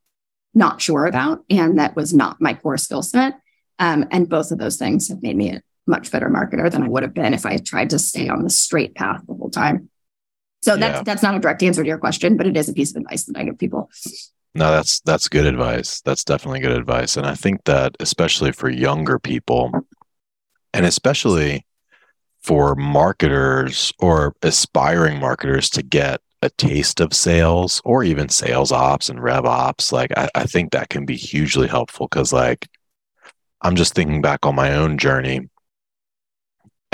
not 0.54 0.82
sure 0.82 1.06
about. 1.06 1.43
And 1.50 1.80
that 1.80 1.95
was 1.95 2.13
not 2.13 2.41
my 2.41 2.54
core 2.54 2.78
skill 2.78 3.02
set. 3.02 3.39
Um, 3.78 4.06
and 4.12 4.30
both 4.30 4.52
of 4.52 4.58
those 4.58 4.78
things 4.78 5.08
have 5.10 5.24
made 5.24 5.36
me 5.36 5.52
a 5.52 5.62
much 5.88 6.12
better 6.12 6.30
marketer 6.30 6.69
than 6.69 6.84
I 6.84 6.89
would 6.89 7.04
have 7.04 7.13
been 7.13 7.34
if 7.34 7.45
I 7.45 7.54
had 7.54 7.65
tried 7.65 7.91
to 7.91 8.00
stay 8.00 8.28
on 8.30 8.43
the 8.43 8.50
straight 8.50 8.95
path 8.95 9.22
the 9.28 9.34
whole 9.34 9.50
time. 9.50 9.89
So 10.62 10.76
that's 10.76 10.98
yeah. 10.98 11.04
that's 11.04 11.24
not 11.24 11.36
a 11.36 11.39
direct 11.39 11.63
answer 11.63 11.84
to 11.84 11.88
your 11.88 11.98
question, 11.98 12.38
but 12.38 12.45
it 12.45 12.58
is 12.58 12.67
a 12.69 12.74
piece 12.74 12.91
of 12.91 13.02
advice 13.02 13.26
that 13.26 13.38
I 13.38 13.43
give 13.43 13.58
people. 13.58 13.89
No, 14.56 14.72
that's 14.72 15.00
that's 15.02 15.30
good 15.30 15.45
advice. 15.45 16.02
That's 16.02 16.24
definitely 16.24 16.60
good 16.60 16.78
advice. 16.78 17.17
And 17.17 17.26
I 17.26 17.36
think 17.36 17.63
that 17.65 17.95
especially 18.00 18.52
for 18.52 18.69
younger 18.69 19.19
people 19.19 19.72
and 20.74 20.86
especially 20.86 21.65
for 22.41 22.76
marketers 22.76 23.93
or 24.00 24.36
aspiring 24.41 25.19
marketers 25.19 25.69
to 25.72 25.84
get 25.84 26.22
a 26.41 26.50
taste 26.52 27.00
of 27.00 27.13
sales 27.13 27.82
or 27.84 28.04
even 28.04 28.30
sales 28.30 28.72
ops 28.72 29.10
and 29.10 29.22
rev 29.22 29.45
ops, 29.45 29.91
like 29.91 30.12
I, 30.17 30.30
I 30.36 30.43
think 30.45 30.72
that 30.72 30.89
can 30.89 31.06
be 31.06 31.15
hugely 31.15 31.67
helpful 31.67 32.08
because 32.08 32.34
like 32.34 32.67
I'm 33.62 33.76
just 33.76 33.93
thinking 33.93 34.22
back 34.22 34.45
on 34.45 34.56
my 34.56 34.76
own 34.76 34.98
journey 34.98 35.48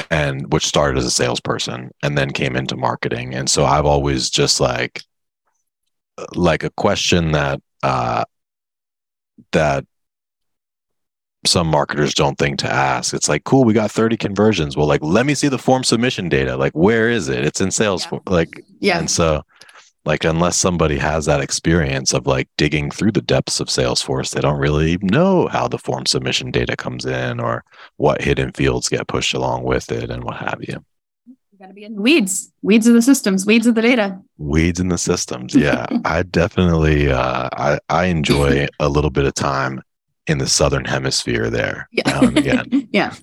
and 0.10 0.52
which 0.52 0.66
started 0.66 0.98
as 0.98 1.06
a 1.06 1.12
salesperson 1.12 1.92
and 2.04 2.18
then 2.18 2.32
came 2.32 2.56
into 2.56 2.76
marketing. 2.76 3.34
And 3.34 3.50
so 3.50 3.66
I've 3.66 3.86
always 3.86 4.30
just 4.30 4.60
like 4.60 5.02
like 6.34 6.64
a 6.64 6.70
question 6.72 7.34
that 7.34 7.62
uh 7.84 8.24
that 9.52 9.86
some 11.46 11.68
marketers 11.68 12.14
don't 12.14 12.38
think 12.38 12.60
to 12.60 12.72
ask. 12.72 13.14
It's 13.14 13.30
like, 13.30 13.44
cool, 13.44 13.64
we 13.64 13.74
got 13.74 13.92
30 13.92 14.18
conversions. 14.18 14.76
Well, 14.76 14.88
like, 14.88 15.04
let 15.04 15.26
me 15.26 15.36
see 15.36 15.48
the 15.48 15.58
form 15.58 15.84
submission 15.84 16.30
data. 16.30 16.58
Like, 16.58 16.74
where 16.74 17.10
is 17.10 17.30
it? 17.30 17.46
It's 17.46 17.62
in 17.62 17.70
Salesforce. 17.70 18.22
Yeah. 18.28 18.34
Like, 18.34 18.64
yeah. 18.80 19.00
And 19.00 19.10
so, 19.10 19.44
like, 20.06 20.24
unless 20.24 20.56
somebody 20.56 20.98
has 20.98 21.26
that 21.26 21.42
experience 21.42 22.14
of 22.14 22.28
like 22.28 22.48
digging 22.58 22.92
through 22.92 23.12
the 23.12 23.22
depths 23.22 23.60
of 23.60 23.68
Salesforce, 23.68 24.34
they 24.34 24.42
don't 24.42 24.60
really 24.60 24.98
know 25.02 25.48
how 25.48 25.68
the 25.68 25.80
form 25.80 26.06
submission 26.06 26.52
data 26.52 26.76
comes 26.78 27.06
in 27.06 27.40
or 27.40 27.64
what 27.98 28.22
hidden 28.22 28.52
fields 28.52 28.88
get 28.88 29.08
pushed 29.08 29.34
along 29.34 29.64
with 29.64 29.92
it 29.92 30.12
and 30.12 30.24
what 30.24 30.38
have 30.38 30.60
you. 30.62 30.84
You 31.26 31.60
got 31.60 31.68
to 31.68 31.74
be 31.74 31.86
in 31.86 31.96
the 31.96 32.02
weeds, 32.02 32.52
weeds 32.62 32.86
of 32.86 32.94
the 32.94 33.02
systems, 33.02 33.46
weeds 33.46 33.66
of 33.66 33.74
the 33.74 33.82
data. 33.82 34.22
Weeds 34.38 34.80
in 34.80 34.90
the 34.90 34.98
systems. 34.98 35.56
Yeah. 35.56 35.88
I 36.06 36.22
definitely, 36.24 37.12
uh, 37.12 37.50
I, 37.54 37.80
I 37.90 38.06
enjoy 38.06 38.68
a 38.80 38.90
little 38.90 39.10
bit 39.10 39.26
of 39.26 39.34
time 39.34 39.82
in 40.28 40.38
the 40.38 40.48
southern 40.48 40.86
hemisphere 40.86 41.50
there 41.50 41.88
yeah. 41.92 42.04
now 42.08 42.22
and 42.22 42.38
again. 42.38 42.90
yeah. 42.92 43.16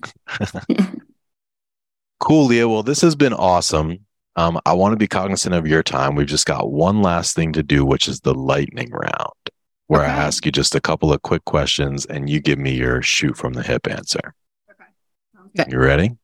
cool, 2.19 2.45
Lia. 2.47 2.67
Well, 2.67 2.83
this 2.83 3.01
has 3.01 3.15
been 3.15 3.33
awesome. 3.33 3.99
Um, 4.35 4.59
I 4.65 4.73
want 4.73 4.93
to 4.93 4.97
be 4.97 5.07
cognizant 5.07 5.53
of 5.53 5.67
your 5.67 5.83
time. 5.83 6.15
We've 6.15 6.27
just 6.27 6.45
got 6.45 6.71
one 6.71 7.01
last 7.01 7.35
thing 7.35 7.53
to 7.53 7.63
do, 7.63 7.85
which 7.85 8.07
is 8.07 8.21
the 8.21 8.33
lightning 8.33 8.89
round, 8.91 9.49
where 9.87 10.01
okay. 10.01 10.11
I 10.11 10.15
ask 10.15 10.45
you 10.45 10.51
just 10.51 10.73
a 10.75 10.81
couple 10.81 11.13
of 11.13 11.21
quick 11.21 11.45
questions 11.45 12.05
and 12.05 12.29
you 12.29 12.39
give 12.39 12.57
me 12.57 12.73
your 12.73 13.01
shoot 13.01 13.37
from 13.37 13.53
the 13.53 13.61
hip 13.61 13.87
answer. 13.87 14.33
Okay. 14.71 15.61
okay. 15.61 15.71
You 15.71 15.77
ready? 15.77 16.15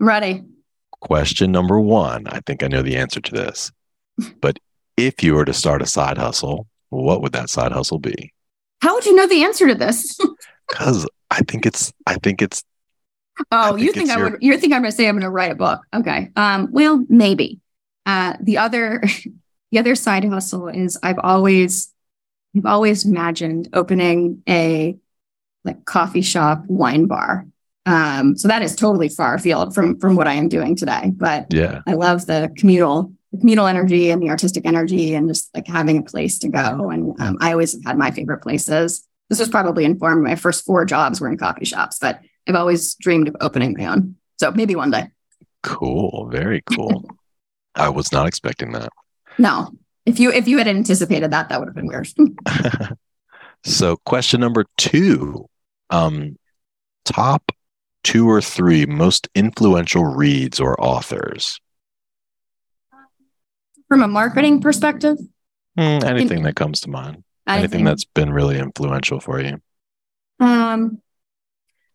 I'm 0.00 0.08
ready. 0.08 0.44
Question 1.00 1.52
number 1.52 1.78
one. 1.78 2.26
I 2.28 2.40
think 2.40 2.62
I 2.62 2.68
know 2.68 2.82
the 2.82 2.96
answer 2.96 3.20
to 3.20 3.32
this. 3.32 3.70
but 4.40 4.58
if 4.96 5.22
you 5.22 5.34
were 5.34 5.44
to 5.44 5.52
start 5.52 5.82
a 5.82 5.86
side 5.86 6.18
hustle, 6.18 6.66
what 6.88 7.20
would 7.22 7.32
that 7.32 7.50
side 7.50 7.72
hustle 7.72 7.98
be? 7.98 8.32
How 8.80 8.94
would 8.94 9.04
you 9.04 9.14
know 9.14 9.26
the 9.26 9.44
answer 9.44 9.66
to 9.68 9.74
this? 9.74 10.18
Because 10.68 11.08
I 11.30 11.40
think 11.48 11.64
it's 11.64 11.94
I 12.06 12.16
think 12.16 12.42
it's 12.42 12.62
Oh, 13.52 13.76
you 13.76 13.92
think 13.92 14.10
I 14.10 14.18
your... 14.18 14.30
would 14.30 14.42
you 14.42 14.56
think 14.58 14.72
I'm 14.72 14.82
gonna 14.82 14.92
say 14.92 15.08
I'm 15.08 15.16
gonna 15.16 15.30
write 15.30 15.52
a 15.52 15.54
book. 15.54 15.80
Okay. 15.94 16.30
Um, 16.36 16.68
well, 16.70 17.04
maybe. 17.08 17.60
Uh 18.06 18.34
the 18.40 18.58
other 18.58 19.02
the 19.70 19.78
other 19.78 19.94
side 19.94 20.24
hustle 20.24 20.68
is 20.68 20.98
I've 21.02 21.18
always 21.18 21.92
I've 22.56 22.66
always 22.66 23.04
imagined 23.04 23.68
opening 23.72 24.42
a 24.48 24.96
like 25.64 25.84
coffee 25.84 26.22
shop 26.22 26.64
wine 26.66 27.06
bar. 27.06 27.46
Um, 27.86 28.36
so 28.36 28.48
that 28.48 28.62
is 28.62 28.76
totally 28.76 29.08
far 29.08 29.34
afield 29.34 29.74
from 29.74 29.98
from 29.98 30.16
what 30.16 30.26
I 30.26 30.34
am 30.34 30.48
doing 30.48 30.76
today. 30.76 31.12
But 31.14 31.52
yeah, 31.52 31.82
I 31.86 31.94
love 31.94 32.26
the 32.26 32.52
communal 32.56 33.12
the 33.32 33.38
communal 33.38 33.66
energy 33.66 34.10
and 34.10 34.22
the 34.22 34.30
artistic 34.30 34.66
energy 34.66 35.14
and 35.14 35.28
just 35.28 35.54
like 35.54 35.66
having 35.66 35.98
a 35.98 36.02
place 36.02 36.38
to 36.40 36.48
go. 36.48 36.90
And 36.90 37.18
um, 37.20 37.38
I 37.40 37.52
always 37.52 37.72
have 37.74 37.84
had 37.84 37.98
my 37.98 38.10
favorite 38.10 38.42
places. 38.42 39.06
This 39.28 39.38
was 39.38 39.48
probably 39.48 39.84
informed 39.84 40.22
my 40.22 40.36
first 40.36 40.64
four 40.64 40.84
jobs 40.86 41.20
were 41.20 41.28
in 41.28 41.36
coffee 41.36 41.66
shops, 41.66 41.98
but 41.98 42.20
I've 42.48 42.54
always 42.54 42.94
dreamed 42.94 43.28
of 43.28 43.36
opening 43.40 43.74
my 43.78 43.86
own. 43.86 44.16
So 44.38 44.50
maybe 44.50 44.74
one 44.74 44.90
day. 44.90 45.08
Cool. 45.62 46.28
Very 46.32 46.62
cool. 46.62 47.04
I 47.74 47.90
was 47.90 48.10
not 48.10 48.26
expecting 48.26 48.72
that. 48.72 48.88
No. 49.36 49.70
If 50.06 50.18
you 50.18 50.32
if 50.32 50.48
you 50.48 50.56
had 50.58 50.66
anticipated 50.66 51.30
that, 51.32 51.50
that 51.50 51.60
would 51.60 51.68
have 51.68 51.74
been 51.74 51.86
weird. 51.86 52.08
so 53.64 53.96
question 54.04 54.40
number 54.40 54.64
two. 54.78 55.46
Um 55.90 56.36
top 57.04 57.52
two 58.02 58.28
or 58.28 58.40
three 58.40 58.86
most 58.86 59.28
influential 59.34 60.04
reads 60.04 60.58
or 60.60 60.80
authors. 60.80 61.60
From 63.88 64.02
a 64.02 64.08
marketing 64.08 64.60
perspective? 64.60 65.18
Mm, 65.78 66.04
anything 66.04 66.38
In, 66.38 66.44
that 66.44 66.56
comes 66.56 66.80
to 66.80 66.90
mind. 66.90 67.24
Anything, 67.46 67.58
anything 67.58 67.84
that's 67.84 68.04
been 68.04 68.32
really 68.32 68.58
influential 68.58 69.20
for 69.20 69.40
you. 69.40 69.60
Um 70.40 71.02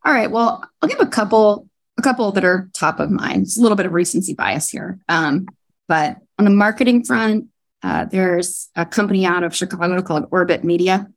all 0.05 0.13
right. 0.13 0.29
Well, 0.29 0.63
I'll 0.81 0.89
give 0.89 0.99
a 0.99 1.07
couple 1.07 1.67
a 1.97 2.01
couple 2.01 2.31
that 2.31 2.43
are 2.43 2.69
top 2.73 2.99
of 2.99 3.11
mind. 3.11 3.43
It's 3.43 3.57
a 3.57 3.61
little 3.61 3.77
bit 3.77 3.85
of 3.85 3.93
recency 3.93 4.33
bias 4.33 4.69
here. 4.69 4.99
Um, 5.07 5.47
but 5.87 6.17
on 6.39 6.45
the 6.45 6.51
marketing 6.51 7.03
front, 7.03 7.47
uh, 7.83 8.05
there's 8.05 8.69
a 8.75 8.85
company 8.85 9.25
out 9.25 9.43
of 9.43 9.55
Chicago 9.55 10.01
called 10.01 10.27
Orbit 10.31 10.63
Media, 10.63 11.07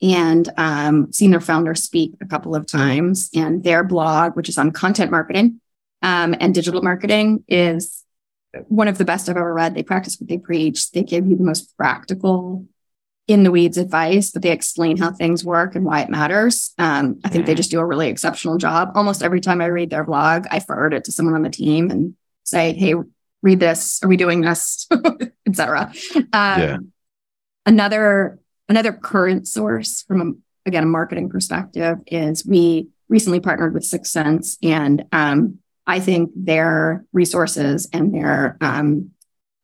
and 0.00 0.48
um, 0.56 1.12
seen 1.12 1.30
their 1.30 1.40
founder 1.40 1.74
speak 1.74 2.14
a 2.20 2.26
couple 2.26 2.54
of 2.54 2.66
times. 2.66 3.30
And 3.34 3.64
their 3.64 3.82
blog, 3.82 4.36
which 4.36 4.48
is 4.48 4.58
on 4.58 4.70
content 4.70 5.10
marketing 5.10 5.60
um, 6.02 6.34
and 6.38 6.54
digital 6.54 6.82
marketing, 6.82 7.44
is 7.48 8.04
one 8.68 8.88
of 8.88 8.98
the 8.98 9.04
best 9.04 9.28
I've 9.28 9.36
ever 9.36 9.52
read. 9.52 9.74
They 9.74 9.82
practice 9.82 10.18
what 10.20 10.28
they 10.28 10.38
preach. 10.38 10.90
They 10.92 11.02
give 11.02 11.26
you 11.26 11.36
the 11.36 11.44
most 11.44 11.76
practical 11.76 12.66
in 13.28 13.44
the 13.44 13.50
weeds 13.50 13.78
advice, 13.78 14.30
but 14.30 14.42
they 14.42 14.50
explain 14.50 14.96
how 14.96 15.12
things 15.12 15.44
work 15.44 15.74
and 15.74 15.84
why 15.84 16.00
it 16.00 16.10
matters. 16.10 16.72
Um, 16.78 17.20
I 17.24 17.28
think 17.28 17.46
they 17.46 17.52
mm-hmm. 17.52 17.56
just 17.56 17.70
do 17.70 17.78
a 17.78 17.86
really 17.86 18.08
exceptional 18.08 18.58
job. 18.58 18.92
Almost 18.94 19.22
every 19.22 19.40
time 19.40 19.60
I 19.60 19.66
read 19.66 19.90
their 19.90 20.04
blog, 20.04 20.46
I 20.50 20.60
forward 20.60 20.92
it 20.94 21.04
to 21.04 21.12
someone 21.12 21.34
on 21.34 21.42
the 21.42 21.50
team 21.50 21.90
and 21.90 22.14
say, 22.44 22.72
"Hey, 22.72 22.94
read 23.42 23.60
this. 23.60 24.02
Are 24.02 24.08
we 24.08 24.16
doing 24.16 24.40
this?" 24.40 24.88
Etc. 25.46 25.92
Um, 26.16 26.26
yeah. 26.32 26.76
Another 27.64 28.40
another 28.68 28.92
current 28.92 29.46
source 29.46 30.02
from 30.02 30.20
a, 30.20 30.68
again 30.68 30.82
a 30.82 30.86
marketing 30.86 31.28
perspective 31.28 31.98
is 32.06 32.44
we 32.44 32.88
recently 33.08 33.40
partnered 33.40 33.74
with 33.74 33.84
6sense, 33.84 34.56
and 34.62 35.04
um, 35.12 35.58
I 35.86 36.00
think 36.00 36.30
their 36.34 37.04
resources 37.12 37.88
and 37.92 38.12
their 38.12 38.56
um, 38.60 39.11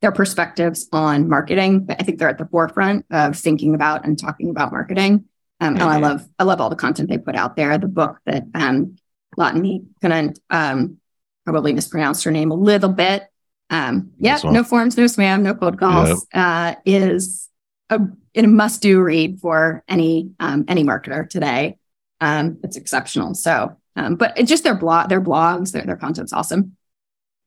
their 0.01 0.12
perspectives 0.12 0.88
on 0.92 1.28
marketing. 1.28 1.84
But 1.84 2.01
I 2.01 2.05
think 2.05 2.18
they're 2.18 2.28
at 2.28 2.38
the 2.38 2.46
forefront 2.46 3.07
of 3.11 3.36
thinking 3.36 3.74
about 3.74 4.05
and 4.05 4.18
talking 4.18 4.51
about 4.51 4.72
marketing. 4.72 5.24
Um, 5.61 5.74
mm-hmm. 5.74 5.82
And 5.82 5.90
I 5.90 5.94
mm-hmm. 5.94 6.05
love 6.05 6.28
I 6.38 6.44
love 6.44 6.61
all 6.61 6.70
the 6.70 6.76
content 6.76 7.09
they 7.09 7.18
put 7.18 7.34
out 7.34 7.57
there. 7.57 7.78
The 7.78 7.88
book 7.88 8.18
that 8.26 8.44
um, 8.55 8.96
Latané 9.38 9.86
Conant 10.01 10.38
um, 10.51 10.99
probably 11.44 11.72
mispronounced 11.72 12.24
her 12.24 12.30
name 12.30 12.51
a 12.51 12.55
little 12.55 12.90
bit. 12.90 13.24
Um, 13.70 14.12
yeah, 14.18 14.38
no 14.44 14.64
forms, 14.64 14.96
no 14.96 15.05
spam, 15.05 15.42
no 15.42 15.55
cold 15.55 15.78
calls. 15.78 16.09
Yep. 16.09 16.18
Uh, 16.32 16.74
is 16.86 17.49
a, 17.90 18.01
a 18.34 18.46
must 18.46 18.80
do 18.82 19.01
read 19.01 19.40
for 19.40 19.84
any 19.88 20.30
um, 20.40 20.64
any 20.68 20.84
marketer 20.84 21.28
today. 21.28 21.76
Um, 22.20 22.59
it's 22.62 22.76
exceptional. 22.76 23.34
So, 23.34 23.76
um, 23.94 24.16
but 24.16 24.38
it's 24.38 24.49
just 24.49 24.64
their 24.64 24.74
blog, 24.74 25.09
their 25.09 25.20
blogs, 25.20 25.72
their 25.72 25.82
their 25.82 25.96
content's 25.96 26.32
awesome. 26.32 26.76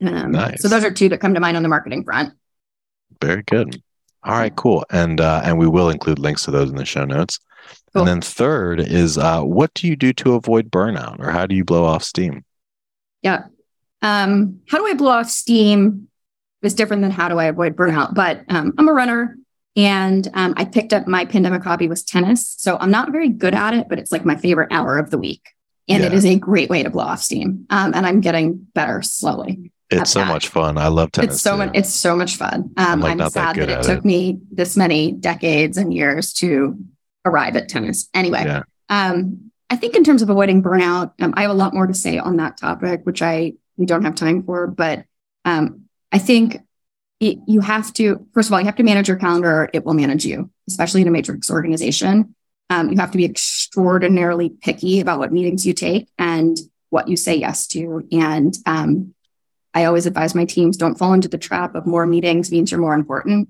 Um, 0.04 0.32
nice. 0.32 0.62
So 0.62 0.68
those 0.68 0.84
are 0.84 0.92
two 0.92 1.10
that 1.10 1.20
come 1.20 1.34
to 1.34 1.40
mind 1.40 1.58
on 1.58 1.64
the 1.64 1.70
marketing 1.70 2.04
front. 2.04 2.34
Very 3.22 3.44
good. 3.44 3.82
All 4.24 4.38
right, 4.38 4.56
cool. 4.56 4.86
And 4.92 5.20
uh, 5.20 5.42
and 5.44 5.58
we 5.58 5.68
will 5.68 5.90
include 5.90 6.20
links 6.20 6.46
to 6.46 6.52
those 6.52 6.70
in 6.70 6.76
the 6.76 6.86
show 6.86 7.06
notes. 7.06 7.40
Cool. 7.94 8.02
And 8.02 8.08
then 8.08 8.22
third 8.22 8.80
is 8.80 9.18
uh, 9.18 9.42
what 9.42 9.74
do 9.74 9.88
you 9.88 9.96
do 9.96 10.14
to 10.14 10.36
avoid 10.36 10.70
burnout, 10.70 11.20
or 11.20 11.32
how 11.32 11.46
do 11.46 11.56
you 11.56 11.66
blow 11.66 11.86
off 11.86 12.04
steam? 12.04 12.44
Yeah. 13.22 13.46
Um, 14.02 14.62
how 14.70 14.78
do 14.78 14.88
I 14.88 14.94
blow 14.94 15.12
off 15.12 15.30
steam 15.30 16.08
is 16.62 16.74
different 16.74 17.02
than 17.02 17.12
how 17.12 17.30
do 17.30 17.40
I 17.40 17.46
avoid 17.46 17.76
burnout. 17.76 18.14
But 18.14 18.44
um, 18.50 18.74
I'm 18.78 18.88
a 18.88 18.94
runner, 18.94 19.38
and 19.76 20.28
um, 20.34 20.54
I 20.58 20.66
picked 20.66 20.94
up 20.94 21.08
my 21.08 21.26
pandemic 21.26 21.64
hobby 21.64 21.88
was 21.88 22.04
tennis. 22.04 22.56
So 22.58 22.78
I'm 22.80 22.92
not 22.92 23.12
very 23.12 23.30
good 23.30 23.56
at 23.56 23.74
it, 23.74 23.90
but 23.90 24.00
it's 24.00 24.12
like 24.12 24.26
my 24.26 24.36
favorite 24.36 24.72
hour 24.72 24.98
of 24.98 25.10
the 25.10 25.18
week, 25.18 25.50
and 25.88 26.02
yeah. 26.02 26.08
it 26.08 26.14
is 26.14 26.26
a 26.26 26.38
great 26.38 26.70
way 26.70 26.84
to 26.84 26.90
blow 26.90 27.06
off 27.06 27.22
steam. 27.22 27.66
Um, 27.70 27.94
and 27.94 28.06
I'm 28.06 28.22
getting 28.22 28.68
better 28.74 29.02
slowly. 29.02 29.72
It's 29.92 30.12
so 30.12 30.20
that. 30.20 30.28
much 30.28 30.48
fun. 30.48 30.78
I 30.78 30.88
love 30.88 31.12
tennis. 31.12 31.36
It's 31.36 31.44
so 31.44 31.58
much. 31.58 31.72
It's 31.74 31.90
so 31.90 32.16
much 32.16 32.38
fun. 32.38 32.72
Um, 32.78 32.88
I'm, 32.88 33.00
like 33.02 33.20
I'm 33.20 33.30
sad 33.30 33.56
that, 33.56 33.68
that 33.68 33.80
it 33.80 33.84
took 33.84 34.00
it. 34.00 34.06
me 34.06 34.40
this 34.52 34.78
many 34.78 35.12
decades 35.12 35.78
and 35.78 35.94
years 35.94 36.34
to 36.36 36.78
arrive 37.26 37.56
at 37.56 37.70
tennis. 37.70 38.10
Anyway, 38.14 38.44
yeah. 38.46 38.64
um, 38.90 39.52
I 39.70 39.76
think 39.76 39.96
in 39.96 40.04
terms 40.04 40.22
of 40.22 40.30
avoiding 40.30 40.64
burnout, 40.64 41.14
um, 41.22 41.34
I 41.36 41.42
have 41.42 41.52
a 41.52 41.56
lot 41.56 41.74
more 41.74 41.88
to 41.88 41.94
say 41.94 42.18
on 42.18 42.38
that 42.38 42.58
topic, 42.58 43.02
which 43.04 43.22
I 43.22 43.54
we 43.78 43.86
don't 43.86 44.04
have 44.04 44.16
time 44.16 44.44
for. 44.44 44.68
But 44.68 45.06
um, 45.46 45.84
I 46.12 46.20
think 46.20 46.58
it, 47.20 47.38
you 47.48 47.60
have 47.62 47.94
to 47.94 48.26
first 48.34 48.50
of 48.50 48.54
all 48.54 48.60
you 48.60 48.66
have 48.66 48.76
to 48.78 48.84
manage 48.84 49.08
your 49.08 49.18
calendar. 49.18 49.70
it 49.74 49.86
will 49.86 49.94
manage 49.94 50.26
you, 50.26 50.50
especially 50.68 51.02
in 51.02 51.08
a 51.08 51.12
matrix 51.12 51.50
organization. 51.50 52.36
Um, 52.70 52.90
you 52.90 52.98
have 52.98 53.12
to 53.12 53.18
be 53.18 53.26
extraordinarily 53.26 54.50
picky 54.50 55.02
about 55.02 55.20
what 55.20 55.34
meetings 55.34 55.66
you 55.66 55.74
take 55.74 56.08
and 56.18 56.58
what 56.90 57.10
you 57.10 57.18
say 57.18 57.36
yes 57.36 57.68
to, 57.68 58.08
and 58.12 58.58
um, 58.66 59.14
I 59.74 59.86
always 59.86 60.06
advise 60.06 60.36
my 60.36 60.46
teams 60.46 60.78
don't 60.78 60.98
fall 60.98 61.14
into 61.14 61.28
the 61.28 61.38
trap 61.38 61.76
of 61.76 61.86
more 61.86 62.06
meetings 62.06 62.52
means 62.52 62.72
you're 62.72 62.80
more 62.80 62.94
important. 62.94 63.50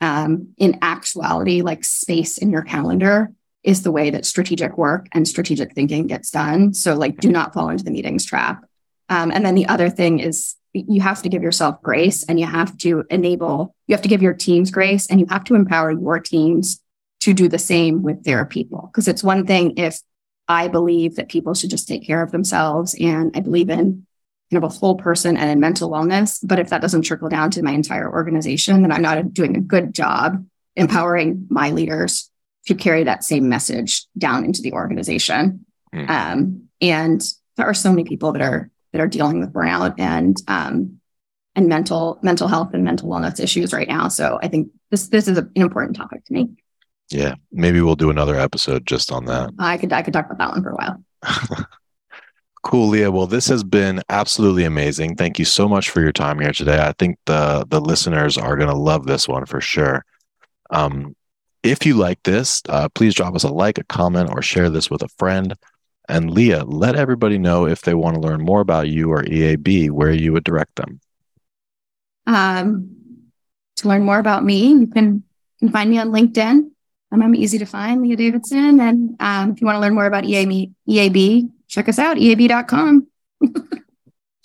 Um, 0.00 0.48
in 0.58 0.78
actuality, 0.82 1.62
like 1.62 1.84
space 1.84 2.38
in 2.38 2.50
your 2.50 2.62
calendar 2.62 3.32
is 3.62 3.82
the 3.82 3.92
way 3.92 4.10
that 4.10 4.26
strategic 4.26 4.76
work 4.76 5.06
and 5.12 5.26
strategic 5.26 5.72
thinking 5.74 6.08
gets 6.08 6.30
done. 6.30 6.74
So, 6.74 6.94
like, 6.94 7.18
do 7.18 7.30
not 7.30 7.54
fall 7.54 7.68
into 7.68 7.84
the 7.84 7.92
meetings 7.92 8.24
trap. 8.24 8.64
Um, 9.08 9.30
and 9.30 9.44
then 9.44 9.54
the 9.54 9.66
other 9.66 9.88
thing 9.88 10.18
is 10.18 10.56
you 10.72 11.00
have 11.02 11.22
to 11.22 11.28
give 11.28 11.42
yourself 11.42 11.80
grace 11.82 12.24
and 12.24 12.40
you 12.40 12.46
have 12.46 12.76
to 12.78 13.04
enable, 13.10 13.74
you 13.86 13.94
have 13.94 14.02
to 14.02 14.08
give 14.08 14.22
your 14.22 14.34
teams 14.34 14.70
grace 14.70 15.06
and 15.06 15.20
you 15.20 15.26
have 15.28 15.44
to 15.44 15.54
empower 15.54 15.92
your 15.92 16.18
teams 16.18 16.80
to 17.20 17.34
do 17.34 17.48
the 17.48 17.58
same 17.58 18.02
with 18.02 18.24
their 18.24 18.44
people. 18.44 18.88
Because 18.90 19.06
it's 19.06 19.22
one 19.22 19.46
thing 19.46 19.74
if 19.76 20.00
I 20.48 20.68
believe 20.68 21.16
that 21.16 21.28
people 21.28 21.54
should 21.54 21.70
just 21.70 21.86
take 21.86 22.04
care 22.04 22.22
of 22.22 22.32
themselves 22.32 22.96
and 22.98 23.30
I 23.36 23.40
believe 23.40 23.70
in 23.70 24.06
kind 24.52 24.62
of 24.62 24.70
a 24.70 24.74
whole 24.74 24.96
person 24.96 25.36
and 25.36 25.50
in 25.50 25.60
mental 25.60 25.90
wellness. 25.90 26.38
But 26.42 26.58
if 26.58 26.68
that 26.68 26.82
doesn't 26.82 27.02
trickle 27.02 27.28
down 27.28 27.50
to 27.52 27.62
my 27.62 27.72
entire 27.72 28.10
organization, 28.10 28.82
then 28.82 28.92
I'm 28.92 29.02
not 29.02 29.32
doing 29.32 29.56
a 29.56 29.60
good 29.60 29.94
job 29.94 30.44
empowering 30.76 31.46
my 31.48 31.70
leaders 31.70 32.30
to 32.66 32.74
carry 32.74 33.04
that 33.04 33.24
same 33.24 33.48
message 33.48 34.04
down 34.16 34.44
into 34.44 34.62
the 34.62 34.72
organization. 34.72 35.64
Mm. 35.94 36.08
Um, 36.08 36.62
and 36.80 37.22
there 37.56 37.66
are 37.66 37.74
so 37.74 37.90
many 37.90 38.04
people 38.04 38.32
that 38.32 38.42
are 38.42 38.70
that 38.92 39.00
are 39.00 39.08
dealing 39.08 39.40
with 39.40 39.52
burnout 39.52 39.94
and 39.98 40.36
um, 40.48 41.00
and 41.54 41.68
mental 41.68 42.18
mental 42.22 42.48
health 42.48 42.70
and 42.74 42.84
mental 42.84 43.08
wellness 43.08 43.40
issues 43.40 43.72
right 43.72 43.88
now. 43.88 44.08
So 44.08 44.38
I 44.42 44.48
think 44.48 44.68
this 44.90 45.08
this 45.08 45.28
is 45.28 45.38
an 45.38 45.50
important 45.54 45.96
topic 45.96 46.24
to 46.26 46.32
me. 46.32 46.50
Yeah, 47.10 47.34
maybe 47.50 47.80
we'll 47.80 47.96
do 47.96 48.10
another 48.10 48.38
episode 48.38 48.86
just 48.86 49.12
on 49.12 49.24
that. 49.26 49.50
I 49.58 49.78
could 49.78 49.92
I 49.92 50.02
could 50.02 50.12
talk 50.12 50.26
about 50.26 50.38
that 50.38 50.50
one 50.50 50.62
for 50.62 50.70
a 50.70 50.76
while. 50.76 51.66
Cool, 52.62 52.88
Lia. 52.88 53.10
Well, 53.10 53.26
this 53.26 53.48
has 53.48 53.64
been 53.64 54.02
absolutely 54.08 54.64
amazing. 54.64 55.16
Thank 55.16 55.38
you 55.38 55.44
so 55.44 55.68
much 55.68 55.90
for 55.90 56.00
your 56.00 56.12
time 56.12 56.38
here 56.38 56.52
today. 56.52 56.80
I 56.80 56.92
think 56.92 57.18
the 57.26 57.66
the 57.68 57.80
listeners 57.80 58.38
are 58.38 58.56
going 58.56 58.70
to 58.70 58.76
love 58.76 59.06
this 59.06 59.26
one 59.26 59.46
for 59.46 59.60
sure. 59.60 60.04
Um, 60.70 61.16
if 61.62 61.84
you 61.84 61.94
like 61.94 62.22
this, 62.22 62.62
uh, 62.68 62.88
please 62.88 63.14
drop 63.14 63.34
us 63.34 63.44
a 63.44 63.48
like, 63.48 63.78
a 63.78 63.84
comment, 63.84 64.30
or 64.30 64.42
share 64.42 64.70
this 64.70 64.90
with 64.90 65.02
a 65.02 65.08
friend. 65.08 65.54
And 66.08 66.30
Lia, 66.30 66.64
let 66.64 66.96
everybody 66.96 67.38
know 67.38 67.66
if 67.66 67.82
they 67.82 67.94
want 67.94 68.16
to 68.16 68.20
learn 68.20 68.42
more 68.42 68.60
about 68.60 68.88
you 68.88 69.10
or 69.10 69.22
EAB, 69.22 69.90
where 69.90 70.12
you 70.12 70.32
would 70.32 70.44
direct 70.44 70.76
them. 70.76 71.00
Um, 72.26 72.96
to 73.76 73.88
learn 73.88 74.04
more 74.04 74.18
about 74.18 74.44
me, 74.44 74.68
you 74.68 74.86
can, 74.86 75.22
can 75.60 75.70
find 75.70 75.90
me 75.90 75.98
on 75.98 76.10
LinkedIn. 76.10 76.70
I'm 77.12 77.34
easy 77.34 77.58
to 77.58 77.66
find, 77.66 78.02
Lia 78.02 78.16
Davidson. 78.16 78.80
And 78.80 79.16
um, 79.20 79.50
if 79.50 79.60
you 79.60 79.66
want 79.66 79.76
to 79.76 79.80
learn 79.80 79.94
more 79.94 80.06
about 80.06 80.24
EAB, 80.24 80.72
EAB 80.88 81.50
check 81.72 81.88
us 81.88 81.98
out, 81.98 82.16
eab.com. 82.18 83.08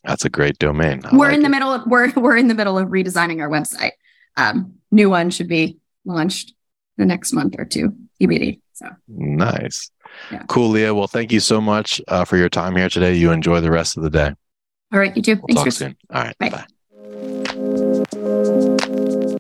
That's 0.04 0.26
a 0.26 0.30
great 0.30 0.58
domain. 0.58 1.02
I 1.04 1.16
we're 1.16 1.28
like 1.28 1.36
in 1.36 1.42
the 1.42 1.48
it. 1.48 1.50
middle 1.50 1.74
of 1.74 1.86
we're 1.86 2.12
we're 2.14 2.38
in 2.38 2.48
the 2.48 2.56
middle 2.56 2.80
of 2.80 2.88
redesigning 2.88 3.42
our 3.42 3.50
website. 3.50 3.92
Um, 4.38 4.76
new 4.90 5.10
one 5.10 5.30
should 5.30 5.50
be 5.50 5.78
launched 6.06 6.54
the 6.98 7.06
next 7.06 7.34
month 7.34 7.56
or 7.58 7.66
two. 7.66 7.94
TBD. 8.22 8.62
So 8.74 8.88
nice. 9.08 9.92
Yeah. 10.32 10.44
Cool, 10.48 10.70
Lia. 10.70 10.96
Well, 10.96 11.08
thank 11.08 11.34
you 11.34 11.42
so 11.42 11.60
much 11.60 12.00
uh, 12.08 12.24
for 12.26 12.38
your 12.38 12.50
time 12.50 12.76
here 12.76 12.90
today. 12.90 13.16
You 13.16 13.32
enjoy 13.32 13.60
the 13.60 13.70
rest 13.70 13.98
of 13.98 14.04
the 14.04 14.10
day. 14.10 14.34
All 14.94 15.00
right. 15.00 15.16
You 15.16 15.22
too. 15.22 15.40
We'll 15.48 15.64
Thanks, 15.64 15.78
talk 15.78 15.88
soon. 15.88 15.96
All 16.10 16.24
right. 16.24 16.36
Bye. 16.40 16.50
bye. 16.50 16.66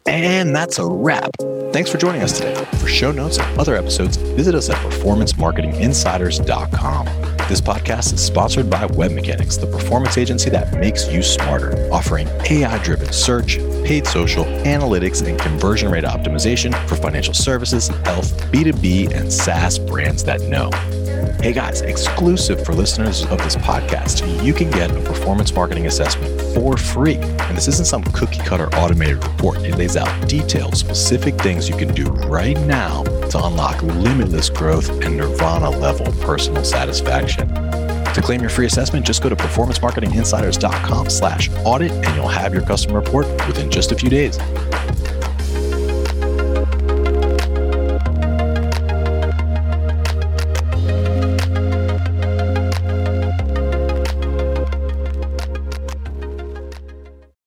And 0.05 0.55
that's 0.55 0.77
a 0.79 0.85
wrap. 0.85 1.31
Thanks 1.71 1.89
for 1.89 1.97
joining 1.97 2.21
us 2.21 2.37
today. 2.37 2.53
For 2.79 2.87
show 2.87 3.11
notes 3.11 3.39
and 3.39 3.59
other 3.59 3.75
episodes, 3.75 4.17
visit 4.17 4.53
us 4.55 4.69
at 4.69 4.77
performancemarketinginsiders.com. 4.77 7.36
This 7.47 7.61
podcast 7.61 8.11
is 8.11 8.21
sponsored 8.21 8.69
by 8.69 8.85
WebMechanix, 8.87 9.57
the 9.57 9.67
performance 9.67 10.17
agency 10.17 10.49
that 10.49 10.77
makes 10.81 11.07
you 11.07 11.23
smarter, 11.23 11.89
offering 11.93 12.27
AI 12.49 12.77
driven 12.83 13.13
search, 13.13 13.55
paid 13.85 14.05
social, 14.05 14.43
analytics, 14.43 15.25
and 15.25 15.39
conversion 15.39 15.89
rate 15.89 16.03
optimization 16.03 16.75
for 16.89 16.97
financial 16.97 17.33
services, 17.33 17.87
health, 18.03 18.37
B2B, 18.51 19.13
and 19.13 19.31
SaaS 19.31 19.79
brands 19.79 20.25
that 20.25 20.41
know. 20.41 20.69
Hey 21.17 21.51
guys, 21.51 21.81
exclusive 21.81 22.63
for 22.63 22.73
listeners 22.73 23.25
of 23.25 23.39
this 23.39 23.55
podcast, 23.55 24.43
you 24.43 24.53
can 24.53 24.69
get 24.69 24.91
a 24.91 25.01
performance 25.01 25.51
marketing 25.51 25.87
assessment 25.87 26.39
for 26.53 26.77
free. 26.77 27.15
And 27.15 27.57
this 27.57 27.67
isn't 27.67 27.87
some 27.87 28.03
cookie 28.03 28.39
cutter 28.39 28.67
automated 28.75 29.23
report. 29.23 29.57
It 29.59 29.77
lays 29.77 29.97
out 29.97 30.27
detailed, 30.27 30.77
specific 30.77 31.35
things 31.39 31.67
you 31.67 31.75
can 31.75 31.93
do 31.93 32.05
right 32.27 32.57
now 32.61 33.03
to 33.03 33.43
unlock 33.43 33.81
limitless 33.81 34.49
growth 34.49 34.89
and 34.89 35.17
nirvana 35.17 35.71
level 35.71 36.11
personal 36.23 36.63
satisfaction. 36.63 37.47
To 37.47 38.21
claim 38.21 38.41
your 38.41 38.51
free 38.51 38.67
assessment, 38.67 39.05
just 39.05 39.23
go 39.23 39.29
to 39.29 39.35
performancemarketinginsiders.com 39.35 41.09
slash 41.09 41.49
audit 41.65 41.91
and 41.91 42.15
you'll 42.15 42.27
have 42.27 42.53
your 42.53 42.63
customer 42.63 42.99
report 42.99 43.25
within 43.47 43.71
just 43.71 43.91
a 43.91 43.95
few 43.95 44.09
days. 44.09 44.37